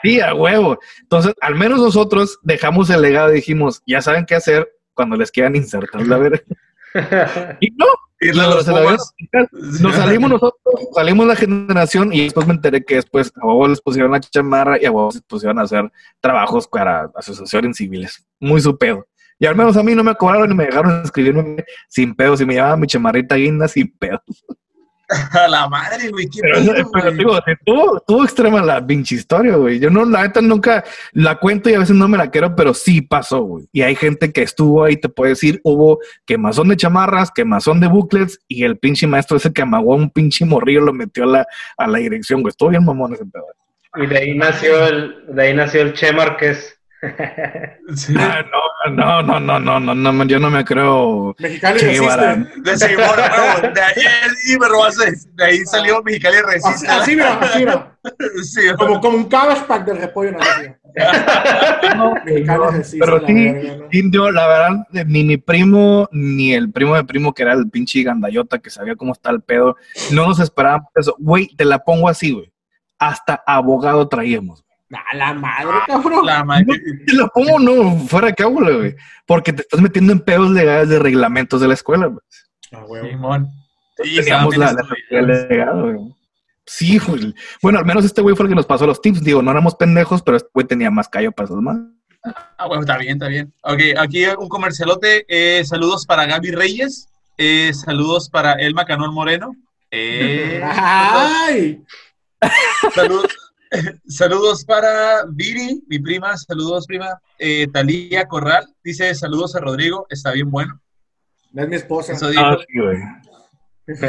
[0.03, 0.79] Sí, a huevo.
[1.03, 5.31] Entonces, al menos nosotros dejamos el legado y dijimos, ya saben qué hacer cuando les
[5.31, 6.43] quieran insertar la verga.
[7.61, 7.87] Y no,
[8.43, 9.49] a no, quitar.
[9.53, 13.81] Nos salimos nosotros, salimos la generación y después me enteré que después a huevo les
[13.81, 15.91] pusieron la chamarra y a huevo se pusieron a hacer
[16.21, 18.25] trabajos para asociaciones civiles.
[18.39, 19.07] Muy su pedo.
[19.39, 22.47] Y al menos a mí no me cobraron y me dejaron escribirme sin pedos y
[22.47, 24.45] me llevaban mi chamarrita guinda sin pedos.
[25.33, 27.19] A la madre, güey, qué Pero, pedo, pero güey.
[27.19, 29.79] digo, estuvo, estuvo extrema la pinche historia, güey.
[29.79, 32.75] Yo no, la neta nunca la cuento y a veces no me la quiero, pero
[32.75, 33.67] sí pasó, güey.
[33.73, 37.89] Y hay gente que estuvo ahí, te puede decir, hubo quemazón de chamarras, quemazón de
[37.89, 41.27] buclets y el pinche maestro ese que amagó a un pinche morrillo lo metió a
[41.27, 41.47] la,
[41.77, 42.51] a la dirección, güey.
[42.51, 43.45] Estuvo bien mamón ese pedo.
[43.97, 46.79] Y de ahí nació el, de ahí nació el Che Márquez.
[47.97, 48.15] Sí.
[48.17, 48.45] Ah,
[48.89, 51.35] no, no, no, no, no, no, no, yo no me creo.
[51.39, 52.27] Mexicali resiste.
[52.63, 52.77] De
[53.73, 55.13] de ayer sí me robaste.
[55.35, 56.89] De ahí salió Mexicali Así, Resiste.
[56.89, 57.99] así, mira, así, mira.
[58.45, 60.33] Sí, Como, como un cabbage pack del repollo.
[61.97, 62.99] No, Mexicali no, resiste.
[63.05, 67.53] pero sí, yo, la verdad, ni mi primo, ni el primo de primo, que era
[67.53, 69.77] el pinche gandayota que sabía cómo está el pedo,
[70.13, 71.17] no nos esperábamos eso.
[71.19, 72.53] Güey, te la pongo así, güey.
[72.99, 74.65] Hasta abogado traíamos.
[74.93, 76.27] A la madre, cabrón.
[76.27, 76.67] La madre.
[77.07, 78.95] Te la pongo, no, fuera de cábula, güey.
[79.27, 82.21] Porque te estás metiendo en pedos legales de reglamentos de la escuela, güey.
[82.73, 83.09] Ah, huevo.
[83.09, 83.49] Simón.
[84.03, 84.73] Sí, Teníamos la,
[85.11, 85.97] la güey.
[86.67, 87.35] Sí, güey.
[87.63, 89.23] Bueno, al menos este güey fue el que nos pasó los tips.
[89.23, 91.79] Digo, no éramos pendejos, pero este güey tenía más callo para esos más.
[92.57, 93.53] Ah, bueno, está bien, está bien.
[93.63, 95.25] Ok, aquí un comercialote.
[95.29, 97.09] Eh, saludos para Gaby Reyes.
[97.37, 99.57] Eh, saludos para Elma Canón Moreno.
[99.91, 101.83] Eh, ¡Ay!
[102.95, 103.27] saludos,
[104.07, 106.37] saludos para Viri, mi prima.
[106.37, 107.19] Saludos, prima.
[107.39, 110.07] Eh, Talía Corral dice saludos a Rodrigo.
[110.11, 110.81] Está bien bueno.
[111.53, 112.13] No es mi esposa.
[112.13, 112.43] Eso dijo.
[112.45, 112.99] Ah, sí, güey.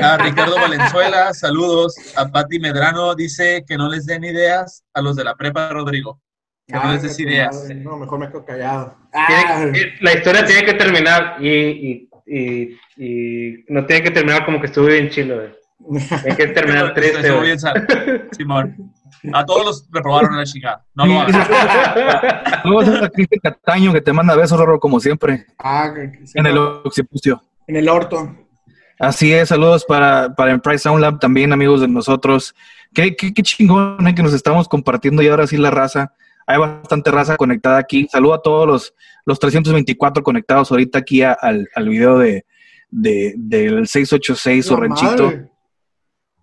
[0.02, 1.96] A Ricardo Valenzuela, saludos.
[2.16, 6.22] A Pati Medrano dice que no les den ideas a los de la prepa, Rodrigo.
[6.68, 7.54] Que no Ah, les des ideas.
[7.56, 8.96] madre, No, mejor me quedo callado.
[9.14, 14.46] Ah, que- la historia tiene que terminar y, y, y, y no tiene que terminar
[14.46, 16.00] como que estuvo bien chilo, güey.
[16.22, 17.22] Tiene que terminar triste.
[18.38, 18.94] Simón.
[19.32, 20.84] A todos los reprobaron la chingada.
[20.96, 21.48] No lo hagan.
[22.66, 26.46] Luego a Cristian Cataño que te manda besos, Rorro, como siempre, ah, que- sí, en
[26.48, 27.42] el occipucio.
[27.68, 28.36] en el orto.
[29.00, 32.54] Así es, saludos para, para Enterprise Sound Lab, también amigos de nosotros.
[32.94, 36.14] Qué, qué, qué chingón eh, que nos estamos compartiendo y ahora sí la raza.
[36.46, 38.08] Hay bastante raza conectada aquí.
[38.12, 38.94] Saludo a todos los,
[39.26, 42.46] los 324 conectados ahorita aquí a- al, al video de,
[42.92, 45.24] de- del 686 o La Ranchito.
[45.24, 45.48] madre.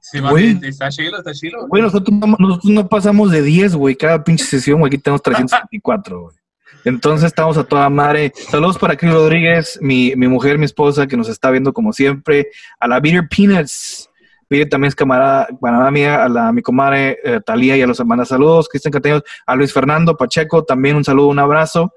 [0.00, 0.58] Simón, Güey.
[0.62, 1.66] está chilo, está chilo.
[1.68, 5.22] Güey, nosotros, no- nosotros no pasamos de 10, güey, cada pinche sesión, güey, aquí tenemos
[5.22, 6.36] 324, güey.
[6.84, 8.32] Entonces estamos a toda madre.
[8.50, 12.48] Saludos para Cris Rodríguez, mi, mi mujer, mi esposa, que nos está viendo como siempre.
[12.78, 14.08] A la Bitter Peanuts.
[14.48, 18.00] Bitter también es camarada, camarada mía, a la mi comadre eh, Talía y a los
[18.00, 18.28] hermanos.
[18.28, 21.92] Saludos, Cristian Cateños, a Luis Fernando Pacheco, también un saludo, un abrazo.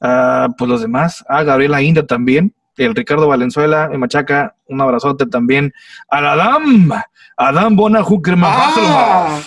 [0.00, 5.26] Ah, pues los demás, a Gabriela Inda también, el Ricardo Valenzuela, el Machaca, un abrazote
[5.26, 5.72] también.
[6.08, 6.90] A la Adam,
[7.36, 9.40] Adam Bonajuker, Ah,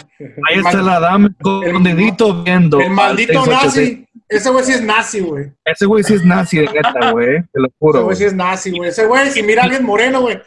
[0.49, 2.79] Ahí está el Adam con el- un dedito viendo.
[2.79, 3.89] el maldito al 686.
[3.97, 4.07] nazi.
[4.29, 5.51] Ese güey sí es nazi, güey.
[5.65, 7.43] Ese güey sí es nazi, de neta, güey.
[7.51, 8.03] Te lo Ese juro.
[8.05, 8.89] güey sí es nazi, güey.
[8.89, 10.39] Ese güey, si mira a alguien moreno, güey,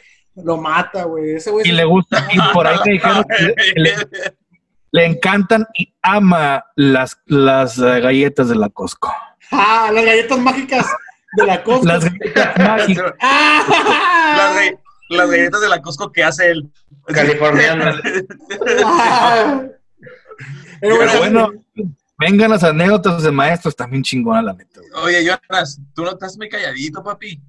[0.43, 1.37] lo mata, güey.
[1.37, 3.93] Ese güey Y le gusta, y por ahí me dijeron que le,
[4.91, 9.13] le encantan y ama las, las eh, galletas de la Costco.
[9.53, 10.87] Ah, las galletas mágicas
[11.37, 11.95] de la costa.
[11.95, 13.15] Las galletas mágicas.
[13.21, 14.55] Ah,
[15.09, 16.71] las galletas de la Costco que hace él.
[17.07, 17.95] Californiana.
[18.85, 19.63] ah.
[20.81, 21.53] Pero bueno,
[22.19, 24.81] vengan las anécdotas de maestros, también chingona, la neta.
[24.81, 25.05] güey.
[25.17, 27.41] Oye, Jonas, tú no estás muy calladito, papi.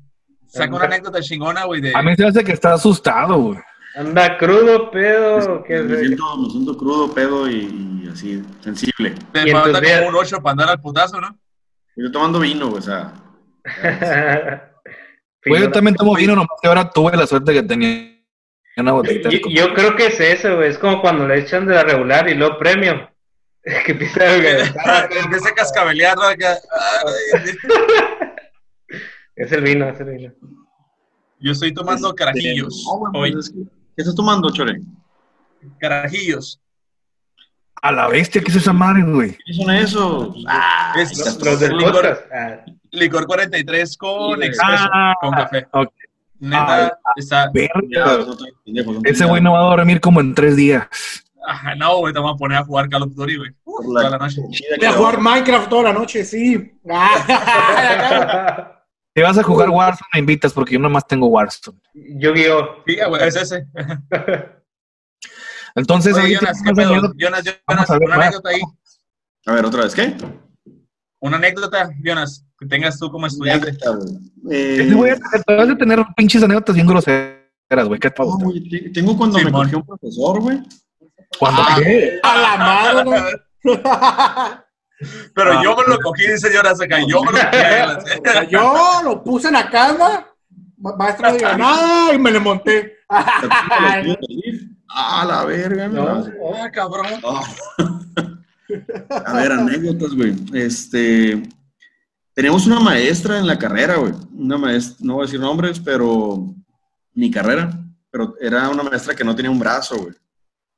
[0.48, 1.94] Saca una anécdota chingona, güey, de...
[1.94, 3.60] A mí se me hace que está asustado, güey.
[3.96, 5.64] Anda crudo, pedo.
[5.64, 6.00] ¿qué Me es?
[6.08, 9.14] siento, me siento crudo, pedo y, y así, sensible.
[9.34, 11.38] Te días- como un 8 para andar al putazo, ¿no?
[11.96, 13.12] Yo tomando vino, güey, o sea.
[15.46, 18.18] Yo también tomo vino, nomás que ahora tuve la suerte que tenía
[18.76, 19.30] una botellita.
[19.30, 20.70] Yo, yo creo que es eso, güey.
[20.70, 23.10] Es como cuando le echan de la regular y luego premio.
[23.86, 26.24] que empieza a Empieza a cascabelear, ¿no?
[26.24, 26.58] Acá.
[27.34, 27.52] Ay,
[29.36, 30.34] Es el vino, es el vino.
[31.40, 32.84] Yo estoy tomando carajillos
[33.14, 33.32] hoy.
[33.34, 33.60] pues es que-
[33.96, 34.82] ¿Qué estás tomando, Chore?
[35.80, 36.60] Carajillos.
[37.82, 39.38] A la bestia, ¿qué es esa madre, güey?
[39.46, 40.36] ¿Qué son esos?
[40.48, 42.28] Ah, Es Los, los del licor.
[42.34, 42.58] Ah,
[42.92, 45.68] licor 43 con expreso, ah, con café.
[45.72, 45.90] ok.
[46.40, 47.50] Neta, está...
[47.52, 47.72] Verga.
[47.82, 50.88] te- te- Ese güey no va a dormir como en tres días.
[51.48, 53.52] Ajá, no, güey, te vamos a poner a jugar Call of Duty, güey.
[53.64, 54.42] Toda la noche.
[54.78, 56.72] Voy a jugar Minecraft toda la noche, sí.
[59.16, 61.80] Si vas a jugar Warzone, me invitas porque yo nomás tengo Warzone.
[61.94, 62.84] Yu-Gi-Oh!
[62.86, 63.66] Sí, güey, es ese.
[65.78, 67.14] Entonces, Oye, Jonas, ¿qué pedo?
[67.18, 68.26] Jonas, Jonas, a ver una más.
[68.28, 68.62] anécdota ahí.
[69.46, 70.16] A ver, otra vez, ¿qué?
[71.20, 73.78] Una anécdota, Jonas, que tengas tú como estudiante.
[74.52, 74.90] Eh,
[75.46, 78.00] te vas a tener pinches anécdotas bien groseras, güey.
[78.00, 79.64] ¿Qué güey, te- tengo cuando me Simón.
[79.66, 80.60] cogió un profesor, güey.
[81.40, 81.76] Cuando Ah.
[81.84, 82.20] qué?
[82.24, 83.42] A la madre.
[85.36, 85.62] Pero Ah.
[85.64, 86.98] yo me lo cogí, dice Jonas acá.
[87.08, 87.42] Yo me lo O
[88.24, 88.48] sea, cogí.
[88.52, 90.26] yo lo puse en la cama,
[90.78, 92.94] ma- maestro no diga nada y me le monté.
[94.90, 96.20] Ah, la verga, No.
[96.20, 96.32] no.
[96.56, 97.08] Ah, cabrón.
[97.26, 97.42] Ah.
[99.26, 100.36] A ver, anécdotas, güey.
[100.54, 101.42] Este,
[102.34, 104.14] tenemos una maestra en la carrera, güey.
[104.34, 106.54] Una maestra, no voy a decir nombres, pero
[107.14, 107.70] mi carrera,
[108.12, 110.14] pero era una maestra que no tenía un brazo, güey.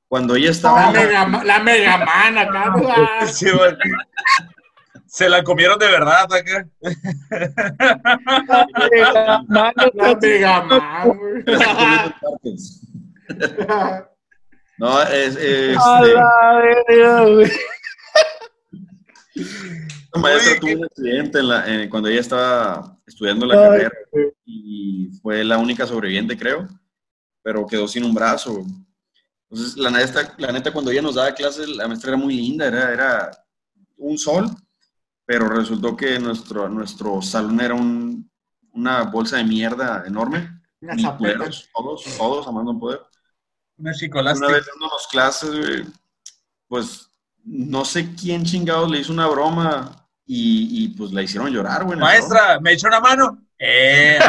[0.08, 2.66] Cuando ella La estaba, mega, la mega man acá.
[2.76, 2.88] ¿no?
[2.90, 3.76] Ah, Sí, güey.
[5.06, 6.68] Se la comieron de verdad acá.
[8.40, 8.68] La
[10.22, 11.44] mega man, güey.
[14.78, 17.52] no, es, es- A este, la verga, güey.
[20.14, 23.92] la maestra tuvo un accidente en la- en- cuando ella estaba estudiando la Ay, carrera
[24.46, 26.68] y fue la única sobreviviente, creo,
[27.44, 28.64] pero quedó sin un brazo.
[29.50, 32.68] Entonces, la neta, la neta, cuando ella nos daba clases, la maestra era muy linda,
[32.68, 33.32] era, era
[33.98, 34.46] un sol,
[35.26, 38.30] pero resultó que nuestro, nuestro salón era un-
[38.74, 40.50] una bolsa de mierda enorme.
[41.74, 43.02] Todos, todos amando en poder.
[43.80, 44.52] Una Una chicolástica.
[44.52, 45.86] vez dándonos clases, güey,
[46.68, 47.10] pues
[47.44, 51.98] no sé quién chingados le hizo una broma y, y, pues la hicieron llorar, güey.
[51.98, 53.42] Maestra, ¿me echó una mano?
[53.58, 54.20] Eh.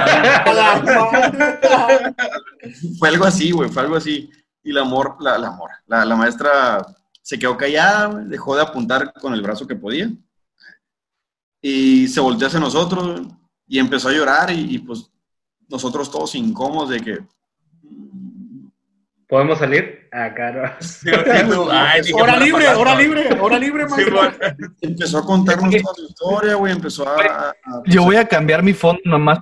[2.99, 4.31] Fue algo así, güey, fue algo así.
[4.63, 6.85] Y la amor, la, la amor, la, la maestra
[7.23, 10.11] se quedó callada, güey, dejó de apuntar con el brazo que podía.
[11.61, 13.23] Y se volteó hacia nosotros
[13.67, 15.11] y empezó a llorar y, y, pues
[15.69, 17.19] nosotros todos incómodos de que...
[19.31, 20.09] ¿Podemos salir?
[20.13, 20.71] Ah, claro.
[20.81, 24.21] Sí, y tú, ay, dije, Hora libre, pasar, hora libre, hora libre, maestro.
[24.81, 27.15] Empezó a contarnos toda su historia, güey, empezó a...
[27.51, 27.55] a-
[27.87, 29.39] Yo voy a cambiar mi fondo nomás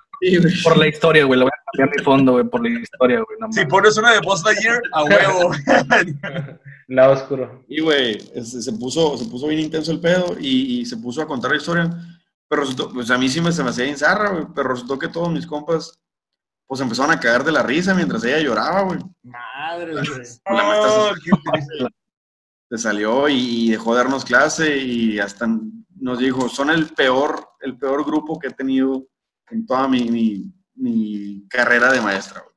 [0.62, 1.38] por la historia, güey.
[1.38, 3.38] Le voy a cambiar mi fondo, güey, por la historia, güey.
[3.40, 3.56] nomás.
[3.56, 5.50] Si pones una de Buzz Lightyear, a huevo.
[6.88, 7.64] Lado oscuro.
[7.68, 11.26] Y, güey, se, puso, se puso bien intenso el pedo y, y se puso a
[11.26, 11.90] contar la historia.
[12.48, 14.44] Pero resultó, pues a mí sí me, se me hacía insarra, güey.
[14.54, 15.98] Pero resultó que todos mis compas,
[16.68, 18.98] pues empezaron a caer de la risa mientras ella lloraba, güey.
[19.22, 20.04] Madre, güey.
[20.04, 21.88] La maestra Oh, qué triste.
[22.70, 25.48] se salió y, dejó de darnos clase y hasta
[25.98, 29.06] nos dijo, son el peor, el peor grupo que he tenido
[29.50, 32.54] en toda mi, mi, mi carrera de maestra, güey.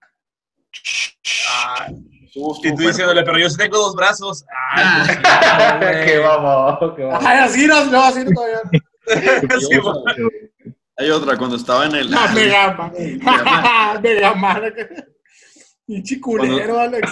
[1.49, 4.43] Ah, y estuvo tú diciéndole, pero yo sí tengo dos brazos.
[4.73, 5.17] Ay, pues,
[6.05, 7.25] sí, qué vamos, qué vamos.
[7.25, 8.59] Ay, así no, no, así no todavía.
[9.57, 9.79] Sí.
[10.97, 12.11] Hay otra, cuando estaba en el...
[12.11, 12.91] La mega man.
[14.03, 14.61] Mega man.
[15.85, 17.09] Pinche culero, Alex.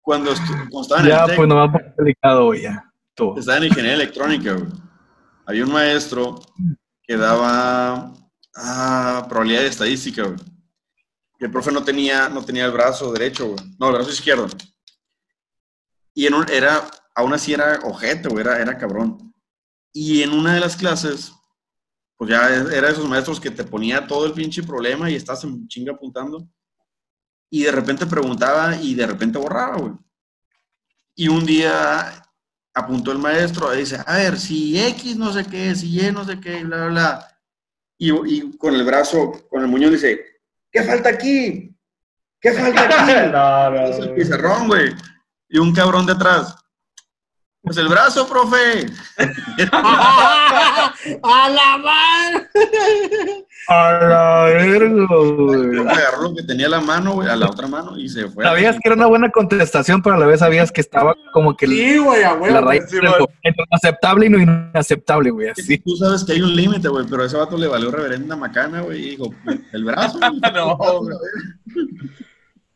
[0.00, 0.32] Cuando,
[0.70, 2.84] cuando estaba en Ya, el TEC, pues nomás por delicado, güey, ya.
[3.14, 3.36] Tú.
[3.38, 4.68] Estaba en ingeniería electrónica, güey.
[5.46, 6.40] Había un maestro
[7.02, 8.12] que daba
[8.56, 10.36] ah, probabilidad de estadística, güey.
[11.40, 13.58] Y el profe no tenía, no tenía el brazo derecho, güey.
[13.78, 14.46] No, el brazo izquierdo.
[16.14, 16.82] Y en un- era,
[17.14, 19.34] aún así era ojete, güey, era, era cabrón.
[19.92, 21.32] Y en una de las clases,
[22.20, 25.42] pues ya era de esos maestros que te ponía todo el pinche problema y estás
[25.44, 26.46] en chinga apuntando.
[27.48, 29.94] Y de repente preguntaba y de repente borraba, güey.
[31.14, 32.22] Y un día
[32.74, 36.26] apuntó el maestro y dice, a ver, si X no sé qué, si Y no
[36.26, 37.40] sé qué, bla, bla, bla.
[37.96, 40.20] Y, y con el brazo, con el muñón dice,
[40.70, 41.74] ¿qué falta aquí?
[42.38, 43.30] ¿Qué falta aquí?
[43.32, 44.94] No, Es el pizarrón, güey.
[45.48, 46.54] Y un cabrón detrás.
[47.70, 48.84] Pues el brazo, profe.
[51.22, 52.48] A la madre.
[53.68, 55.78] A la verga, güey.
[55.78, 58.42] Agarró lo que tenía la mano, güey, a la otra mano y se fue.
[58.42, 61.68] Sabías que era una buena contestación, pero a la vez sabías que estaba como que
[61.68, 62.96] Sí, güey, a la raíz sí,
[63.44, 65.78] entre aceptable y no inaceptable, güey, así.
[65.78, 68.80] Tú sabes que hay un límite, güey, pero a ese vato le valió reverenda macana,
[68.80, 69.32] güey, y dijo,
[69.72, 70.18] el brazo.
[70.52, 71.16] No, güey.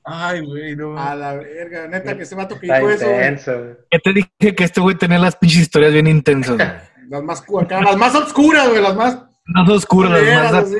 [0.04, 0.98] Ay, güey, no.
[0.98, 3.16] A la verga, neta, que ese vato que dijo eso, güey.
[3.16, 3.58] intenso.
[3.58, 3.76] güey.
[3.90, 6.68] Que te dije que este güey tenía las pinches historias bien intensas, güey.
[7.10, 9.18] Las más, acá, las más oscuras, güey, las más.
[9.44, 10.64] Las oscuras, las más...
[10.64, 10.76] así,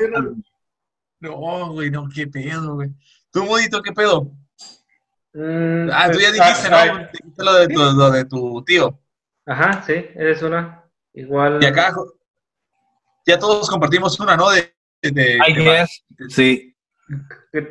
[1.21, 1.67] ¿no?
[1.71, 2.89] Güey, no, qué pedo, güey.
[3.31, 4.31] Tú, Modito, qué pedo.
[5.33, 6.97] Mm, Ah, tú ya pues, dijiste, ah, ¿no?
[7.11, 8.99] Dijiste lo de tu, lo de tu tío.
[9.45, 10.83] Ajá, sí, eres una.
[11.13, 11.59] Igual.
[11.61, 11.93] Y acá
[13.27, 14.49] ya todos compartimos una, ¿no?
[14.49, 14.73] De,
[15.03, 15.85] de-
[16.29, 16.74] sí.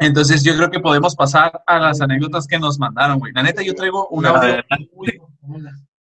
[0.01, 3.32] Entonces yo creo que podemos pasar a las anécdotas que nos mandaron, güey.
[3.32, 4.90] La neta, yo traigo un audio Adelante.
[4.93, 5.20] muy,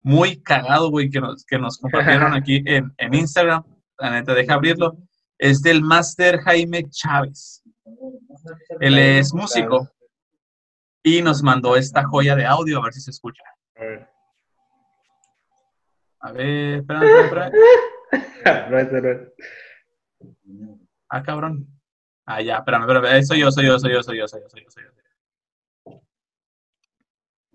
[0.02, 3.62] muy cagado, güey, que nos, que nos compartieron aquí en, en Instagram.
[3.98, 4.96] La neta, deja abrirlo.
[5.38, 7.62] Es del Master Jaime Chávez.
[8.80, 9.88] Él es músico
[11.02, 13.42] y nos mandó esta joya de audio, a ver si se escucha.
[13.76, 14.08] A ver.
[16.20, 17.52] A ver, espérame, espérame,
[18.12, 18.70] espérame.
[18.70, 19.20] No, ese no es.
[21.08, 21.79] Ah, cabrón.
[22.32, 23.16] Ah, ya, espérame, espérame.
[23.18, 26.00] Eh, Soy yo, soy yo, soy yo, soy yo, soy yo, soy yo, soy yo.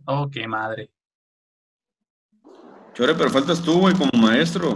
[0.06, 0.92] Oh, qué madre.
[2.94, 4.76] Chore, pero faltas tú, güey, como maestro.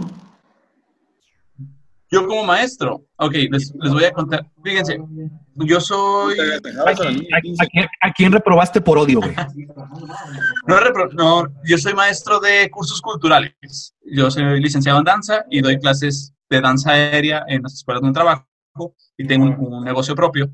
[2.10, 4.44] Yo como maestro, ok, les, les voy a contar.
[4.64, 4.98] Fíjense,
[5.54, 6.36] yo soy...
[6.40, 6.42] ¿A,
[6.90, 7.40] a- a
[7.70, 9.34] quién- a quién reprobaste por odio, güey?
[10.66, 13.94] No, repro- no, yo soy maestro de cursos culturales.
[14.04, 18.14] Yo soy licenciado en danza y doy clases de danza aérea en las escuelas donde
[18.14, 18.46] trabajo
[19.16, 20.50] y tengo un, un negocio propio.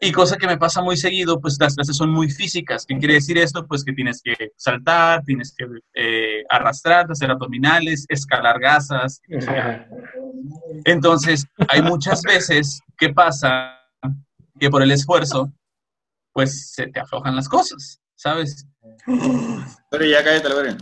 [0.00, 2.84] Y cosa que me pasa muy seguido, pues las clases son muy físicas.
[2.84, 3.66] ¿Qué quiere decir esto?
[3.66, 9.20] Pues que tienes que saltar, tienes que eh, arrastrar, hacer abdominales, escalar gasas.
[10.84, 13.78] Entonces, hay muchas veces que pasa
[14.58, 15.52] que por el esfuerzo,
[16.32, 18.66] pues se te aflojan las cosas, ¿sabes?
[19.90, 20.76] Pero ya cállate la verga.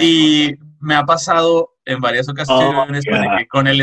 [0.00, 3.46] Y me ha pasado en varias ocasiones Oh, pues, yeah.
[3.50, 3.82] con el,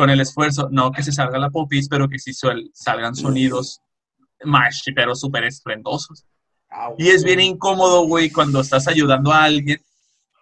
[0.00, 3.82] con el esfuerzo, no que se salga la popis, pero que sí suel- salgan sonidos
[4.44, 6.24] más, pero súper estruendosos.
[6.70, 9.78] Ah, Y es bien incómodo, güey, cuando estás ayudando a alguien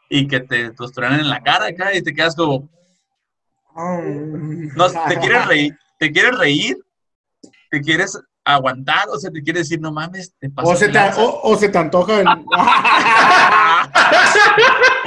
[0.09, 2.69] y que te truenan en la cara acá y te quedas como,
[3.75, 6.77] no, te quieres reír, te quieres reír,
[7.69, 10.69] te quieres aguantar, o sea, te quieres decir, no mames, te pasa.
[10.71, 12.27] O se, te, o, o se te antoja el...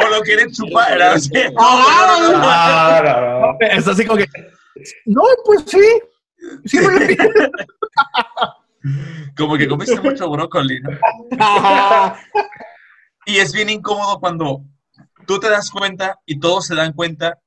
[0.06, 1.18] o lo quieres chupar, ¿verdad?
[1.18, 1.32] Sí.
[1.54, 2.38] No, no, no, no.
[2.40, 3.58] No, no.
[3.60, 4.28] Es así como que.
[5.06, 6.02] No, pues sí.
[6.66, 7.16] Sí, me.
[9.38, 10.80] Como que comiste mucho brócoli.
[10.82, 10.90] ¿no?
[13.26, 14.64] Y es bien incómodo cuando
[15.28, 17.38] tú te das cuenta y todos se dan cuenta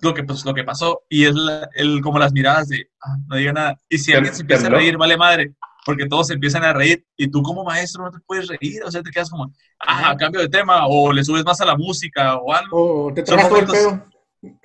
[0.00, 3.16] lo que, pues, lo que pasó y es la- el, como las miradas de "Ah,
[3.28, 3.80] no diga nada.
[3.88, 5.52] Y si alguien se empieza a reír, vale madre,
[5.84, 8.90] porque todos se empiezan a reír y tú como maestro no te puedes reír, o
[8.90, 12.36] sea, te quedas como, ah, cambio de tema o le subes más a la música
[12.36, 13.06] o algo.
[13.06, 14.06] O te tragas todo el pedo.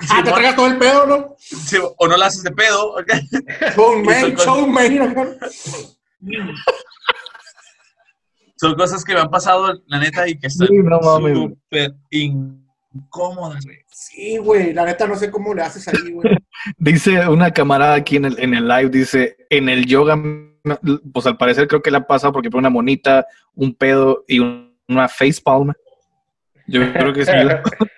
[0.09, 1.35] Ah, te tragas todo el pedo, ¿no?
[1.37, 2.95] Sí, o no la haces de pedo.
[3.75, 5.37] Showman, son cosas- showman.
[8.59, 11.37] Son cosas que me han pasado, la neta, y que están Sí, no mames.
[11.37, 13.77] súper incómodas, güey.
[13.91, 16.35] Sí, güey, la neta no sé cómo le haces ahí, güey.
[16.77, 20.15] Dice una camarada aquí en el, en el live, dice, en el yoga,
[21.13, 23.25] pues al parecer creo que le ha pasado porque pone una monita,
[23.55, 25.73] un pedo y un- una face palm.
[26.67, 27.31] Yo creo que sí.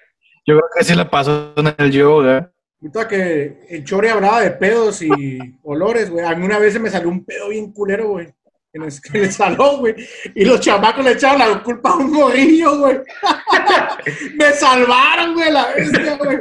[0.46, 2.52] yo creo que sí le pasó en el yoga.
[2.82, 6.26] Ahorita que el Chore hablaba de pedos y olores, güey.
[6.26, 8.34] A mí una vez se me salió un pedo bien culero, güey.
[8.72, 9.96] En el, en el salón, güey.
[10.36, 13.00] Y los chamacos le echaron la culpa a un morrillo, güey.
[14.38, 16.38] me salvaron, güey, la bestia, güey.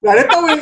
[0.00, 0.60] La neta, güey.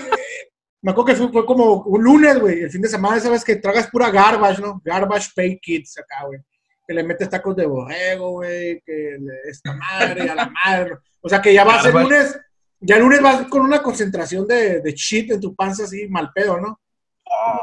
[0.87, 2.61] Me acuerdo que fue, fue como un lunes, güey.
[2.61, 4.81] El fin de semana, sabes que tragas pura garbage, ¿no?
[4.85, 6.39] Garbage pay kids acá, güey.
[6.87, 8.81] Que le metes tacos de borrego, güey.
[8.87, 10.99] Que le esta madre, a la madre.
[11.21, 12.39] O sea que ya vas el lunes.
[12.79, 16.31] Ya el lunes vas con una concentración de, de shit en tu panza así, mal
[16.33, 16.81] pedo, ¿no?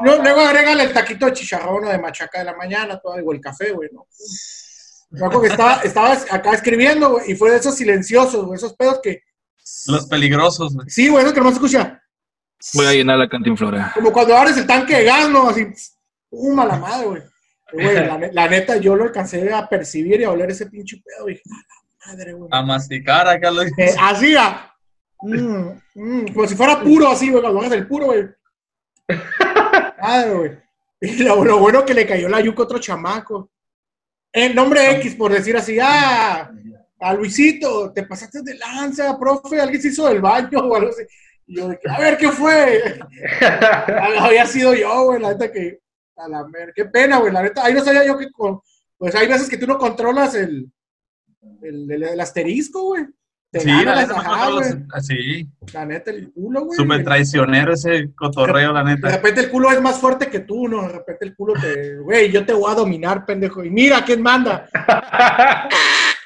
[0.02, 3.32] Luego, luego agrégale el taquito de chicharrón o de machaca de la mañana, todo, o
[3.32, 4.06] el café, güey, ¿no?
[5.08, 8.74] Me acuerdo que estaba, estaba acá escribiendo, güey, y fue de esos silenciosos, güey, esos
[8.74, 9.22] pedos que...
[9.86, 10.90] Los peligrosos, güey.
[10.90, 12.02] Sí, güey, eso que no se escucha.
[12.72, 13.92] Voy a llenar la cantinflora.
[13.94, 15.48] Como cuando abres el tanque de gas, ¿no?
[15.50, 15.66] Así,
[16.30, 16.58] ¡pum!
[16.60, 17.22] a la madre, güey.
[17.72, 21.02] Güey, la, ne- la neta, yo lo alcancé a percibir y a oler ese pinche
[21.04, 22.48] pedo, y dije, ¡a la madre, güey!
[22.52, 24.72] A masticar acá lo Eh, así, ah,
[25.20, 28.24] mm, mm, como si fuera puro así, güey, cuando hagas el puro, güey.
[30.00, 30.50] Madre, güey.
[31.00, 33.50] Y lo, lo bueno que le cayó la yuca a otro chamaco.
[34.32, 36.50] El nombre X, por decir así, ah,
[37.00, 41.02] a Luisito, te pasaste de lanza, profe, alguien se hizo del baño o algo así.
[41.46, 42.98] Y yo, de que, a ver, ¿qué fue?
[44.20, 45.80] Había sido yo, güey, la neta que,
[46.16, 48.60] a la mer, qué pena, güey, la neta, ahí no sabía yo que, con-
[48.96, 50.70] pues hay veces que tú no controlas el,
[51.62, 53.04] el, el- el asterisco, güey.
[53.50, 55.48] Te Sí, la neta, ajá, los- así.
[55.72, 56.76] La neta, el culo, güey.
[56.76, 59.10] Súper traicionero ese cotorreo, la De neta.
[59.10, 60.82] repente el culo es más fuerte que tú, ¿no?
[60.82, 63.62] De repente el culo te, güey, yo te voy a dominar, pendejo.
[63.62, 64.68] Y mira, ¿quién manda?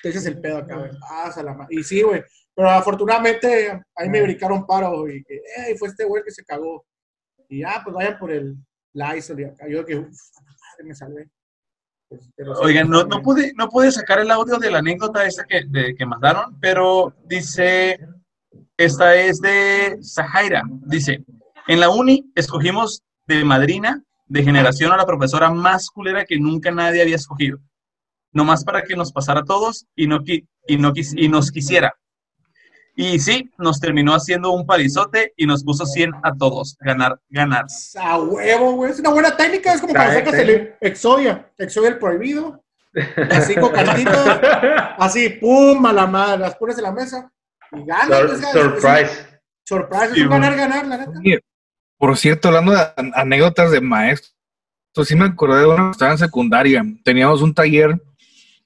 [0.03, 0.91] Te echas el pedo acá, güey.
[1.11, 2.23] Ah, Y sí, güey.
[2.59, 6.85] Pero afortunadamente ahí me brincaron paro y que, ey, fue este güey que se cagó.
[7.49, 8.57] Y ya, pues vayan por el
[8.93, 9.69] Lysol y acá.
[9.69, 10.11] Yo que, madre,
[10.85, 11.31] me salvé.
[12.09, 12.29] Pues,
[12.61, 15.95] Oigan, no, no, pude, no pude sacar el audio de la anécdota esta que, de-
[15.95, 18.01] que mandaron, pero dice,
[18.77, 20.65] esta es de Zahaira.
[20.69, 21.25] Dice,
[21.69, 26.73] en la uni escogimos de madrina de generación a la profesora más culera que nunca
[26.73, 27.59] nadie había escogido.
[28.33, 31.95] Nomás para que nos pasara a todos y, no, y, no y nos quisiera.
[33.01, 36.77] Y sí, nos terminó haciendo un palizote y nos puso 100 a todos.
[36.81, 37.67] Ganar, ganar.
[37.97, 38.91] A huevo, güey.
[38.91, 39.73] Es una buena técnica.
[39.73, 41.49] Es como cuando sacas el Exodia.
[41.57, 42.61] Exodia el prohibido.
[43.17, 44.41] Las cinco cartitas.
[44.99, 46.39] Así, pum, a la madre.
[46.41, 47.31] Las pones en la mesa
[47.71, 48.09] y ganas.
[48.09, 49.41] Sur- es- Surprise.
[49.65, 50.05] Surprise.
[50.17, 51.13] Es un ganar, ganar, la neta.
[51.99, 54.35] Por cierto, hablando de an- anécdotas de maestros,
[55.05, 56.83] sí me acordé de una que estaba en secundaria.
[57.05, 57.95] Teníamos un taller,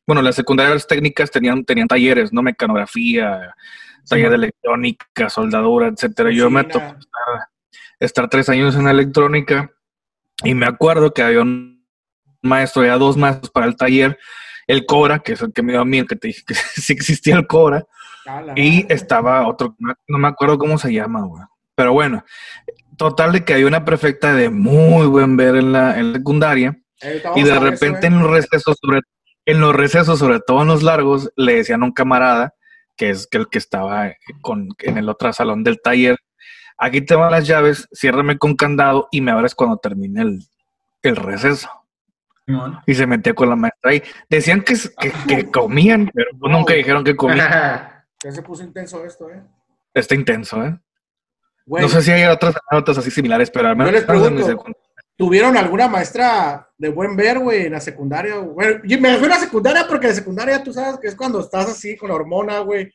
[0.07, 2.41] bueno, las secundarias técnicas tenían, tenían talleres, ¿no?
[2.43, 3.55] Mecanografía,
[4.09, 6.31] taller de electrónica, soldadura, etcétera.
[6.31, 7.49] Yo me tocó estar
[8.01, 9.71] estar tres años en electrónica
[10.43, 11.87] y me acuerdo que había un
[12.43, 14.19] maestro, ya dos maestros para el taller,
[14.67, 16.55] el Cobra, que es el que me dio a mí, el que te dije que
[16.75, 17.85] sí existía el Cobra,
[18.57, 21.43] y estaba otro, no me acuerdo cómo se llama, güey.
[21.75, 22.25] Pero bueno,
[22.97, 26.79] total de que hay una prefecta de muy buen ver en la, en secundaria,
[27.35, 29.01] y de repente en los recesos, sobre
[29.45, 32.55] en los recesos, sobre todo en los largos, le decían a un camarada,
[33.03, 34.13] que es el que estaba
[34.43, 36.17] con, en el otro salón del taller,
[36.79, 40.23] aquí te van las llaves, ciérrame con candado y me abres cuando termine
[41.03, 41.69] el, receso.
[42.87, 44.05] Y se metía con la maestra ahí.
[44.31, 44.77] Decían que,
[45.27, 47.51] que, comían, pero nunca dijeron que comían.
[48.25, 49.43] Ya se puso intenso esto, ¿eh?
[49.93, 50.79] Está intenso, ¿eh?
[51.67, 53.91] No sé si hay otras anécdotas así similares, pero al menos...
[53.91, 54.65] Yo les pregunto,
[55.17, 58.39] ¿tuvieron alguna maestra de buen ver, güey, en la secundaria?
[58.39, 61.69] Bueno, me refiero a la secundaria porque de secundaria tú sabes que es cuando estás
[61.69, 62.93] así con hormona, güey.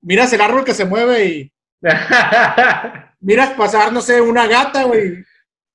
[0.00, 1.52] Miras el árbol que se mueve y
[3.20, 5.24] miras pasar, no sé, una gata, güey.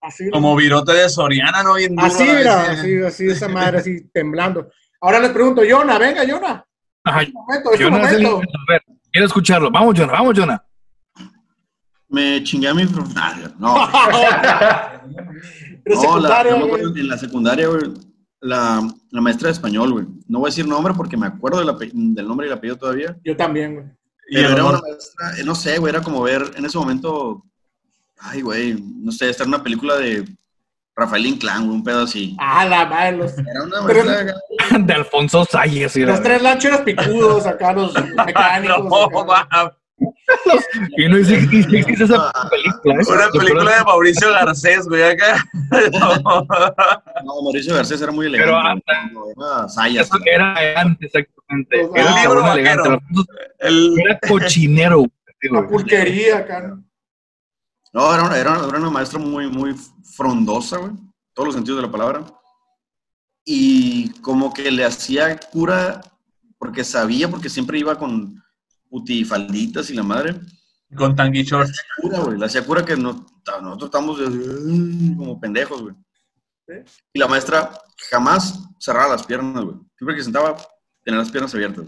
[0.01, 1.75] Así, Como virote de Soriana, ¿no?
[1.75, 4.69] así, mira, así, así, esa madre, así, temblando.
[5.01, 6.65] Ahora les pregunto, Yona, venga, Yona.
[7.03, 8.39] Ajá, este momento, este momento.
[8.39, 9.69] a ver, quiero escucharlo.
[9.69, 10.63] Vamos, Yona, vamos, Yona.
[12.07, 13.53] Me chingué a mi profesor.
[15.89, 16.19] No.
[16.19, 17.81] no, la, en la secundaria, güey,
[18.41, 20.05] la, la, maestra de español, güey.
[20.27, 23.17] No voy a decir nombre porque me acuerdo del nombre y el apellido todavía.
[23.23, 23.85] Yo también, güey.
[24.31, 27.43] Pero era una maestra, eh, no sé, güey, era como ver en ese momento,
[28.19, 30.25] ay, güey, no sé, estar en una película de
[30.95, 32.35] Rafael Inclán, un pedo así.
[32.39, 33.37] Ah, la madre, los...
[33.37, 34.35] Era una maestra
[34.79, 35.95] de Alfonso Salles.
[35.95, 37.93] Los tres lancheros picudos acá, los
[38.25, 38.83] mecánicos.
[38.85, 39.78] no,
[40.97, 42.93] y no existe, esa película.
[42.95, 43.05] ¿eh?
[43.07, 45.43] Una película de Mauricio Garcés, güey, acá.
[47.23, 48.51] No, Mauricio Garcés era muy elegante.
[48.51, 51.89] Pero antes, era, era antes, exactamente.
[51.95, 52.99] Era, libro elegante.
[53.59, 53.99] El...
[53.99, 55.05] era cochinero.
[55.41, 56.77] La pulquería acá.
[57.91, 59.76] No, era una, era, una maestra muy, muy
[60.15, 60.91] frondosa, güey.
[61.34, 62.23] Todos los sentidos de la palabra.
[63.43, 66.01] Y como que le hacía cura
[66.57, 68.43] porque sabía, porque siempre iba con
[68.89, 70.35] putifalditas y la madre.
[70.95, 71.83] Con tanguy shorts.
[72.37, 73.25] La hacía cura que no,
[73.61, 74.19] nosotros estamos
[75.17, 75.95] como pendejos, güey.
[77.13, 77.71] Y la maestra
[78.11, 79.77] jamás cerraba las piernas, güey.
[79.97, 80.57] Siempre que sentaba,
[81.03, 81.85] tenía las piernas abiertas.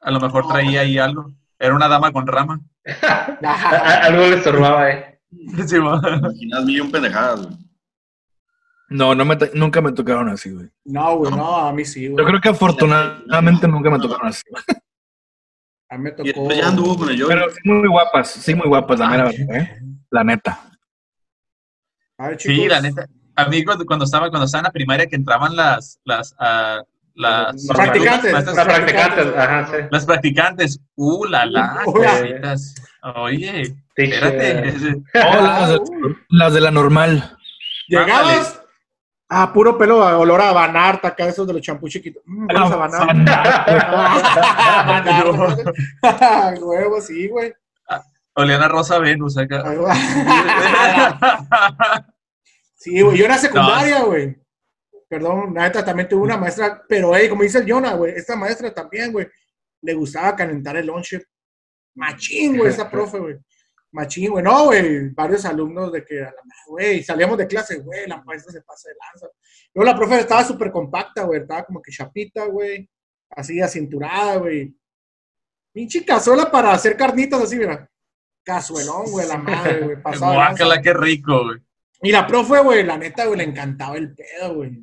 [0.00, 1.32] A lo mejor traía ahí algo.
[1.58, 2.60] Era una dama con rama.
[4.02, 5.20] algo le estorbaba, eh.
[5.66, 7.58] Sí, Imaginas un pendejadas, güey.
[8.90, 10.70] No, no me nunca me tocaron así, güey.
[10.84, 12.24] No, güey, no, a mí sí, güey.
[12.24, 14.64] Yo creo que afortunadamente nunca me tocaron así, güey.
[15.90, 16.50] A mí me tocó.
[16.50, 19.80] ya anduvo con el Pero sí, muy guapas, sí, muy guapas, la mera ¿eh?
[20.10, 20.60] La neta.
[22.38, 23.06] sí, la neta.
[23.36, 26.84] A mí cuando, estaba, cuando estaba en la primaria que entraban las, las, uh,
[27.14, 29.76] las, practicantes, las, practicantes, ajá, sí.
[29.90, 31.84] Las practicantes, uh, la la,
[33.14, 35.02] Oye, espérate.
[35.14, 35.78] Oh,
[36.30, 37.36] las, de, la normal.
[37.86, 38.57] Llegabas,
[39.30, 42.22] Ah, puro pelo, olor a banarta, acá esos de los champús chiquitos.
[42.24, 43.66] Mm, a banarta.
[46.60, 47.52] Huevo, sí, güey.
[48.34, 49.62] Oleana Rosa Venus acá.
[52.76, 54.34] sí, güey, yo era secundaria, güey.
[55.08, 58.72] Perdón, neta, también tuve una maestra, pero, hey, como dice el Jonah, güey, esta maestra
[58.72, 59.28] también, güey,
[59.82, 61.20] le gustaba calentar el lunch.
[61.94, 63.36] Machín, güey, esa profe, güey.
[63.90, 66.26] Machín, güey, no, güey, varios alumnos de que,
[66.68, 69.34] güey, salíamos de clase, güey, la maestra se pasa de lanza.
[69.74, 72.88] Luego la profe estaba súper compacta, güey, estaba como que chapita, güey,
[73.30, 74.74] así acinturada, güey.
[75.72, 77.88] Pinche cazuela para hacer carnitas así, mira.
[78.42, 80.34] Cazuelón, güey, la madre, güey, pasaba.
[80.34, 81.58] Guácala, qué rico, güey.
[82.02, 84.78] Y la profe, güey, la neta, güey, le encantaba el pedo, güey.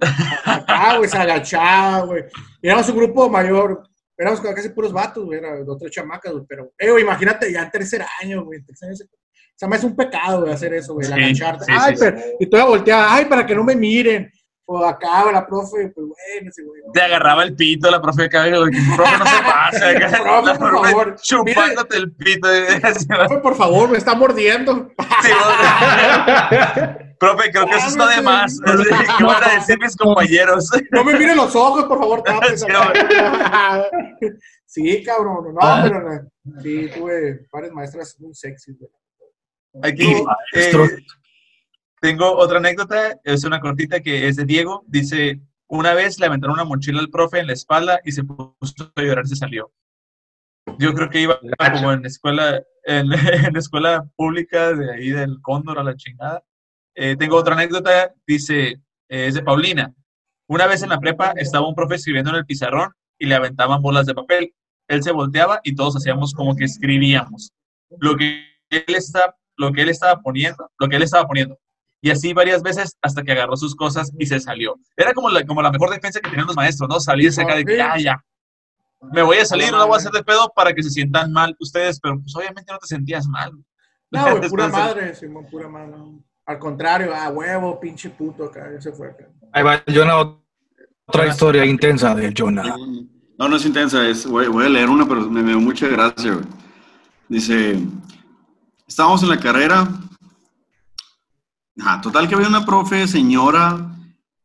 [0.44, 2.24] Acá, güey, se agachaba, güey.
[2.62, 6.72] Éramos un grupo mayor, éramos casi puros vatos, güey, era dos, tres chamacas, güey, pero,
[6.78, 10.42] eh, imagínate, ya en tercer año, güey, tercer año, o sea, me es un pecado,
[10.42, 13.64] güey, hacer eso, güey, la agacharte, ay, pero, y toda volteada, ay, para que no
[13.64, 14.30] me miren,
[14.66, 16.80] o acá, güey, la profe, pues, güey, no sé, güey.
[16.92, 20.58] Te agarraba el pito la profe acá, güey, profe, no se pase, acá, profe, la
[20.58, 22.48] por favor, chupándote el pito.
[23.08, 24.90] profe, por favor, me está mordiendo.
[25.22, 25.30] Sí,
[27.24, 28.60] Profe, creo que eso está de más.
[28.60, 30.70] ¿Qué van a decir mis compañeros?
[30.90, 32.22] No me miren los ojos, por favor,
[34.66, 35.54] Sí, cabrón.
[35.54, 35.80] No, ah.
[35.84, 36.30] pero no.
[36.60, 38.76] sí, tuve varias maestras muy sexy.
[39.82, 40.12] Aquí
[40.54, 40.72] eh,
[42.00, 44.84] tengo otra anécdota, es una cortita que es de Diego.
[44.86, 48.92] Dice, una vez le aventaron una mochila al profe en la espalda y se puso
[48.94, 49.72] a llorar, se salió.
[50.78, 51.38] Yo creo que iba
[51.72, 53.06] como en escuela, en,
[53.46, 56.44] en escuela pública de ahí del Cóndor a la chingada.
[56.94, 59.92] Eh, tengo otra anécdota, dice, eh, es de Paulina.
[60.46, 63.82] Una vez en la prepa estaba un profe escribiendo en el pizarrón y le aventaban
[63.82, 64.54] bolas de papel.
[64.88, 67.52] Él se volteaba y todos hacíamos como que escribíamos.
[68.00, 71.58] Lo que él está, lo que él estaba poniendo, lo que él estaba poniendo.
[72.02, 74.76] Y así varias veces hasta que agarró sus cosas y se salió.
[74.94, 77.00] Era como la, como la mejor defensa que tenían los maestros, ¿no?
[77.00, 78.24] Salirse acá de que ya, ya.
[79.00, 81.32] Me voy a salir, no la voy a hacer de pedo para que se sientan
[81.32, 83.52] mal ustedes, pero pues obviamente no te sentías mal.
[84.10, 85.94] No, güey, pura madre, Simón, pura madre.
[86.46, 89.26] Al contrario, ah, huevo, pinche puto acá, ya se fue acá.
[89.52, 90.36] Ahí va Jonah,
[91.06, 92.76] otra historia intensa de Jonah.
[93.38, 95.88] No, no es intensa, es, voy, voy a leer una, pero me, me dio mucha
[95.88, 96.44] gracia, güey.
[97.28, 97.78] Dice,
[98.86, 99.88] estábamos en la carrera.
[101.80, 103.90] Ah, total que había una profe, señora,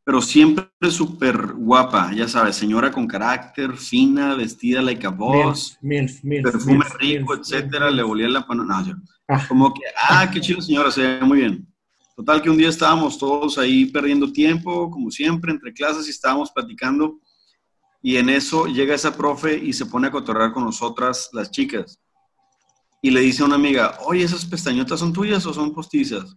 [0.03, 6.23] pero siempre súper guapa, ya sabes, señora con carácter, fina, vestida like a boss, Milf,
[6.23, 7.97] milf, perfume milf, rico, milf, etcétera, milf.
[7.97, 8.63] le olía la mano.
[8.63, 8.95] No, yo-
[9.31, 9.45] Ah.
[9.47, 11.67] como que, ah, qué chido señora, se ve muy bien.
[12.19, 16.51] Total que un día estábamos todos ahí perdiendo tiempo, como siempre, entre clases y estábamos
[16.51, 17.17] platicando.
[18.01, 21.97] Y en eso llega esa profe y se pone a cotorrear con nosotras, las chicas.
[23.01, 26.35] Y le dice a una amiga, oye, ¿esas pestañotas son tuyas o son postizas?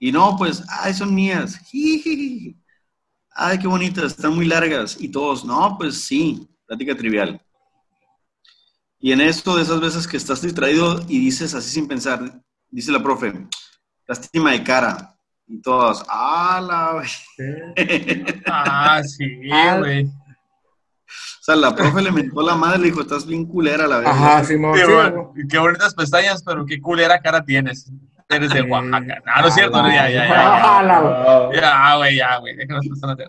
[0.00, 1.60] Y no, pues, ay, son mías.
[3.36, 4.96] Ay, qué bonitas, están muy largas.
[5.00, 7.40] Y todos, no, pues sí, plática trivial.
[8.98, 12.90] Y en esto de esas veces que estás distraído y dices así sin pensar, dice
[12.90, 13.46] la profe,
[14.06, 15.10] lástima de cara.
[15.46, 17.02] Y todos, ah, la...
[18.46, 19.76] Ah, sí, Ah.
[19.78, 20.04] güey.
[20.06, 24.12] O sea, la profe le mentó la madre, le dijo, estás bien culera la verdad.
[24.12, 24.44] Ajá.
[24.44, 24.82] Sí, güey.
[25.48, 27.92] qué bonitas pestañas, pero qué culera cara tienes.
[28.30, 28.62] Eres de.
[28.62, 29.22] Oaxaca.
[29.26, 30.82] No, no es cierto, no, ya, ya, Ah, ya.
[30.82, 32.56] la- Ya, Ya, güey, ya, güey.
[32.66, 33.28] Personas de-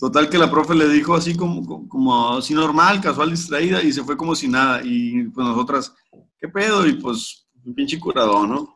[0.00, 3.92] Total que la profe le dijo así como, como, como así normal, casual, distraída, y
[3.92, 4.80] se fue como si nada.
[4.82, 5.94] Y pues nosotras,
[6.40, 6.84] ¿qué pedo?
[6.86, 8.75] Y pues, un pinche curado, ¿no?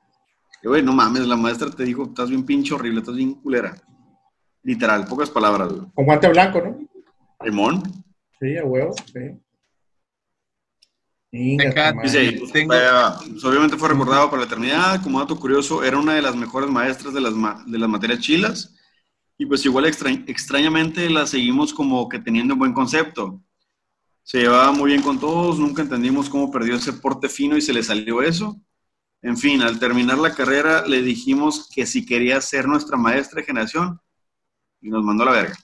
[0.62, 3.74] Y güey, no mames, la maestra te dijo, estás bien pinche horrible, estás bien culera.
[4.62, 5.82] Literal, pocas palabras, güey.
[5.94, 6.78] Con guante blanco, ¿no?
[7.44, 7.82] Limón.
[8.38, 9.20] Sí, a huevo, sí.
[11.32, 11.92] Inga.
[12.02, 15.02] Dice, pues, Tengo- vaya, pues, obviamente fue recordado para la eternidad.
[15.02, 18.18] Como dato curioso, era una de las mejores maestras de las, ma- de las materias
[18.20, 18.74] chilas.
[19.38, 23.40] Y pues igual extra- extrañamente la seguimos como que teniendo buen concepto.
[24.22, 27.72] Se llevaba muy bien con todos, nunca entendimos cómo perdió ese porte fino y se
[27.72, 28.60] le salió eso.
[29.22, 33.46] En fin, al terminar la carrera le dijimos que si quería ser nuestra maestra de
[33.46, 34.00] generación
[34.80, 35.56] y nos mandó a la verga.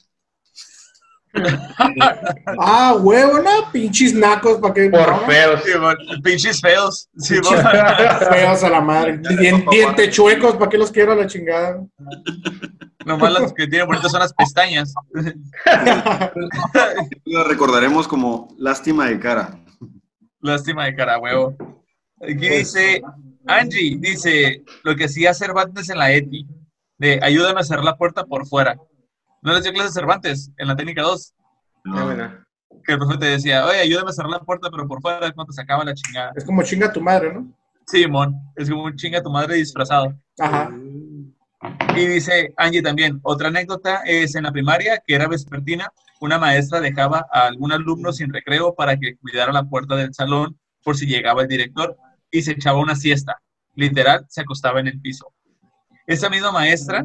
[2.59, 4.89] Ah, huevo, no, pinches nacos, ¿para qué?
[4.89, 5.63] Por no, feos.
[5.65, 5.71] Sí,
[6.23, 7.11] Pinches feos.
[7.19, 7.75] Sí, Pinches güey.
[8.41, 9.19] feos a la madre.
[9.19, 11.85] Dien- Diente chuecos, ¿para qué los quiero a la chingada?
[13.05, 14.95] Nomás las que tienen bonitas son las pestañas.
[17.25, 19.61] La recordaremos como lástima de cara.
[20.41, 21.55] Lástima de cara, huevo.
[22.21, 23.03] Aquí dice,
[23.47, 26.47] Angie, dice, lo que hacía Cervantes en la ETI,
[26.99, 28.77] de ayúdame a cerrar la puerta por fuera.
[29.43, 31.35] ¿No les dio clases Cervantes en la técnica 2?
[31.87, 32.45] Ah, bueno.
[32.85, 35.53] Que el profe te decía, oye, ayúdame a cerrar la puerta, pero por fuera, cuando
[35.53, 36.33] se acaba la chingada.
[36.35, 37.53] Es como chinga tu madre, ¿no?
[37.87, 40.13] Sí, mon, es como un chinga tu madre disfrazado.
[40.39, 40.71] Ajá.
[41.97, 46.81] Y dice Angie también, otra anécdota es en la primaria, que era vespertina, una maestra
[46.81, 51.07] dejaba a algún alumno sin recreo para que cuidara la puerta del salón por si
[51.07, 51.97] llegaba el director
[52.37, 53.41] y se echaba una siesta.
[53.75, 55.33] Literal, se acostaba en el piso.
[56.07, 57.05] Esa misma maestra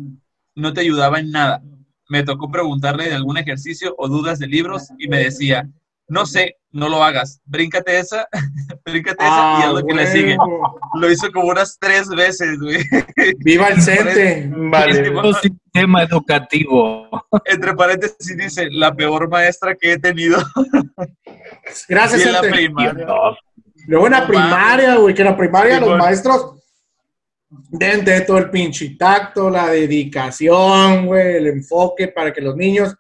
[0.55, 1.61] no te ayudaba en nada.
[2.09, 5.69] Me tocó preguntarle de algún ejercicio o dudas de libros y me decía,
[6.09, 8.27] no sé, no lo hagas, bríncate esa,
[8.85, 10.35] bríncate esa y haz lo que le sigue.
[10.39, 10.47] Ah.
[10.95, 12.83] Lo hizo como unas tres veces, güey.
[13.39, 14.51] Viva el CENTE.
[14.53, 15.09] Vale.
[15.17, 17.07] Un sistema educativo.
[17.45, 20.39] Entre paréntesis dice, la peor maestra que he tenido.
[21.87, 22.57] Gracias, Y en la CENTE.
[22.57, 23.07] primaria.
[23.87, 26.03] Luego en la No primaria, güey, que en la primaria Sí, los bueno.
[26.03, 26.55] maestros
[27.49, 32.95] den de todo el pinche tacto, la dedicación, güey, el enfoque para que los niños,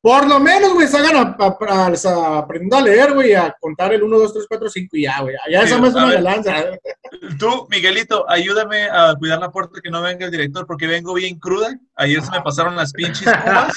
[0.00, 3.92] por lo menos, güey, salgan a, a- a- a- aprendiendo a leer, güey, a contar
[3.92, 5.34] el 1, 2, 3, 4, 5 y ya, güey.
[5.46, 6.22] Sí, esa maestra a me ver.
[6.22, 6.54] lanza.
[7.38, 11.38] Tú, Miguelito, ayúdame a cuidar la puerta que no venga el director porque vengo bien
[11.38, 11.76] cruda.
[11.96, 13.76] Ayer se me pasaron las pinches cubas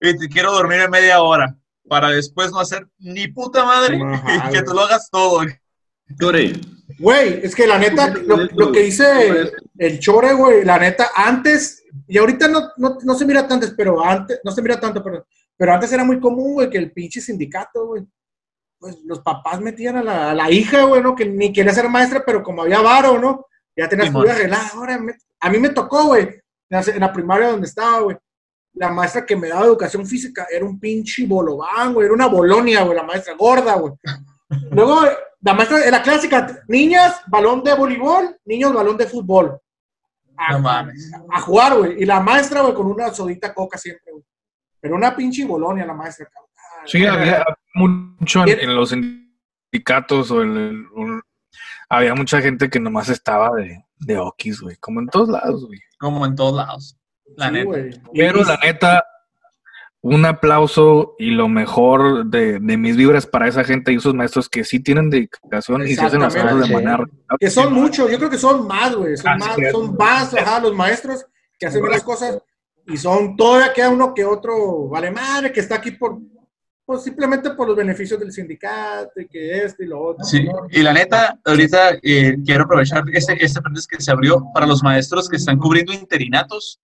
[0.00, 1.54] y te quiero dormir en media hora
[1.88, 5.40] para después no hacer ni puta madre Ajá, y que tú lo hagas todo.
[6.20, 6.52] Llore.
[6.98, 11.82] Güey, es que la neta, lo, lo que dice el chore, güey, la neta, antes,
[12.06, 15.26] y ahorita no, no, no se mira tanto, pero antes, no se mira tanto, pero,
[15.56, 18.04] pero antes era muy común, güey, que el pinche sindicato, güey,
[18.78, 21.16] pues los papás metían a la, a la hija, güey, ¿no?
[21.16, 23.46] Que ni quería ser maestra, pero como había varo, ¿no?
[23.76, 24.22] Ya tenías Simón.
[24.24, 24.66] todo arreglado.
[24.74, 26.28] Ahora, me- a mí me tocó, güey,
[26.70, 28.16] en la primaria donde estaba, güey.
[28.76, 32.82] La maestra que me daba educación física era un pinche bolobán, güey, era una bolonia,
[32.82, 33.92] güey, la maestra gorda, güey.
[34.70, 35.00] Luego,
[35.40, 39.58] la maestra era clásica, niñas, balón de voleibol, niños, balón de fútbol.
[40.36, 41.10] A, No mames.
[41.30, 42.02] a jugar, güey.
[42.02, 44.24] Y la maestra, güey, con una sodita coca siempre, güey.
[44.80, 46.50] Pero una pinche bolonia la maestra, cabrón.
[46.84, 47.44] Sí, había
[47.74, 51.20] mucho en, en los sindicatos o en el- o-
[51.88, 55.80] había mucha gente que nomás estaba de, de Okis, güey, como en todos lados, güey.
[55.98, 56.96] Como en todos lados.
[57.36, 58.00] La Sí, neta.
[58.12, 59.04] Pero la neta,
[60.00, 64.48] un aplauso y lo mejor de, de mis vibras para esa gente y esos maestros
[64.48, 67.04] que sí tienen dedicación y se hacen las cosas de manera.
[67.38, 69.16] Que son muchos, yo creo que son más, güey.
[69.16, 71.26] Son, más, son más ajá, los maestros
[71.58, 72.38] que hacen las cosas
[72.86, 76.18] y son todavía queda uno que otro, vale madre, que está aquí por,
[76.84, 80.24] pues simplemente por los beneficios del sindicato y que esto y lo otro.
[80.24, 80.68] Sí, ¿no?
[80.70, 83.60] y la neta, ahorita eh, quiero aprovechar este, este
[83.90, 86.80] que se abrió para los maestros que están cubriendo interinatos,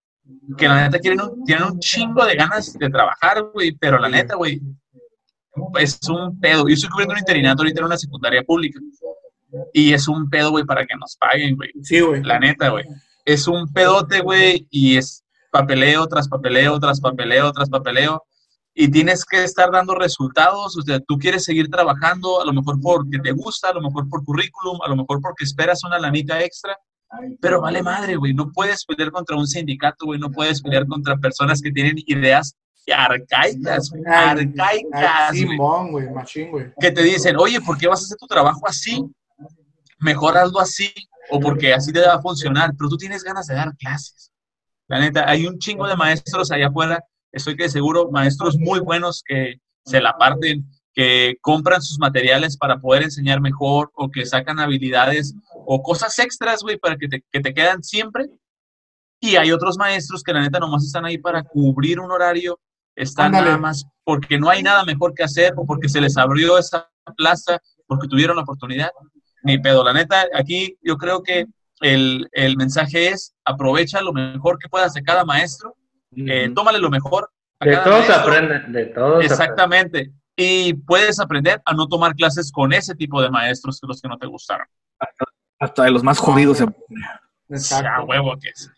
[0.57, 4.09] que la neta quieren un- tienen un chingo de ganas de trabajar, güey, pero la
[4.09, 4.61] neta, güey,
[5.79, 6.67] es un pedo.
[6.69, 8.79] Yo estoy cubriendo un interinato ahorita en una secundaria pública
[9.73, 11.71] y es un pedo, güey, para que nos paguen, güey.
[11.83, 12.23] Sí, güey.
[12.23, 12.85] La neta, güey.
[13.25, 18.23] Es un pedote, güey, y es papeleo tras papeleo, tras papeleo, tras papeleo.
[18.75, 20.79] Y tienes que estar dando resultados.
[20.79, 24.09] O sea, tú quieres seguir trabajando, a lo mejor porque te gusta, a lo mejor
[24.09, 26.77] por currículum, a lo mejor porque esperas una lanita extra.
[27.41, 28.35] Pero vale madre, güey.
[28.35, 30.19] No puedes pelear contra un sindicato, güey.
[30.19, 32.57] No puedes pelear contra personas que tienen ideas
[32.91, 34.03] arcaicas, güey.
[34.07, 36.73] Arcaicas, güey.
[36.81, 39.05] que te dicen, oye, ¿por qué vas a hacer tu trabajo así?
[39.99, 40.93] Mejor hazlo así,
[41.31, 44.33] o porque así te va a funcionar, pero tú tienes ganas de dar clases.
[44.89, 49.23] La neta, hay un chingo de maestros allá afuera, estoy que seguro, maestros muy buenos
[49.25, 54.59] que se la parten, que compran sus materiales para poder enseñar mejor, o que sacan
[54.59, 55.35] habilidades,
[55.67, 58.29] o cosas extras, güey, para que te, que te quedan siempre.
[59.21, 62.59] Y hay otros maestros que la neta nomás están ahí para cubrir un horario,
[62.97, 63.47] están Ándale.
[63.47, 66.91] nada más porque no hay nada mejor que hacer, o porque se les abrió esa
[67.17, 68.91] plaza, porque tuvieron la oportunidad.
[69.45, 71.47] Ni pedo, la neta, aquí yo creo que
[71.81, 75.77] el, el mensaje es aprovecha lo mejor que puedas de cada maestro,
[76.17, 77.31] eh, tómale lo mejor.
[77.61, 78.33] a De cada todos se maestro.
[78.33, 79.27] aprende, de todos aprende.
[79.27, 80.13] Exactamente.
[80.37, 84.09] Y puedes aprender a no tomar clases con ese tipo de maestros que los que
[84.09, 84.67] no te gustaron.
[85.63, 86.59] Hasta de los más jodidos.
[86.59, 86.67] se-
[87.49, 88.05] Exacto.
[88.05, 88.71] Huevo que es.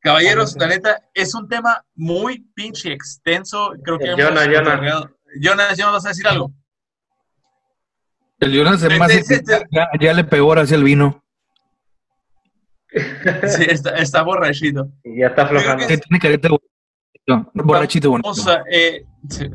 [0.00, 3.72] Caballeros, la neta, es un tema muy pinche extenso.
[3.82, 4.58] Creo que Eh, hemos Jonah, Jonah.
[4.64, 5.10] cotorreado.
[5.40, 6.52] Jonas, ¿ya nos vas a decir algo?
[8.40, 9.34] El Jonas es más sí, sí.
[9.70, 11.22] ya, ya le pegó ahora sí el vino.
[13.48, 14.88] Sí, está, está borrachito.
[15.04, 15.86] Y ya está aflojando.
[15.86, 17.50] Sí, tiene careta borrachito.
[17.54, 18.30] Borrachito bonito.
[18.70, 19.50] Eh, sí.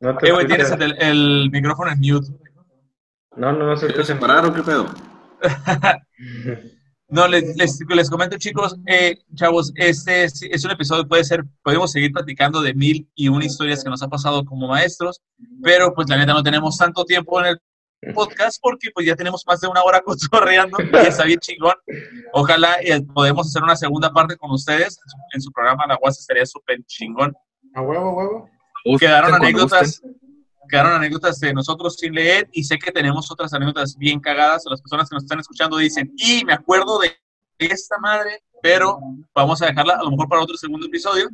[0.00, 2.28] No te Eh, güey, tienes el, el micrófono en mute.
[3.36, 4.20] No, no, no se ¿Quieres escucha.
[4.20, 4.86] separar o qué pedo?
[7.10, 11.42] No, les, les, les comento, chicos, eh, chavos, este es, es un episodio, puede ser,
[11.62, 15.22] podemos seguir platicando de mil y una historias que nos ha pasado como maestros,
[15.62, 19.42] pero pues la neta no tenemos tanto tiempo en el podcast porque pues ya tenemos
[19.46, 21.76] más de una hora cotorreando y está bien chingón.
[22.34, 25.96] Ojalá eh, podemos hacer una segunda parte con ustedes en su, en su programa La
[25.96, 27.34] Guasa, estaría súper chingón.
[27.74, 28.50] A huevo, a huevo.
[29.00, 30.27] Quedaron anécdotas, gusten.
[30.68, 34.64] Quedaron anécdotas de nosotros sin leer y sé que tenemos otras anécdotas bien cagadas.
[34.66, 37.16] Las personas que nos están escuchando dicen, y me acuerdo de
[37.58, 38.98] esta madre, pero
[39.34, 41.28] vamos a dejarla a lo mejor para otro segundo episodio.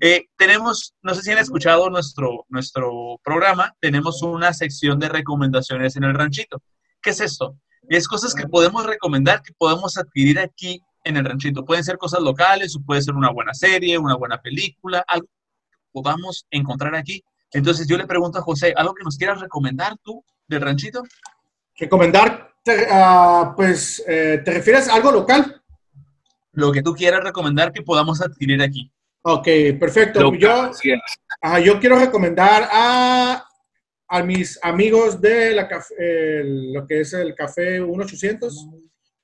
[0.00, 5.96] Eh, tenemos, no sé si han escuchado nuestro, nuestro programa, tenemos una sección de recomendaciones
[5.96, 6.62] en el ranchito.
[7.00, 7.56] ¿Qué es esto?
[7.88, 11.64] Es cosas que podemos recomendar, que podemos adquirir aquí en el ranchito.
[11.64, 15.78] Pueden ser cosas locales o puede ser una buena serie, una buena película, algo que
[15.92, 17.22] podamos encontrar aquí.
[17.56, 21.02] Entonces yo le pregunto a José, ¿algo que nos quieras recomendar tú del ranchito?
[21.74, 22.52] Recomendar,
[22.90, 25.62] ah, pues, eh, ¿te refieres a algo local?
[26.52, 28.92] Lo que tú quieras recomendar que podamos adquirir aquí.
[29.22, 29.48] Ok,
[29.80, 30.20] perfecto.
[30.20, 30.38] Local,
[30.82, 33.48] Yo, yo quiero recomendar a,
[34.08, 35.66] a mis amigos de la
[35.98, 38.68] lo que es el café 1800,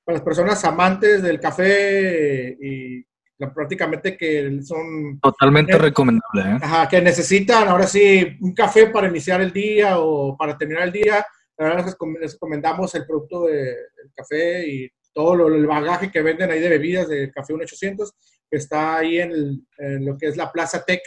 [0.05, 3.05] para las personas amantes del café y
[3.53, 6.43] prácticamente que son Totalmente Eh, recomendable.
[6.43, 6.59] ¿eh?
[6.63, 10.93] Ajá, que necesitan ahora sí un café para iniciar el día o para terminar el
[10.93, 11.25] día.
[11.57, 13.77] La verdad les recom- les recomendamos el producto del
[14.15, 18.13] café y todo lo- el bagaje que venden ahí de bebidas de Café 1800,
[18.51, 21.03] que está ahí en, el- en lo que es la Plaza Tech,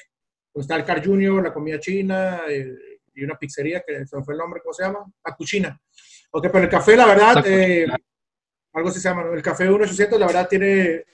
[0.53, 2.41] donde está el Car Junior, la comida china
[3.13, 4.99] y una pizzería, que se me fue el nombre, ¿cómo se llama?
[5.25, 5.81] La Cuchina.
[6.31, 7.87] Ok, pero el café, la verdad, eh,
[8.73, 9.33] algo así se llama, ¿no?
[9.33, 11.05] el Café 1800, la verdad, tiene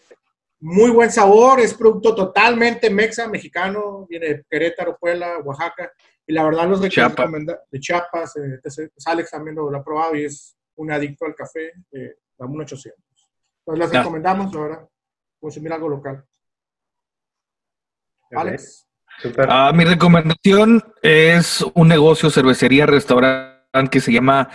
[0.61, 5.91] muy buen sabor, es producto totalmente mexa, mexicano, viene de Querétaro, Puebla, Oaxaca,
[6.25, 6.79] y la verdad los
[7.25, 8.59] recomenda- de Chiapas, eh.
[8.63, 12.47] Pues Alex también lo, lo ha probado y es un adicto al café, eh, la
[12.47, 12.99] 1800.
[13.59, 14.87] Entonces las recomendamos, verdad,
[15.39, 16.23] consumir algo local.
[18.31, 18.87] Alex.
[19.49, 24.49] Ah, mi recomendación es un negocio, cervecería, restaurante que se llama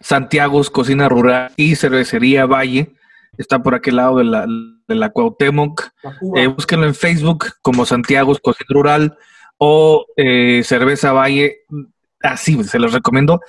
[0.00, 2.95] Santiago's Cocina Rural y Cervecería Valle.
[3.38, 5.90] Está por aquel lado de la, de la Cuauhtémoc.
[6.02, 6.42] La.
[6.42, 9.18] Eh, búsquenlo en Facebook como Santiago's Cocina Rural
[9.58, 11.64] o eh, Cerveza Valle.
[12.22, 13.40] Así, se los recomiendo.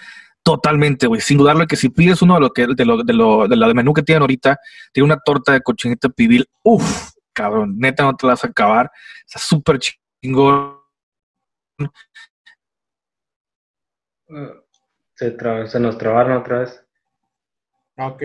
[0.43, 1.21] Totalmente, güey.
[1.21, 3.67] Sin dudarlo que si pides uno de lo que de lo, de lo, de la
[3.67, 4.57] de menú que tienen ahorita,
[4.93, 6.47] tiene una torta de cochinita pibil.
[6.63, 8.91] Uf, cabrón, neta no te la vas a acabar.
[9.25, 10.77] Está súper chingón.
[15.15, 15.35] Se,
[15.67, 16.85] se nos trabaron otra vez.
[17.97, 18.23] Ok.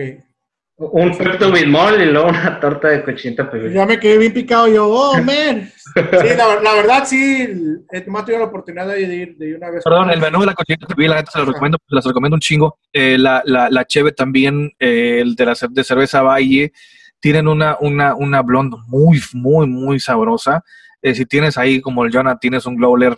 [0.91, 3.73] Un Pepto Bismol y luego una torta de cochinita pibil.
[3.73, 5.71] Ya me quedé bien picado yo, oh, man.
[5.95, 7.47] Sí, la, la verdad, sí,
[7.91, 9.83] he tenido la oportunidad de ir, de ir una vez.
[9.83, 12.41] Perdón, el menú de la cochinita pibil, la neta se los recomiendo, las recomiendo un
[12.41, 12.79] chingo.
[12.91, 16.73] Eh, la, la, la cheve también, eh, el de la de cerveza Valle,
[17.19, 20.63] tienen una, una, una blonde muy, muy, muy sabrosa.
[21.01, 23.15] Eh, si tienes ahí, como el Jonah, tienes un Glowler,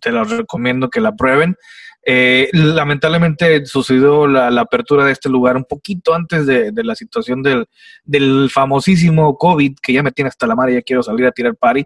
[0.00, 1.56] te los recomiendo que la prueben.
[2.06, 7.66] Eh, lamentablemente sucedió la, apertura de este lugar un poquito antes de, la situación del,
[8.04, 11.56] del famosísimo COVID, que ya me tiene hasta la madre, ya quiero salir a tirar
[11.56, 11.84] party.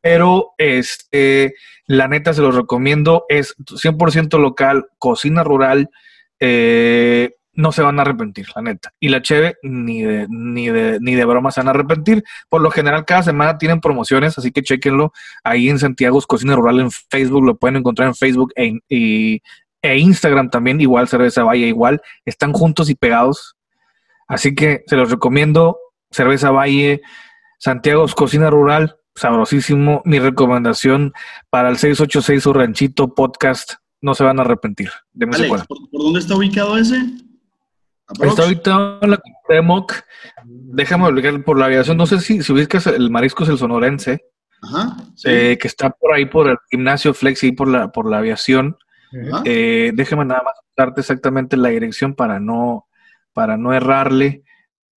[0.00, 1.54] Pero este,
[1.86, 5.90] la neta se los recomiendo, es 100% local, cocina rural,
[6.38, 8.94] eh, no se van a arrepentir, la neta.
[9.00, 12.22] Y la cheve, ni de, ni de, ni de broma se van a arrepentir.
[12.48, 15.12] Por lo general, cada semana tienen promociones, así que chequenlo
[15.42, 19.42] ahí en Santiago's Cocina Rural en Facebook, lo pueden encontrar en Facebook e, y,
[19.82, 22.00] e Instagram también, igual, Cerveza Valle, igual.
[22.24, 23.56] Están juntos y pegados.
[24.28, 25.78] Así que se los recomiendo,
[26.12, 27.02] Cerveza Valle,
[27.58, 30.00] Santiago's Cocina Rural, sabrosísimo.
[30.04, 31.12] Mi recomendación
[31.50, 34.90] para el 686 su ranchito podcast, no se van a arrepentir.
[35.12, 35.66] Denme su Alex, cuenta.
[35.66, 37.02] ¿por, por dónde está ubicado ese?
[38.10, 39.92] Está ahorita en la Cuauhtémoc.
[40.44, 41.96] Déjame obligar por la aviación.
[41.96, 44.24] No sé si, si ubicas el Mariscos el Sonorense,
[44.62, 44.96] Ajá.
[45.14, 48.18] sí, eh, que está por ahí por el gimnasio Flex y por la, por la
[48.18, 48.76] aviación.
[49.44, 52.86] Eh, déjame nada más darte exactamente la dirección para no,
[53.32, 54.42] para no errarle.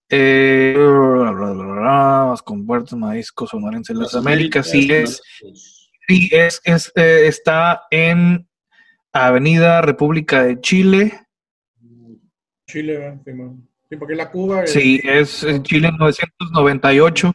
[0.10, 5.22] Eh, bla, bla, bla, bla, con Puerto Mariscos Sonorense, Las Américas, sí es,
[6.08, 8.50] sí es, es, eh, está en
[9.14, 11.28] Avenida República de Chile.
[12.72, 13.18] Chile, ¿verdad?
[13.90, 14.64] Sí, porque la Cuba.
[14.64, 17.34] eh, Sí, es en Chile 998,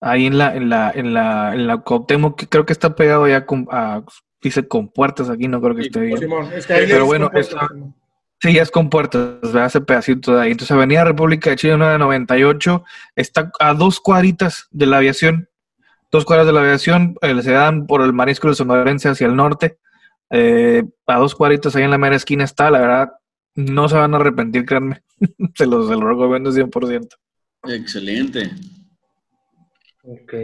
[0.00, 1.82] ahí en la, en la, en la, en la
[2.36, 4.02] que creo que está pegado ya con, a-
[4.40, 6.18] dice con puertas aquí, no creo que Sí, esté bien.
[6.18, 7.68] Simón, es que ahí le Pero bueno, está-.
[8.40, 9.66] Sí, ya es con puertas, ¿verdad?
[9.66, 10.50] ese pedacito de ahí.
[10.52, 12.84] Entonces, Avenida República de Chile 998
[13.16, 15.48] está a dos cuadritas de la aviación.
[16.12, 19.34] Dos cuadras de la aviación, eh, se dan por el marisco del sonorense hacia el
[19.34, 19.78] norte.
[20.30, 23.12] Eh, a dos cuadritas ahí en la mera esquina está, la verdad,
[23.58, 25.02] no se van a arrepentir, créanme.
[25.56, 27.08] se los, se los recomiendo 100%.
[27.64, 28.52] Excelente.
[30.02, 30.34] Ok.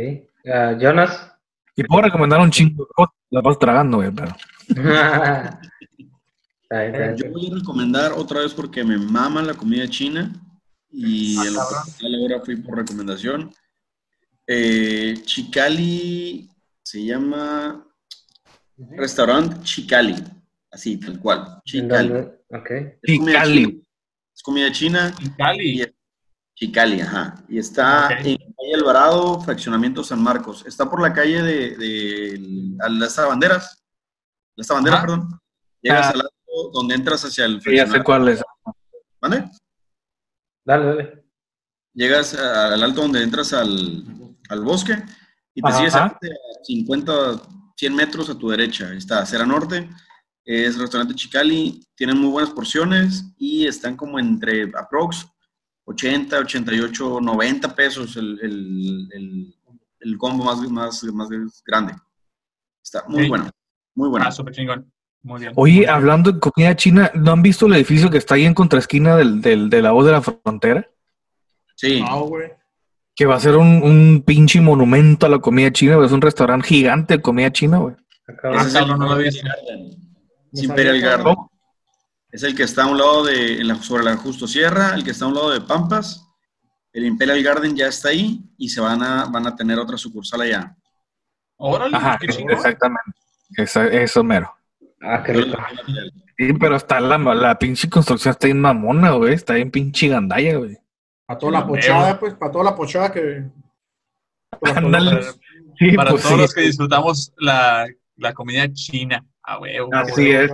[0.52, 1.30] Ah, Jonas.
[1.76, 4.34] Y puedo recomendar un chingo de cosas, las vas tragando, güey, pero...
[6.68, 10.32] Está Yo voy a recomendar otra vez porque me mama la comida china
[10.90, 13.52] y lo personal ahora fui por recomendación.
[14.46, 16.50] Eh, Chicali
[16.82, 17.86] se llama
[18.76, 20.16] Restaurant Chicali,
[20.72, 21.60] así tal cual.
[21.64, 22.12] Chicali.
[22.50, 22.70] Ok.
[23.02, 23.64] Es comida Chicali.
[23.66, 23.82] china.
[24.34, 25.14] Es comida china.
[25.20, 25.94] En Cali.
[26.56, 27.34] Chicali, ajá.
[27.48, 28.26] Y está Ok.
[28.26, 30.64] en calle Alvarado, fraccionamiento San Marcos.
[30.66, 33.82] Está por la calle de, de a las banderas.
[34.56, 35.06] Las banderas, Ajá.
[35.06, 35.40] perdón.
[35.82, 36.10] Llegas Ah.
[36.10, 38.42] al lado donde entras hacia el Sí, ya sé cuál es.
[39.20, 39.50] ¿Mande?
[40.64, 41.24] Dale, dale.
[41.94, 44.04] Llegas al alto donde entras al,
[44.48, 44.94] al bosque
[45.54, 45.78] y te Ajá.
[45.78, 46.18] sigues a
[46.62, 47.12] 50,
[47.76, 48.92] 100 metros a tu derecha.
[48.92, 49.88] Está Acera Norte,
[50.44, 55.26] es restaurante Chicali, tienen muy buenas porciones y están como entre aprox
[55.86, 59.54] 80, 88, 90 pesos el, el, el,
[60.00, 61.28] el combo más, más, más
[61.66, 61.94] grande.
[62.82, 63.28] Está muy Sí.
[63.28, 63.50] bueno,
[63.94, 64.26] muy bueno.
[64.28, 64.90] Ah, súper chingón.
[65.22, 65.52] Muy bien.
[65.56, 69.16] Oye, hablando de comida china, ¿no han visto el edificio que está ahí en contraesquina
[69.16, 70.86] del, del, de la voz de la frontera?
[71.76, 72.50] Sí, Ah, güey.
[73.16, 76.06] Que va a ser un, un pinche monumento a la comida china, güey.
[76.06, 77.94] Es un restaurante gigante de comida china, güey.
[78.26, 78.62] Acá ese va.
[78.66, 79.30] es el no lo había
[80.62, 80.62] Imperial.
[80.62, 80.62] Garden.
[80.62, 81.34] Es Me Imperial salió Garden.
[81.34, 81.50] ¿Cómo?
[82.30, 85.04] Es el que está a un lado de, en la- sobre la Justo Sierra, el
[85.04, 86.26] que está a un lado de Pampas.
[86.92, 90.40] El Imperial Garden ya está ahí y se van a, van a tener otra sucursal
[90.42, 90.76] allá.
[91.56, 92.54] Órale, Ajá, qué chingón.
[92.54, 93.12] exactamente.
[93.56, 94.52] Eso mero.
[95.00, 95.56] Ah, qué rico.
[96.36, 99.34] Sí, pero está la, la pinche construcción está bien mamona, güey.
[99.34, 100.76] Está bien pinche gandalla, güey.
[101.26, 103.44] Para toda la pochada, pues, para toda la pochada que.
[105.78, 106.40] Sí, Para pues todos sí.
[106.40, 107.86] los que disfrutamos la,
[108.16, 109.24] la comida china.
[109.46, 109.88] A huevo.
[109.92, 110.50] Así es.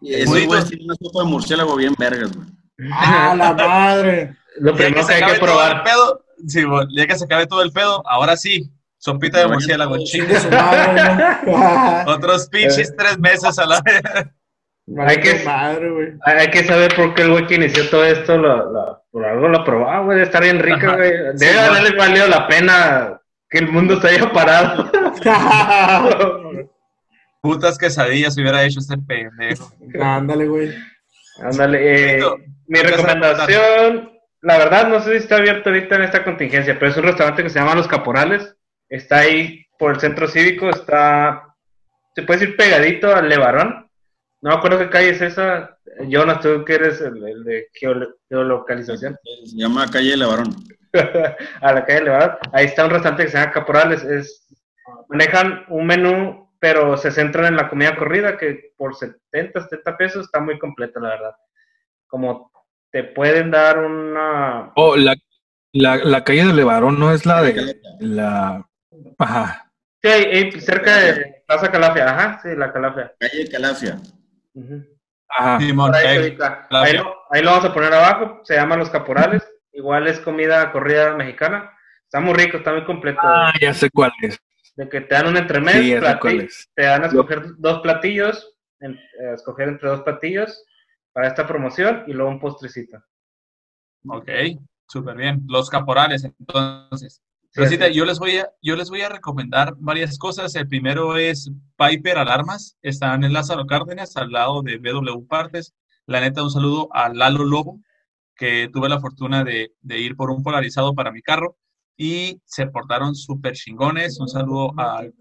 [0.00, 0.48] Y esos Bonito.
[0.48, 2.48] güeyes tienen una sopa de murciélago bien vergas, güey.
[2.92, 4.36] ¡Ah, la madre!
[4.58, 5.84] Lo Ya que primero se que hay que acabe todo el probar.
[5.84, 9.96] pedo, sí, bueno, ya que se acabe todo el pedo, ahora sí, sopita de murciélago,
[10.04, 11.02] Chingue su madre.
[12.06, 14.02] Otros pinches tres meses a la vez.
[14.98, 16.08] Hay que- madre, güey.
[16.24, 19.48] Hay que saber por qué el güey que inició todo esto, lo, lo- por algo
[19.48, 20.96] lo probaba, güey, estar bien rico, Ajá.
[20.96, 21.10] güey.
[21.34, 24.90] Debe haberle valido la pena que el mundo se haya parado.
[27.46, 29.72] Putas quesadillas hubiera hecho este pendejo.
[30.00, 30.74] Ándale, güey.
[31.40, 32.24] Ándale, eh,
[32.66, 34.10] mi recomendación,
[34.40, 37.44] la verdad no sé si está abierto ahorita en esta contingencia, pero es un restaurante
[37.44, 38.56] que se llama Los Caporales,
[38.88, 41.54] está ahí por el centro cívico, está,
[42.16, 43.88] se puede decir pegadito al Levarón,
[44.42, 45.78] no me acuerdo qué calle es esa,
[46.08, 47.68] Jonas, tú que eres el, de
[48.28, 49.16] geolocalización.
[49.44, 50.48] Se llama calle Levarón.
[51.60, 54.48] a la calle Levarón, ahí está un restaurante que se llama Caporales, es,
[55.08, 60.24] manejan un menú pero se centran en la comida corrida que por 70, 70 pesos
[60.24, 61.36] está muy completa, la verdad.
[62.08, 62.50] Como
[62.90, 64.72] te pueden dar una...
[64.74, 65.14] Oh, la,
[65.72, 68.68] la, calle de Levarón no es la de la...
[69.16, 69.70] Ajá.
[70.02, 73.14] Sí, cerca de Plaza Calafia, ajá, sí, la Calafia.
[73.16, 73.98] Calle Calafia.
[75.28, 75.58] Ajá.
[75.58, 80.72] ahí, lo, ahí lo vamos a poner abajo, se llama Los Caporales, igual es comida
[80.72, 81.70] corrida mexicana.
[82.02, 83.20] Está muy rico, está muy completo.
[83.22, 84.36] Ah, ya sé cuál es
[84.76, 85.74] de que te dan un entremés,
[86.74, 90.64] te dan a escoger dos platillos, a escoger entre dos platillos
[91.12, 92.98] para esta promoción y luego un postrecito.
[94.06, 94.28] Ok,
[94.86, 95.42] súper bien.
[95.48, 97.22] Los caporales, entonces.
[97.54, 100.54] Rosita, yo les voy a, yo les voy a recomendar varias cosas.
[100.56, 102.76] El primero es Piper Alarmas.
[102.82, 105.74] Están en Lázaro Cárdenas, al lado de BW Partes.
[106.04, 107.80] La neta, un saludo a Lalo Lobo,
[108.36, 111.56] que tuve la fortuna de, de ir por un polarizado para mi carro
[111.96, 114.20] y se portaron súper chingones.
[114.20, 115.12] Un saludo al,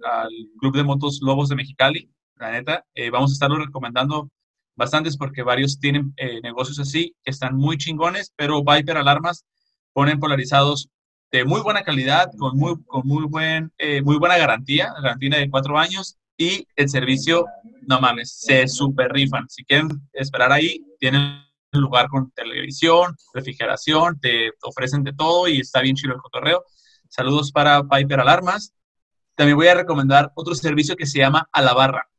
[0.59, 2.85] Club de Motos Lobos de Mexicali, la neta.
[2.93, 4.29] Eh, vamos a estarlo recomendando
[4.75, 9.45] bastantes porque varios tienen eh, negocios así que están muy chingones, pero Viper Alarmas
[9.93, 10.89] ponen polarizados
[11.31, 15.49] de muy buena calidad, con muy, con muy, buen, eh, muy buena garantía, garantía de
[15.49, 17.45] cuatro años y el servicio,
[17.87, 19.49] no mames, se super rifan.
[19.49, 25.81] Si quieren esperar ahí, tienen lugar con televisión, refrigeración, te ofrecen de todo y está
[25.81, 26.63] bien chido el cotorreo.
[27.09, 28.73] Saludos para Piper Alarmas.
[29.35, 32.09] También voy a recomendar otro servicio que se llama A la Barra.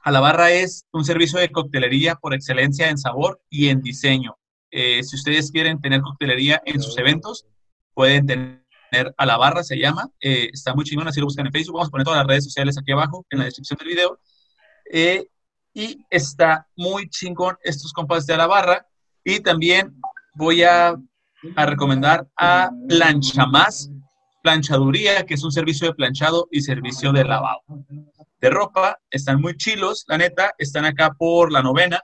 [0.00, 4.38] A la Barra es un servicio de coctelería por excelencia en sabor y en diseño.
[4.70, 7.46] Eh, si ustedes quieren tener coctelería en sus eventos,
[7.94, 8.66] pueden tener
[9.16, 10.08] a la se llama.
[10.20, 11.74] Eh, está muy chingón, así lo buscan en Facebook.
[11.74, 14.20] Vamos a poner todas las redes sociales aquí abajo en la descripción del video.
[14.92, 15.26] Eh,
[15.76, 18.86] y está muy chingón estos compas de la barra.
[19.22, 19.94] Y también
[20.34, 20.96] voy a,
[21.54, 23.90] recomendar a Plancha Más,
[24.42, 27.60] Planchaduría, que es un servicio de planchado y servicio de lavado
[28.40, 28.98] de ropa.
[29.10, 32.00] Están muy chilos, la neta, están acá por la novena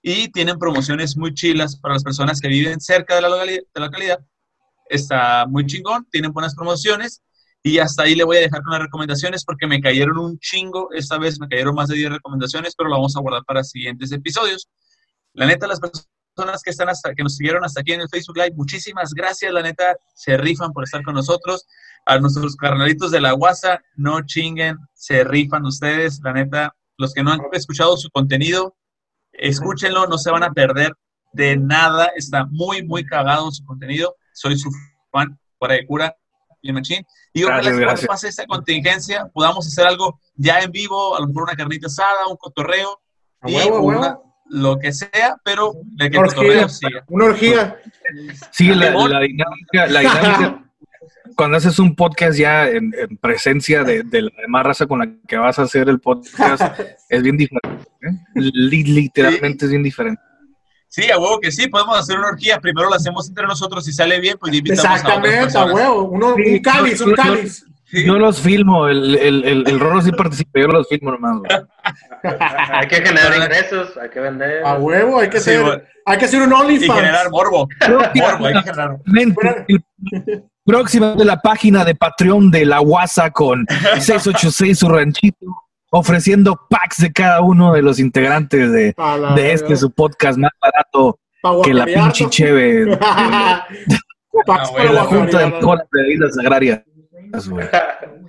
[0.00, 3.28] y tienen promociones muy chilas para las personas que viven cerca de la
[3.74, 4.20] localidad.
[4.88, 7.22] Está muy chingón, tienen buenas promociones
[7.66, 10.88] y hasta ahí le voy a dejar con las recomendaciones porque me cayeron un chingo.
[10.92, 14.12] Esta vez me cayeron más de 10 recomendaciones, pero lo vamos a guardar para siguientes
[14.12, 14.68] episodios.
[15.32, 18.36] La neta, las personas que están hasta, que nos siguieron hasta aquí en el Facebook
[18.36, 19.52] Live, muchísimas gracias.
[19.52, 21.66] La neta, se rifan por estar con nosotros.
[22.04, 26.20] A nuestros carnalitos de la WhatsApp, no chinguen, se rifan ustedes.
[26.22, 28.76] La neta, los que no han escuchado su contenido,
[29.32, 30.92] escúchenlo, no se van a perder
[31.32, 32.12] de nada.
[32.14, 34.14] Está muy, muy cagado su contenido.
[34.34, 34.70] Soy su
[35.10, 36.16] fan, fuera de cura
[37.36, 41.26] y ojalá que cuando pase esta contingencia podamos hacer algo ya en vivo, a lo
[41.26, 43.00] mejor una carnita asada, un cotorreo,
[43.46, 43.56] y
[44.48, 47.04] lo que sea, pero de que el cotorreo siga.
[47.08, 47.76] Una orgía.
[48.52, 48.90] Sí, la,
[49.20, 50.62] dinámica, la dinámica
[51.36, 52.90] cuando haces un podcast ya en,
[53.20, 56.80] presencia de, la demás raza con la que vas a hacer el podcast,
[57.10, 57.84] es bien diferente.
[58.00, 58.12] ¿eh?
[58.34, 60.22] Literalmente es bien diferente.
[60.96, 62.58] Sí, a huevo que sí, podemos hacer una orgía.
[62.58, 66.04] Primero la hacemos entre nosotros y sale bien, pues invitamos Exactamente, a, a huevo.
[66.04, 67.66] Uno, un cáliz, un cáliz.
[67.92, 71.42] Yo los filmo, el, el, el, el Rorro sí participa, yo los filmo hermano.
[72.22, 74.64] hay que generar ingresos, hay que vender.
[74.64, 76.98] A huevo, hay que hacer, hay que hacer un OnlyFans.
[76.98, 77.68] Y generar morbo.
[78.14, 78.98] morbo, hay que generar.
[80.64, 83.66] Próxima de la página de Patreon de la WhatsApp con
[84.00, 85.46] 686 su ranchito
[85.90, 88.94] ofreciendo packs de cada uno de los integrantes de,
[89.34, 91.18] de este su podcast más barato
[91.62, 92.96] que la pinche cheve
[94.46, 95.52] packs de la Junta de
[95.92, 96.82] Bebidas Agrarias.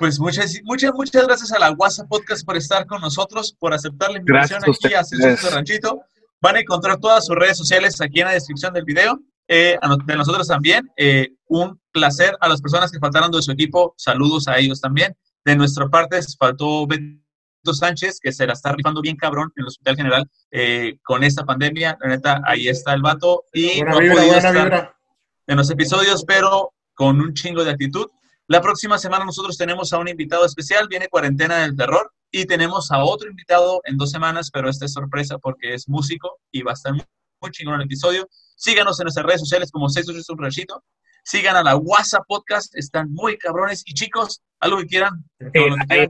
[0.00, 4.10] Pues muchas, muchas, muchas gracias a la WhatsApp Podcast por estar con nosotros, por aceptar
[4.10, 6.00] la invitación aquí a este Ranchito.
[6.40, 9.20] Van a encontrar todas sus redes sociales aquí en la descripción del video.
[9.46, 9.76] Eh,
[10.06, 10.90] de nosotros también.
[10.96, 13.92] Eh, un placer a las personas que faltaron de su equipo.
[13.98, 15.14] Saludos a ellos también.
[15.44, 19.68] De nuestra parte, faltó Beto Sánchez, que se la está rifando bien cabrón en el
[19.68, 21.96] Hospital General eh, con esta pandemia.
[22.00, 23.44] La neta, ahí está el vato.
[23.52, 24.94] Y no ha podido estar
[25.46, 28.06] en los episodios, pero con un chingo de actitud.
[28.46, 32.90] La próxima semana nosotros tenemos a un invitado especial, viene Cuarentena del Terror, y tenemos
[32.90, 36.72] a otro invitado en dos semanas, pero esta es sorpresa porque es músico y va
[36.72, 37.04] a estar muy,
[37.40, 38.28] muy chingón el episodio.
[38.56, 40.84] Síganos en nuestras redes sociales como 688 un rachito.
[41.24, 43.82] Sigan a la WhatsApp Podcast, están muy cabrones.
[43.86, 45.50] Y chicos, algo que quieran, eh,
[45.94, 46.06] eh,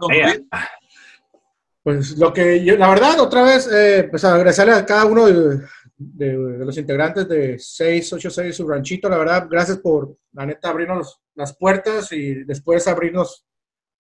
[1.82, 5.60] pues lo que yo, la verdad, otra vez, eh, pues agradecerle a cada uno de,
[5.96, 11.20] de- de los integrantes de 686 su ranchito, la verdad, gracias por, la neta, abrirnos
[11.34, 13.46] las puertas y después abrirnos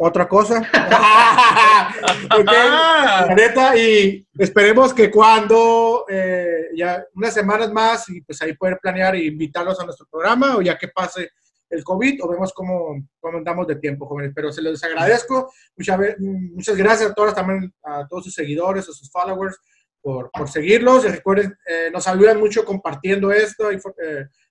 [0.00, 0.62] otra cosa.
[2.32, 8.54] Ok, La neta, y esperemos que cuando eh, ya unas semanas más y pues ahí
[8.54, 11.30] poder planear e invitarlos a nuestro programa o ya que pase
[11.68, 14.32] el COVID o vemos cómo, cómo andamos de tiempo, jóvenes.
[14.34, 15.52] Pero se les agradezco.
[15.76, 19.58] Muchas, muchas gracias a todos también, a todos sus seguidores, a sus followers
[20.00, 21.04] por, por seguirlos.
[21.04, 23.78] Y recuerden, eh, nos ayudan mucho compartiendo esto, eh,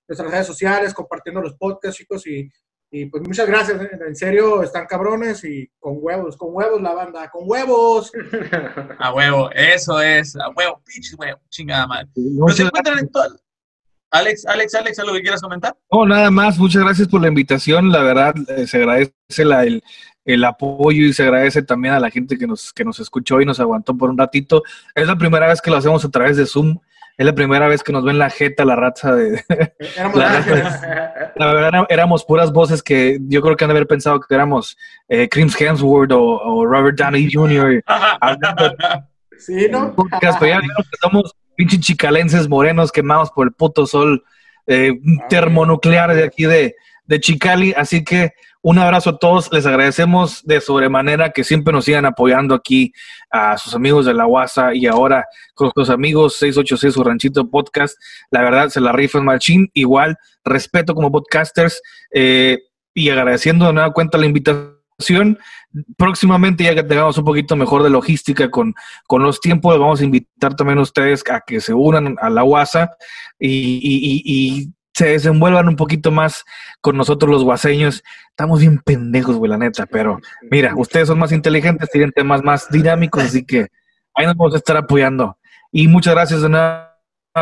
[0.06, 2.50] nuestras redes sociales, compartiendo los podcasts, chicos, y,
[2.90, 3.90] y pues muchas gracias, eh.
[4.06, 8.10] en serio, están cabrones y con huevos, con huevos la banda, con huevos.
[8.98, 12.08] A huevo, eso es, a huevo, pinche huevo, chingada madre.
[12.16, 13.36] Nos encuentran en todo.
[14.12, 15.76] Alex, Alex, Alex, ¿algo que quieras comentar?
[15.92, 17.92] No, nada más, muchas gracias por la invitación.
[17.92, 19.12] La verdad, eh, se agradece
[19.44, 19.84] la- el,
[20.24, 23.46] el apoyo y se agradece también a la gente que nos, que nos escuchó y
[23.46, 24.64] nos aguantó por un ratito.
[24.96, 26.78] Es la primera vez que lo hacemos a través de Zoom.
[27.20, 29.44] Es la primera vez que nos ven la jeta, la raza de...
[29.94, 30.80] Éramos La- ángeles.
[31.36, 34.78] La verdad, éramos puras voces que yo creo que han de haber pensado que éramos
[35.06, 37.82] eh, Crims Hemsworth o, o Robert Downey Jr.
[37.86, 38.74] hablando
[39.38, 39.94] Sí, ¿no?
[39.94, 44.24] podcast, pero ya vieron que somos pinches chicalenses morenos quemados por el puto sol
[44.66, 44.92] eh,
[45.28, 46.74] termonuclear de aquí de,
[47.04, 47.74] de Chicali.
[47.76, 48.32] Así que
[48.62, 49.50] un abrazo a todos.
[49.52, 52.92] Les agradecemos de sobremanera que siempre nos sigan apoyando aquí
[53.30, 55.24] a sus amigos de la UASA y ahora
[55.54, 57.96] con los amigos 686 su ranchito podcast.
[58.30, 59.70] La verdad, se la rifan machín.
[59.74, 61.80] Igual, respeto como podcasters
[62.12, 62.58] eh,
[62.94, 65.38] y agradeciendo de nueva cuenta la invitación.
[65.96, 68.74] Próximamente, ya que tengamos un poquito mejor de logística con,
[69.06, 72.42] con los tiempos, vamos a invitar también a ustedes a que se unan a la
[72.44, 72.90] UASA
[73.38, 76.44] y, y- y- y se desenvuelvan un poquito más
[76.80, 78.02] con nosotros los guaseños.
[78.30, 80.18] Estamos bien pendejos, güey, la neta, pero
[80.50, 83.68] mira, ustedes son más inteligentes, tienen temas más dinámicos, así que
[84.14, 85.38] ahí nos vamos a estar apoyando.
[85.72, 86.96] Y muchas gracias de nueva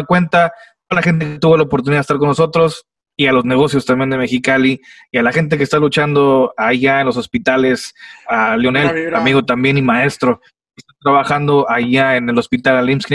[0.06, 0.52] cuenta
[0.88, 3.84] a la gente que tuvo la oportunidad de estar con nosotros y a los negocios
[3.84, 4.80] también de Mexicali
[5.10, 7.94] y a la gente que está luchando allá en los hospitales,
[8.28, 13.12] a Leonel, amigo también y maestro, que está trabajando allá en el hospital Alimsk.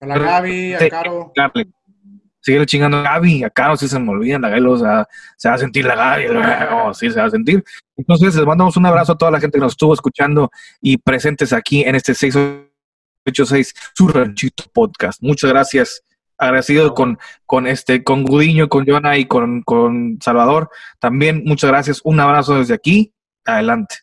[0.00, 1.32] A la Gaby, a Caro.
[2.42, 5.54] Sigue chingando a Gaby, a Caro si se me olvidan, la Gaby o se va
[5.54, 6.26] a sentir la Gaby,
[6.72, 7.64] oh, sí se va a sentir.
[7.96, 10.50] Entonces les mandamos un abrazo a toda la gente que nos estuvo escuchando
[10.80, 15.22] y presentes aquí en este 686 su ranchito podcast.
[15.22, 16.02] Muchas gracias.
[16.36, 20.68] Agradecido con, con este, con Gudiño, con Joana y con, con Salvador.
[20.98, 22.00] También muchas gracias.
[22.02, 23.14] Un abrazo desde aquí.
[23.44, 24.01] Adelante.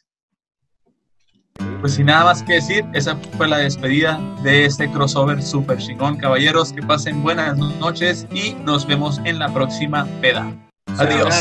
[1.81, 6.17] Pues sin nada más que decir, esa fue la despedida de este crossover super chingón.
[6.17, 10.51] Caballeros, que pasen buenas noches y nos vemos en la próxima peda.
[10.97, 11.33] Adiós.